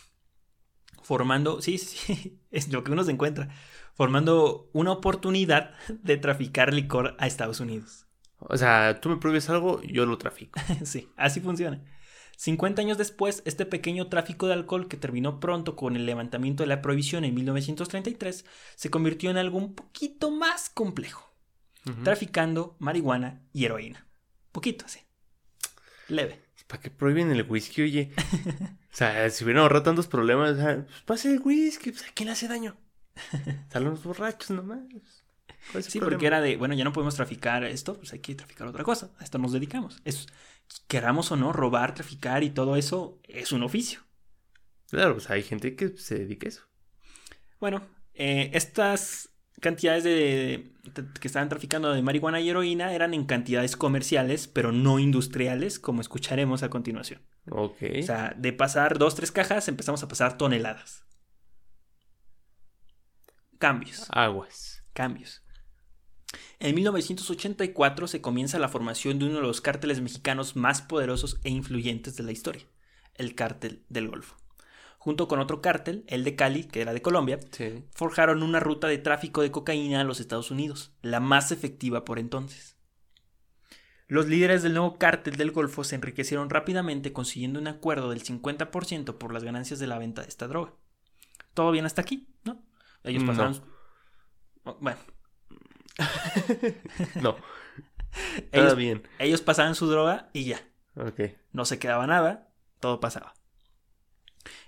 formando, 1.02 1.62
sí, 1.62 1.78
sí, 1.78 2.40
es 2.50 2.68
lo 2.68 2.82
que 2.82 2.92
uno 2.92 3.04
se 3.04 3.12
encuentra, 3.12 3.48
formando 3.94 4.68
una 4.72 4.92
oportunidad 4.92 5.74
de 5.88 6.16
traficar 6.16 6.74
licor 6.74 7.16
a 7.18 7.26
Estados 7.26 7.60
Unidos. 7.60 8.06
O 8.38 8.56
sea, 8.56 9.00
tú 9.00 9.08
me 9.08 9.16
prohíbes 9.16 9.48
algo, 9.48 9.80
yo 9.82 10.04
lo 10.06 10.18
trafico. 10.18 10.60
Sí, 10.84 11.08
así 11.16 11.40
funciona. 11.40 11.82
50 12.36 12.82
años 12.82 12.98
después, 12.98 13.42
este 13.46 13.64
pequeño 13.64 14.08
tráfico 14.08 14.48
de 14.48 14.54
alcohol 14.54 14.88
que 14.88 14.96
terminó 14.96 15.38
pronto 15.38 15.76
con 15.76 15.94
el 15.94 16.04
levantamiento 16.04 16.64
de 16.64 16.66
la 16.66 16.82
prohibición 16.82 17.24
en 17.24 17.32
1933 17.32 18.44
se 18.74 18.90
convirtió 18.90 19.30
en 19.30 19.36
algo 19.36 19.56
un 19.56 19.76
poquito 19.76 20.32
más 20.32 20.68
complejo, 20.68 21.32
traficando 22.02 22.76
marihuana 22.80 23.46
y 23.52 23.66
heroína. 23.66 24.08
Poquito 24.50 24.84
así. 24.84 24.98
Leve. 26.08 26.43
¿Para 26.74 26.82
qué 26.82 26.90
prohíben 26.90 27.30
el 27.30 27.42
whisky, 27.48 27.82
oye? 27.82 28.12
O 28.92 28.96
sea, 28.96 29.28
si 29.30 29.44
hubieran 29.44 29.62
ahorrado 29.62 29.84
tantos 29.84 30.06
problemas, 30.08 30.52
o 30.52 30.56
sea, 30.56 30.84
pues 30.86 31.02
pase 31.04 31.32
el 31.32 31.40
whisky, 31.40 31.90
pues 31.92 32.04
a 32.04 32.12
quién 32.14 32.26
le 32.28 32.32
hace 32.32 32.48
daño. 32.48 32.76
Salen 33.68 33.90
los 33.90 34.02
borrachos 34.04 34.50
nomás. 34.50 35.24
¿Cuál 35.66 35.80
es 35.80 35.88
el 35.88 35.92
Sí, 35.92 35.98
problema? 35.98 36.10
porque 36.10 36.26
era 36.26 36.40
de, 36.40 36.56
bueno, 36.56 36.74
ya 36.74 36.84
no 36.84 36.92
podemos 36.92 37.14
traficar 37.16 37.64
esto, 37.64 37.96
pues 37.96 38.12
hay 38.12 38.20
que 38.20 38.34
traficar 38.34 38.66
otra 38.66 38.84
cosa. 38.84 39.12
A 39.18 39.24
esto 39.24 39.38
nos 39.38 39.52
dedicamos. 39.52 40.00
Es, 40.04 40.26
queramos 40.88 41.30
o 41.32 41.36
no, 41.36 41.52
robar, 41.52 41.94
traficar 41.94 42.42
y 42.42 42.50
todo 42.50 42.76
eso 42.76 43.20
es 43.24 43.52
un 43.52 43.62
oficio. 43.62 44.00
Claro, 44.88 45.14
pues 45.14 45.28
hay 45.30 45.42
gente 45.42 45.76
que 45.76 45.96
se 45.98 46.18
dedica 46.20 46.46
a 46.46 46.48
eso. 46.48 46.62
Bueno, 47.60 47.82
eh, 48.14 48.50
estas 48.54 49.30
cantidades 49.60 50.04
de, 50.04 50.72
de- 50.84 51.04
que 51.20 51.28
estaban 51.28 51.48
traficando 51.48 51.92
de 51.92 52.02
marihuana 52.02 52.40
y 52.40 52.48
heroína 52.50 52.92
eran 52.94 53.14
en 53.14 53.24
cantidades 53.24 53.76
comerciales, 53.76 54.48
pero 54.48 54.72
no 54.72 54.98
industriales, 54.98 55.78
como 55.78 56.00
escucharemos 56.00 56.62
a 56.62 56.70
continuación. 56.70 57.22
Ok. 57.50 57.76
O 58.00 58.02
sea, 58.02 58.34
de 58.36 58.52
pasar 58.52 58.98
dos, 58.98 59.14
tres 59.14 59.32
cajas, 59.32 59.68
empezamos 59.68 60.02
a 60.02 60.08
pasar 60.08 60.36
toneladas. 60.38 61.04
Cambios. 63.58 64.06
Aguas. 64.10 64.82
cambios. 64.92 65.42
En 66.58 66.74
1984 66.74 68.06
se 68.08 68.20
comienza 68.20 68.58
la 68.58 68.68
formación 68.68 69.18
de 69.18 69.26
uno 69.26 69.36
de 69.36 69.42
los 69.42 69.60
cárteles 69.60 70.00
mexicanos 70.00 70.56
más 70.56 70.82
poderosos 70.82 71.40
e 71.44 71.50
influyentes 71.50 72.16
de 72.16 72.22
la 72.24 72.32
historia, 72.32 72.64
el 73.14 73.34
cártel 73.34 73.84
del 73.88 74.08
Golfo. 74.08 74.36
Junto 75.04 75.28
con 75.28 75.38
otro 75.38 75.60
cártel, 75.60 76.02
el 76.08 76.24
de 76.24 76.34
Cali, 76.34 76.64
que 76.64 76.80
era 76.80 76.94
de 76.94 77.02
Colombia, 77.02 77.38
Sí. 77.50 77.84
forjaron 77.94 78.42
una 78.42 78.58
ruta 78.58 78.86
de 78.88 78.96
tráfico 78.96 79.42
de 79.42 79.50
cocaína 79.50 80.00
a 80.00 80.04
los 80.04 80.18
Estados 80.18 80.50
Unidos, 80.50 80.94
la 81.02 81.20
más 81.20 81.52
efectiva 81.52 82.06
por 82.06 82.18
entonces. 82.18 82.78
Los 84.08 84.28
líderes 84.28 84.62
del 84.62 84.72
nuevo 84.72 84.96
cártel 84.98 85.36
del 85.36 85.50
Golfo 85.50 85.84
se 85.84 85.94
enriquecieron 85.96 86.48
rápidamente 86.48 87.12
consiguiendo 87.12 87.60
un 87.60 87.66
acuerdo 87.66 88.08
del 88.08 88.22
50% 88.22 89.18
por 89.18 89.34
las 89.34 89.44
ganancias 89.44 89.78
de 89.78 89.86
la 89.86 89.98
venta 89.98 90.22
de 90.22 90.28
esta 90.28 90.48
droga. 90.48 90.72
Todo 91.52 91.70
bien 91.70 91.84
hasta 91.84 92.00
aquí, 92.00 92.26
¿no? 92.44 92.62
Ellos 93.02 93.24
pasaron... 93.24 93.60
Oh, 94.64 94.78
Bueno, 94.80 94.98
No. 97.20 97.36
ellos, 98.52 98.76
bien. 98.76 99.02
ellos 99.18 99.42
pasaban 99.42 99.74
su 99.74 99.86
droga 99.86 100.30
y 100.32 100.44
ya. 100.46 100.62
No 101.52 101.66
se 101.66 101.78
quedaba 101.78 102.06
nada, 102.06 102.48
todo 102.80 103.00
pasaba. 103.00 103.34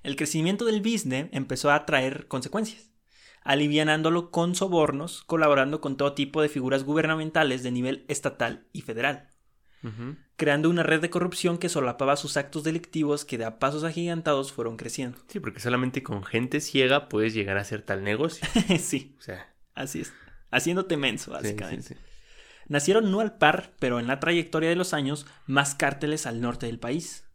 El 0.02 0.16
crecimiento 0.16 0.64
del 0.64 0.80
business 0.80 1.28
empezó 1.32 1.70
a 1.70 1.86
traer 1.86 2.28
consecuencias, 2.28 2.90
alivianándolo 3.42 4.30
con 4.30 4.54
sobornos, 4.54 5.22
colaborando 5.24 5.80
con 5.80 5.96
todo 5.96 6.14
tipo 6.14 6.42
de 6.42 6.48
figuras 6.48 6.84
gubernamentales 6.84 7.62
de 7.62 7.70
nivel 7.70 8.04
estatal 8.08 8.66
y 8.72 8.82
federal, 8.82 9.28
creando 10.36 10.68
una 10.68 10.82
red 10.82 11.00
de 11.00 11.10
corrupción 11.10 11.58
que 11.58 11.68
solapaba 11.68 12.16
sus 12.16 12.36
actos 12.36 12.64
delictivos 12.64 13.24
que 13.24 13.38
de 13.38 13.44
a 13.44 13.58
pasos 13.58 13.84
agigantados 13.84 14.52
fueron 14.52 14.76
creciendo. 14.76 15.18
Sí, 15.28 15.40
porque 15.40 15.60
solamente 15.60 16.02
con 16.02 16.24
gente 16.24 16.60
ciega 16.60 17.08
puedes 17.08 17.34
llegar 17.34 17.56
a 17.58 17.62
hacer 17.62 17.82
tal 17.82 18.02
negocio. 18.04 18.46
sí, 18.78 19.14
O 19.18 19.22
sea, 19.22 19.54
así 19.74 20.00
es. 20.00 20.12
Haciéndote 20.50 20.96
menso, 20.96 21.26
sí, 21.26 21.30
básicamente. 21.32 21.82
sí, 21.82 21.94
sí. 21.94 22.00
Nacieron 22.68 23.10
no 23.12 23.20
al 23.20 23.38
par, 23.38 23.74
pero 23.78 24.00
en 24.00 24.08
la 24.08 24.18
trayectoria 24.18 24.68
de 24.68 24.76
los 24.76 24.92
años, 24.92 25.26
más 25.46 25.74
cárteles 25.76 26.26
al 26.26 26.40
norte 26.40 26.66
del 26.66 26.80
país. 26.80 27.25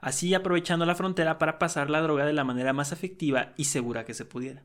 Así 0.00 0.32
aprovechando 0.34 0.86
la 0.86 0.94
frontera 0.94 1.38
para 1.38 1.58
pasar 1.58 1.90
la 1.90 2.00
droga 2.00 2.24
de 2.24 2.32
la 2.32 2.44
manera 2.44 2.72
más 2.72 2.92
efectiva 2.92 3.52
y 3.56 3.64
segura 3.64 4.04
que 4.04 4.14
se 4.14 4.24
pudiera. 4.24 4.64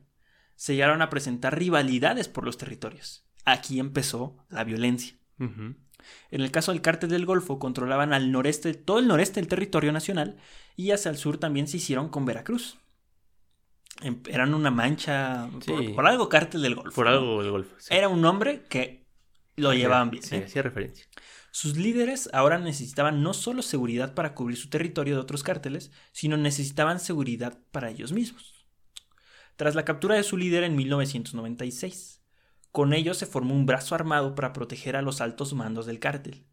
Se 0.54 0.74
llegaron 0.74 1.02
a 1.02 1.10
presentar 1.10 1.58
rivalidades 1.58 2.28
por 2.28 2.44
los 2.44 2.56
territorios. 2.56 3.26
Aquí 3.44 3.78
empezó 3.78 4.36
la 4.48 4.64
violencia. 4.64 5.16
En 5.38 5.76
el 6.40 6.50
caso 6.50 6.72
del 6.72 6.80
cártel 6.80 7.10
del 7.10 7.26
Golfo, 7.26 7.58
controlaban 7.58 8.12
al 8.14 8.32
noreste, 8.32 8.72
todo 8.74 8.98
el 8.98 9.06
noreste 9.08 9.40
del 9.40 9.48
territorio 9.48 9.92
nacional 9.92 10.36
y 10.76 10.90
hacia 10.92 11.10
el 11.10 11.16
sur 11.18 11.36
también 11.38 11.66
se 11.68 11.76
hicieron 11.76 12.08
con 12.08 12.24
Veracruz. 12.24 12.78
Em- 14.02 14.22
Eran 14.28 14.54
una 14.54 14.70
mancha, 14.70 15.48
por, 15.52 15.62
Sí. 15.64 15.88
por 15.94 16.06
algo 16.06 16.28
cártel 16.28 16.62
del 16.62 16.74
Golfo. 16.74 16.94
Por 16.94 17.08
algo 17.08 17.40
el 17.42 17.50
golfo. 17.50 17.74
sí. 17.78 17.94
Era 17.94 18.08
un 18.08 18.20
nombre 18.20 18.62
que 18.68 19.06
lo 19.56 19.72
llevaban 19.74 20.10
bien. 20.10 20.22
Sí, 20.22 20.36
¿eh? 20.36 20.44
hacía 20.44 20.62
referencia. 20.62 21.06
Sus 21.56 21.78
líderes 21.78 22.28
ahora 22.34 22.58
necesitaban 22.58 23.22
no 23.22 23.32
solo 23.32 23.62
seguridad 23.62 24.12
para 24.12 24.34
cubrir 24.34 24.58
su 24.58 24.68
territorio 24.68 25.14
de 25.14 25.22
otros 25.22 25.42
cárteles, 25.42 25.90
sino 26.12 26.36
necesitaban 26.36 27.00
seguridad 27.00 27.58
para 27.70 27.88
ellos 27.88 28.12
mismos. 28.12 28.66
Tras 29.56 29.74
la 29.74 29.86
captura 29.86 30.16
de 30.16 30.22
su 30.22 30.36
líder 30.36 30.64
en 30.64 30.76
1996, 30.76 32.20
con 32.72 32.92
ello 32.92 33.14
se 33.14 33.24
formó 33.24 33.54
un 33.54 33.64
brazo 33.64 33.94
armado 33.94 34.34
para 34.34 34.52
proteger 34.52 34.96
a 34.96 35.00
los 35.00 35.22
altos 35.22 35.54
mandos 35.54 35.86
del 35.86 35.98
cártel, 35.98 36.44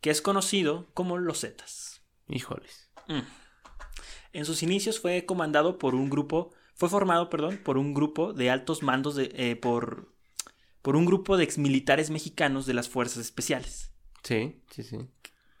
que 0.00 0.10
es 0.10 0.22
conocido 0.22 0.92
como 0.94 1.18
los 1.18 1.40
Zetas. 1.40 2.02
Híjoles. 2.28 2.88
Mm. 3.08 3.22
En 4.32 4.44
sus 4.44 4.62
inicios 4.62 5.00
fue 5.00 5.26
comandado 5.26 5.76
por 5.76 5.96
un 5.96 6.08
grupo, 6.08 6.54
fue 6.76 6.88
formado, 6.88 7.30
perdón, 7.30 7.58
por 7.64 7.78
un 7.78 7.94
grupo 7.94 8.32
de 8.32 8.48
altos 8.48 8.84
mandos 8.84 9.16
de, 9.16 9.32
eh, 9.34 9.56
por, 9.56 10.14
por 10.82 10.94
un 10.94 11.04
grupo 11.04 11.36
de 11.36 11.42
exmilitares 11.42 12.10
mexicanos 12.10 12.64
de 12.64 12.74
las 12.74 12.88
fuerzas 12.88 13.18
especiales. 13.18 13.91
Sí, 14.22 14.62
sí, 14.70 14.82
sí. 14.82 14.98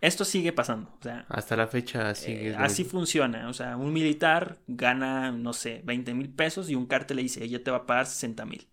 Esto 0.00 0.24
sigue 0.24 0.52
pasando, 0.52 0.90
o 0.98 1.02
sea, 1.02 1.24
Hasta 1.28 1.54
la 1.56 1.68
fecha 1.68 2.12
sigue. 2.16 2.50
eh, 2.50 2.56
así 2.58 2.82
funciona, 2.84 3.48
o 3.48 3.52
sea, 3.52 3.76
un 3.76 3.92
militar 3.92 4.58
gana, 4.66 5.30
no 5.30 5.52
sé, 5.52 5.80
20 5.84 6.12
mil 6.12 6.28
pesos 6.28 6.68
y 6.68 6.74
un 6.74 6.86
cártel 6.86 7.18
le 7.18 7.22
dice, 7.22 7.44
ella 7.44 7.62
te 7.62 7.70
va 7.70 7.78
a 7.78 7.86
pagar 7.86 8.06
60 8.06 8.44
mil 8.44 8.68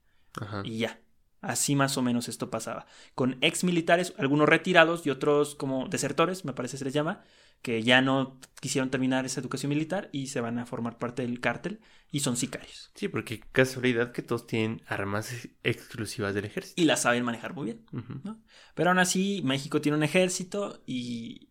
y 0.63 0.79
ya. 0.79 0.99
Así 1.41 1.73
más 1.75 1.97
o 1.97 2.01
menos 2.01 2.27
esto 2.27 2.49
pasaba. 2.49 2.85
Con 3.15 3.37
ex 3.41 3.63
militares, 3.63 4.13
algunos 4.17 4.49
retirados 4.49 5.05
y 5.05 5.09
otros 5.09 5.55
como 5.55 5.87
desertores, 5.87 6.43
me 6.43 6.51
parece 6.53 6.77
se 6.77 6.83
les 6.83 6.93
llama, 6.93 7.23
que 7.61 7.83
ya 7.83 8.01
no 8.01 8.39
quisieron 8.61 8.89
terminar 8.89 9.25
esa 9.25 9.41
educación 9.41 9.69
militar 9.69 10.09
y 10.11 10.27
se 10.27 10.41
van 10.41 10.59
a 10.59 10.65
formar 10.65 10.97
parte 10.97 11.21
del 11.23 11.39
cártel 11.39 11.79
y 12.11 12.21
son 12.21 12.37
sicarios. 12.37 12.91
Sí, 12.95 13.07
porque 13.07 13.41
casualidad 13.51 14.11
que 14.11 14.21
todos 14.21 14.47
tienen 14.47 14.81
armas 14.87 15.31
ex- 15.33 15.49
exclusivas 15.63 16.33
del 16.33 16.45
ejército. 16.45 16.81
Y 16.81 16.85
la 16.85 16.95
saben 16.97 17.23
manejar 17.23 17.53
muy 17.53 17.65
bien. 17.65 17.85
Pero 18.75 18.89
aún 18.89 18.99
así, 18.99 19.41
México 19.43 19.81
tiene 19.81 19.97
un 19.97 20.03
ejército 20.03 20.81
y 20.85 21.49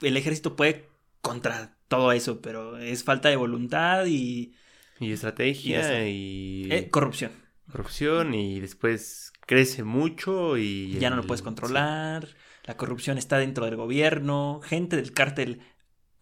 el 0.00 0.16
ejército 0.16 0.56
puede 0.56 0.88
contra 1.20 1.76
todo 1.88 2.12
eso, 2.12 2.40
pero 2.40 2.78
es 2.78 3.04
falta 3.04 3.28
de 3.28 3.36
voluntad 3.36 4.06
y 4.06 4.54
Y 5.00 5.12
estrategia 5.12 6.06
y, 6.08 6.68
eh, 6.70 6.88
corrupción. 6.90 7.32
corrupción 7.70 8.34
y 8.34 8.60
después 8.60 9.29
crece 9.50 9.82
mucho 9.82 10.56
y... 10.56 10.96
Ya 11.00 11.10
no 11.10 11.16
lo 11.16 11.24
puedes 11.24 11.42
controlar. 11.42 12.28
La 12.62 12.76
corrupción 12.76 13.18
está 13.18 13.36
dentro 13.38 13.64
del 13.64 13.74
gobierno. 13.74 14.60
Gente 14.62 14.94
del 14.94 15.12
cártel 15.12 15.60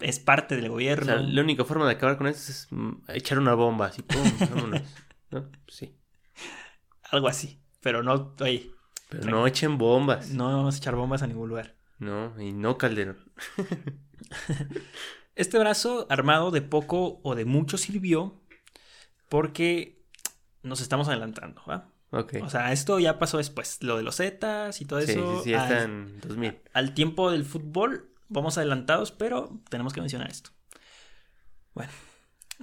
es 0.00 0.18
parte 0.18 0.56
del. 0.56 0.68
O 0.68 0.72
gobierno. 0.72 1.04
sea, 1.04 1.16
la 1.16 1.42
única 1.42 1.62
forma 1.66 1.86
de 1.86 1.92
acabar 1.92 2.16
con 2.16 2.26
eso 2.26 2.50
es 2.50 2.68
mm, 2.70 3.02
echar 3.08 3.38
una 3.38 3.52
bomba 3.52 3.86
así, 3.86 4.00
pum, 4.00 4.22
vámonos. 4.54 4.82
¿No? 5.30 5.50
Sí. 5.66 5.94
Algo 7.10 7.28
así. 7.28 7.62
Pero 7.82 8.02
no, 8.02 8.34
oye, 8.40 8.70
Pero 9.10 9.30
no 9.30 9.46
echen 9.46 9.76
bombas. 9.76 10.30
no 10.30 10.46
vamos 10.46 10.76
a 10.76 10.78
echar 10.78 10.94
bombas 10.94 11.22
a 11.22 11.26
ningún 11.26 11.50
lugar. 11.50 11.76
No, 11.98 12.40
y 12.40 12.52
no 12.52 12.78
Calderón. 12.78 13.30
Este 15.34 15.56
brazo 15.56 16.06
armado 16.10 16.50
de 16.50 16.62
poco 16.62 17.20
o 17.22 17.36
de 17.36 17.44
mucho 17.44 17.78
sirvió 17.78 18.42
porque 19.28 20.02
nos 20.64 20.80
estamos 20.80 21.06
adelantando, 21.06 21.62
¿va? 21.68 21.92
O 22.42 22.48
sea, 22.48 22.72
esto 22.72 22.98
ya 22.98 23.18
pasó 23.18 23.38
después. 23.38 23.82
Lo 23.82 23.96
de 23.96 24.02
los 24.02 24.16
Zetas 24.16 24.80
y 24.80 24.84
todo 24.86 25.00
sí, 25.02 25.12
eso. 25.12 25.38
sí, 25.38 25.50
sí, 25.50 25.54
al- 25.54 25.72
en 25.72 26.20
2000. 26.20 26.59
al 26.72 26.94
tiempo 26.94 27.30
del 27.30 27.44
fútbol 27.44 28.11
vamos 28.28 28.56
adelantados, 28.59 29.12
pero 29.12 29.61
tenemos 29.68 29.92
que 29.92 30.00
mencionar 30.00 30.30
esto. 30.30 30.50
Bueno, 31.74 31.90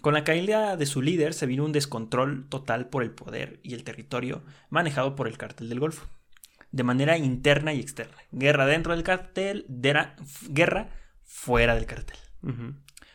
con 0.02 0.14
la 0.14 0.24
caída 0.24 0.76
de 0.78 0.86
su 0.86 1.02
líder 1.02 1.34
se 1.34 1.46
vino 1.46 1.64
un 1.64 1.72
descontrol 1.72 2.48
total 2.50 2.90
por 2.90 3.04
el 3.04 3.12
poder 3.12 3.60
y 3.64 3.74
el 3.76 3.84
territorio 3.84 4.44
manejado 4.70 5.16
por 5.16 5.28
el 5.28 5.38
cártel 5.38 5.70
del 5.70 5.80
Golfo, 5.80 6.08
de 6.72 6.84
manera 6.84 7.18
interna 7.18 7.74
y 7.74 7.80
externa. 7.80 8.18
Guerra 8.32 8.66
dentro 8.66 8.94
del 8.94 9.04
cártel, 9.04 9.66
dera- 9.70 10.16
f- 10.22 10.48
guerra 10.50 10.90
fuera 11.24 11.76
del 11.76 11.86
cártel. 11.86 12.18
Ujú. 12.44 12.74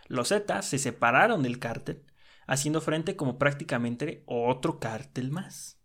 Los 0.09 0.29
Zetas 0.29 0.67
se 0.67 0.79
separaron 0.79 1.43
del 1.43 1.59
cártel, 1.59 2.03
haciendo 2.47 2.81
frente 2.81 3.15
como 3.17 3.39
prácticamente 3.39 4.23
otro 4.27 4.81
cártel 4.81 5.31
más. 5.31 5.79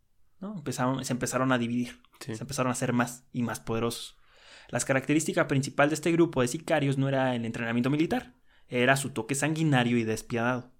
¿No? 0.45 0.55
Empezaron, 0.55 1.03
se 1.03 1.13
empezaron 1.13 1.51
a 1.51 1.57
dividir, 1.57 2.01
Sí. 2.19 2.35
se 2.35 2.43
empezaron 2.43 2.69
a 2.69 2.73
hacer 2.73 2.93
más 2.93 3.23
y 3.33 3.41
más 3.43 3.59
poderosos. 3.59 4.17
Las 4.69 4.85
características 4.85 5.45
principal 5.47 5.89
de 5.89 5.95
este 5.95 6.11
grupo 6.11 6.41
de 6.41 6.47
sicarios 6.47 6.97
no 6.97 7.07
era 7.07 7.35
el 7.35 7.45
entrenamiento 7.45 7.89
militar, 7.89 8.35
era 8.67 8.95
su 8.97 9.09
toque 9.11 9.35
sanguinario 9.35 9.97
y 9.97 10.03
despiadado. 10.03 10.71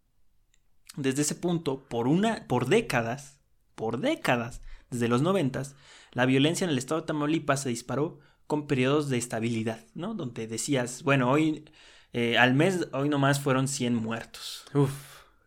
Desde 0.96 1.24
ese 1.24 1.36
punto, 1.36 1.88
por 1.88 2.08
una, 2.08 2.48
por 2.48 2.68
décadas, 2.68 3.40
por 3.76 4.00
décadas, 4.00 4.62
desde 4.90 5.08
los 5.08 5.22
noventas, 5.22 5.76
la 6.14 6.26
violencia 6.26 6.64
en 6.66 6.72
el 6.72 6.78
estado 6.78 7.02
de 7.02 7.08
Tamaulipas 7.08 7.64
se 7.64 7.70
disparó 7.70 8.20
con 8.48 8.68
periodos 8.68 9.10
de 9.10 9.18
estabilidad, 9.18 9.84
¿no? 9.94 10.14
Donde 10.14 10.48
decías, 10.48 11.04
bueno, 11.04 11.30
hoy 11.30 11.66
eh, 12.14 12.38
al 12.38 12.54
mes, 12.54 12.88
hoy 12.94 13.10
nomás 13.10 13.40
fueron 13.42 13.68
100 13.68 13.96
muertos. 13.96 14.64
Uf, 14.74 14.92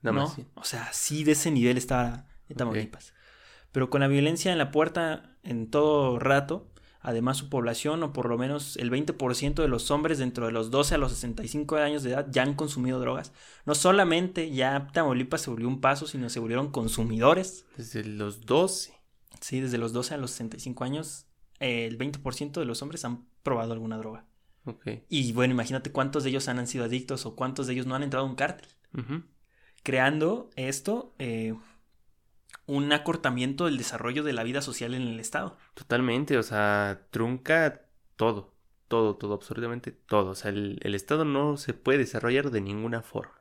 nada 0.03 0.17
¿no? 0.17 0.23
más. 0.29 0.37
O 0.55 0.65
sea, 0.65 0.93
sí 0.93 1.25
de 1.25 1.33
ese 1.33 1.51
nivel 1.51 1.79
estaba 1.79 2.27
en 2.49 2.57
Tamaulipas. 2.57 3.15
Pero 3.79 3.91
con 3.91 4.01
la 4.01 4.09
violencia 4.09 4.51
en 4.51 4.59
la 4.59 4.73
puerta 4.73 5.37
en 5.45 5.71
todo 5.71 6.19
rato, 6.19 6.69
además 7.01 7.37
su 7.37 7.49
población, 7.49 8.03
o 8.03 8.13
por 8.13 8.29
lo 8.29 8.37
menos 8.37 8.77
el 8.77 8.91
20% 8.91 9.55
de 9.55 9.69
los 9.69 9.93
hombres 9.93 10.19
dentro 10.19 10.47
de 10.47 10.51
los 10.51 10.73
12 10.73 10.97
a 10.97 10.99
los 10.99 11.13
65 11.13 11.77
años 11.77 12.03
de 12.03 12.11
edad, 12.11 12.27
ya 12.29 12.43
han 12.43 12.55
consumido 12.55 12.99
drogas. 12.99 13.31
No 13.67 13.77
solamente 13.77 14.51
ya 14.51 14.89
Tamaulipas 14.93 15.43
se 15.43 15.51
volvió 15.51 15.69
un 15.69 15.81
paso, 15.81 16.09
sino 16.09 16.29
se 16.29 16.41
volvieron 16.41 16.73
consumidores. 16.73 17.67
Desde 17.77 18.03
los 18.03 18.41
12. 18.47 18.99
Sí, 19.41 19.61
desde 19.61 19.79
los 19.79 19.93
12 19.93 20.15
a 20.15 20.19
los 20.19 20.33
65 20.33 20.83
años, 20.83 21.27
eh, 21.61 21.87
el 21.87 21.99
20% 21.99 22.59
de 22.59 22.67
los 22.67 22.83
hombres 22.83 23.05
han 23.05 23.29
probado 23.45 23.75
alguna 23.75 23.97
droga. 23.97 24.25
Ok. 24.65 24.89
Y 25.09 25.33
bueno, 25.35 25.55
imagínate 25.55 25.93
cuántos 25.93 26.25
de 26.25 26.31
ellos 26.31 26.49
han 26.49 26.67
sido 26.67 26.85
adictos 26.85 27.27
o 27.27 27.37
cuántos 27.37 27.69
de 27.69 27.75
ellos 27.75 27.87
no 27.87 27.95
han 27.95 28.03
entrado 28.03 28.27
a 28.27 28.29
un 28.29 28.35
cártel 28.35 28.67
creando 29.83 30.51
esto 30.57 31.15
eh, 31.19 31.55
un 32.69 32.93
acortamiento 32.93 33.65
del 33.65 33.79
desarrollo 33.79 34.23
de 34.23 34.33
la 34.33 34.45
vida 34.45 34.63
social 34.63 34.95
en 34.95 35.03
el 35.03 35.19
Estado. 35.21 35.59
Totalmente, 35.75 36.39
o 36.39 36.43
sea, 36.43 37.07
trunca 37.11 37.83
todo. 38.17 38.55
Todo, 38.89 39.17
todo, 39.17 39.35
absolutamente 39.35 39.93
todo. 39.93 40.31
O 40.31 40.35
sea, 40.35 40.51
el, 40.51 40.79
el 40.83 40.95
Estado 40.95 41.25
no 41.25 41.57
se 41.59 41.75
puede 41.75 41.99
desarrollar 41.99 42.51
de 42.51 42.61
ninguna 42.63 43.03
forma. 43.03 43.35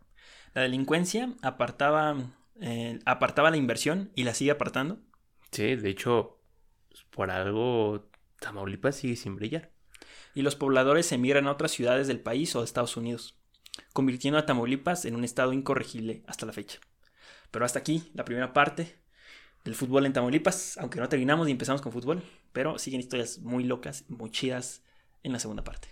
La 0.53 0.61
delincuencia 0.63 1.33
apartaba, 1.41 2.17
eh, 2.59 2.99
apartaba 3.05 3.51
la 3.51 3.57
inversión 3.57 4.11
y 4.15 4.23
la 4.23 4.33
sigue 4.33 4.51
apartando. 4.51 4.99
Sí, 5.51 5.75
de 5.75 5.89
hecho, 5.89 6.39
pues, 6.89 7.03
por 7.05 7.31
algo 7.31 8.09
Tamaulipas 8.39 8.95
sigue 8.97 9.15
sin 9.15 9.35
brillar. 9.35 9.71
y 10.33 10.41
los 10.43 10.55
pobladores 10.55 11.11
emigran 11.11 11.47
a 11.47 11.51
otras 11.51 11.71
ciudades 11.71 12.07
del 12.07 12.19
país 12.19 12.55
o 12.55 12.59
de 12.59 12.65
Estados 12.65 12.97
Unidos, 12.97 13.39
convirtiendo 13.93 14.37
a 14.37 14.45
Tamaulipas 14.45 15.05
en 15.05 15.15
un 15.15 15.23
estado 15.23 15.53
incorregible 15.53 16.23
hasta 16.27 16.45
la 16.45 16.53
fecha. 16.53 16.79
Pero 17.51 17.65
hasta 17.65 17.79
aquí 17.79 18.11
la 18.13 18.25
primera 18.25 18.53
parte 18.53 18.99
del 19.63 19.75
fútbol 19.75 20.05
en 20.05 20.13
Tamaulipas, 20.13 20.77
aunque 20.77 20.99
no 20.99 21.09
terminamos 21.09 21.47
y 21.47 21.51
empezamos 21.51 21.81
con 21.81 21.91
fútbol, 21.91 22.23
pero 22.53 22.79
siguen 22.79 23.01
historias 23.01 23.39
muy 23.39 23.63
locas, 23.63 24.05
muy 24.07 24.31
chidas 24.31 24.83
en 25.23 25.33
la 25.33 25.39
segunda 25.39 25.63
parte. 25.63 25.89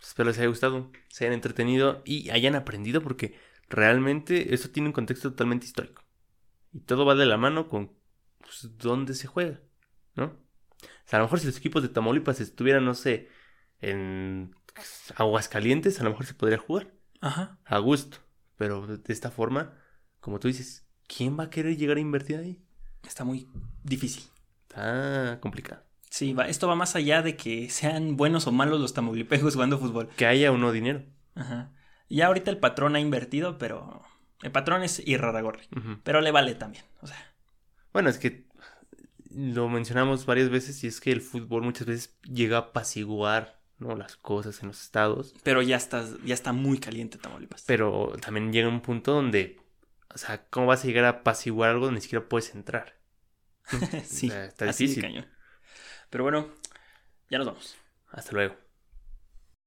Espero 0.00 0.28
les 0.28 0.38
haya 0.38 0.48
gustado, 0.48 0.90
se 1.08 1.24
hayan 1.24 1.34
entretenido 1.34 2.02
y 2.04 2.30
hayan 2.30 2.54
aprendido 2.54 3.02
porque 3.02 3.34
realmente 3.68 4.54
eso 4.54 4.70
tiene 4.70 4.88
un 4.88 4.92
contexto 4.92 5.30
totalmente 5.30 5.66
histórico. 5.66 6.02
Y 6.72 6.80
todo 6.80 7.04
va 7.04 7.14
de 7.14 7.26
la 7.26 7.36
mano 7.36 7.68
con 7.68 7.92
pues, 8.38 8.70
dónde 8.78 9.14
se 9.14 9.26
juega, 9.26 9.60
¿no? 10.14 10.24
O 10.26 11.10
sea, 11.10 11.18
a 11.18 11.20
lo 11.20 11.24
mejor 11.24 11.40
si 11.40 11.46
los 11.46 11.56
equipos 11.56 11.82
de 11.82 11.88
Tamaulipas 11.88 12.40
estuvieran, 12.40 12.84
no 12.84 12.94
sé, 12.94 13.28
en 13.80 14.54
Aguascalientes, 15.16 16.00
a 16.00 16.04
lo 16.04 16.10
mejor 16.10 16.26
se 16.26 16.34
podría 16.34 16.58
jugar 16.58 16.92
Ajá. 17.20 17.58
a 17.64 17.78
gusto. 17.78 18.18
Pero 18.56 18.86
de 18.86 19.12
esta 19.12 19.30
forma, 19.30 19.74
como 20.20 20.38
tú 20.38 20.48
dices, 20.48 20.86
¿quién 21.06 21.38
va 21.38 21.44
a 21.44 21.50
querer 21.50 21.76
llegar 21.76 21.96
a 21.96 22.00
invertir 22.00 22.36
ahí? 22.36 22.62
Está 23.06 23.24
muy 23.24 23.48
difícil. 23.84 24.24
Está 24.68 25.38
complicado. 25.40 25.82
Sí, 26.10 26.32
va, 26.32 26.48
esto 26.48 26.66
va 26.68 26.74
más 26.74 26.96
allá 26.96 27.22
de 27.22 27.36
que 27.36 27.68
sean 27.70 28.16
buenos 28.16 28.46
o 28.46 28.52
malos 28.52 28.80
los 28.80 28.94
tamaulipecos 28.94 29.54
jugando 29.54 29.78
fútbol. 29.78 30.08
Que 30.16 30.26
haya 30.26 30.50
o 30.52 30.56
no 30.58 30.72
dinero. 30.72 31.04
Ajá. 31.34 31.72
Ya 32.08 32.26
ahorita 32.26 32.50
el 32.50 32.58
patrón 32.58 32.96
ha 32.96 33.00
invertido, 33.00 33.58
pero 33.58 34.02
el 34.42 34.50
patrón 34.50 34.82
es 34.82 35.06
Irraragorri. 35.06 35.66
Ujú. 35.76 35.98
Pero 36.02 36.20
le 36.22 36.30
vale 36.30 36.54
también. 36.54 36.84
O 37.02 37.06
sea, 37.06 37.16
Bueno, 37.92 38.08
es 38.08 38.18
que 38.18 38.46
lo 39.30 39.68
mencionamos 39.68 40.24
varias 40.24 40.48
veces 40.48 40.82
y 40.84 40.86
es 40.86 41.00
que 41.00 41.12
el 41.12 41.20
fútbol 41.20 41.62
muchas 41.62 41.86
veces 41.86 42.16
llega 42.22 42.56
a 42.56 42.60
apaciguar 42.60 43.60
¿no? 43.78 43.94
las 43.94 44.16
cosas 44.16 44.62
en 44.62 44.68
los 44.68 44.82
estados, 44.82 45.34
pero 45.42 45.60
ya 45.62 45.76
está, 45.76 46.04
ya 46.24 46.32
está 46.34 46.52
muy 46.54 46.78
caliente 46.78 47.18
Tamaulipas. 47.18 47.62
pero 47.66 48.14
también 48.20 48.52
llega 48.52 48.68
un 48.68 48.80
punto 48.80 49.12
donde, 49.12 49.60
o 50.14 50.18
sea, 50.18 50.46
¿cómo 50.50 50.66
vas 50.66 50.84
a 50.84 50.86
llegar 50.86 51.04
a 51.04 51.08
apaciguar 51.10 51.70
algo 51.70 51.86
donde 51.86 51.98
ni 51.98 52.02
siquiera 52.02 52.28
puedes 52.28 52.54
entrar? 52.54 52.96
sí, 54.04 54.28
O 54.28 54.32
sea, 54.32 54.44
está 54.46 54.64
así 54.64 54.88
de 54.88 54.96
difícil. 54.96 54.98
cañón. 54.98 55.26
Pero 56.10 56.24
bueno, 56.24 56.48
ya 57.30 57.38
nos 57.38 57.48
vamos. 57.48 57.78
Hasta 58.10 58.32
luego. 58.32 58.56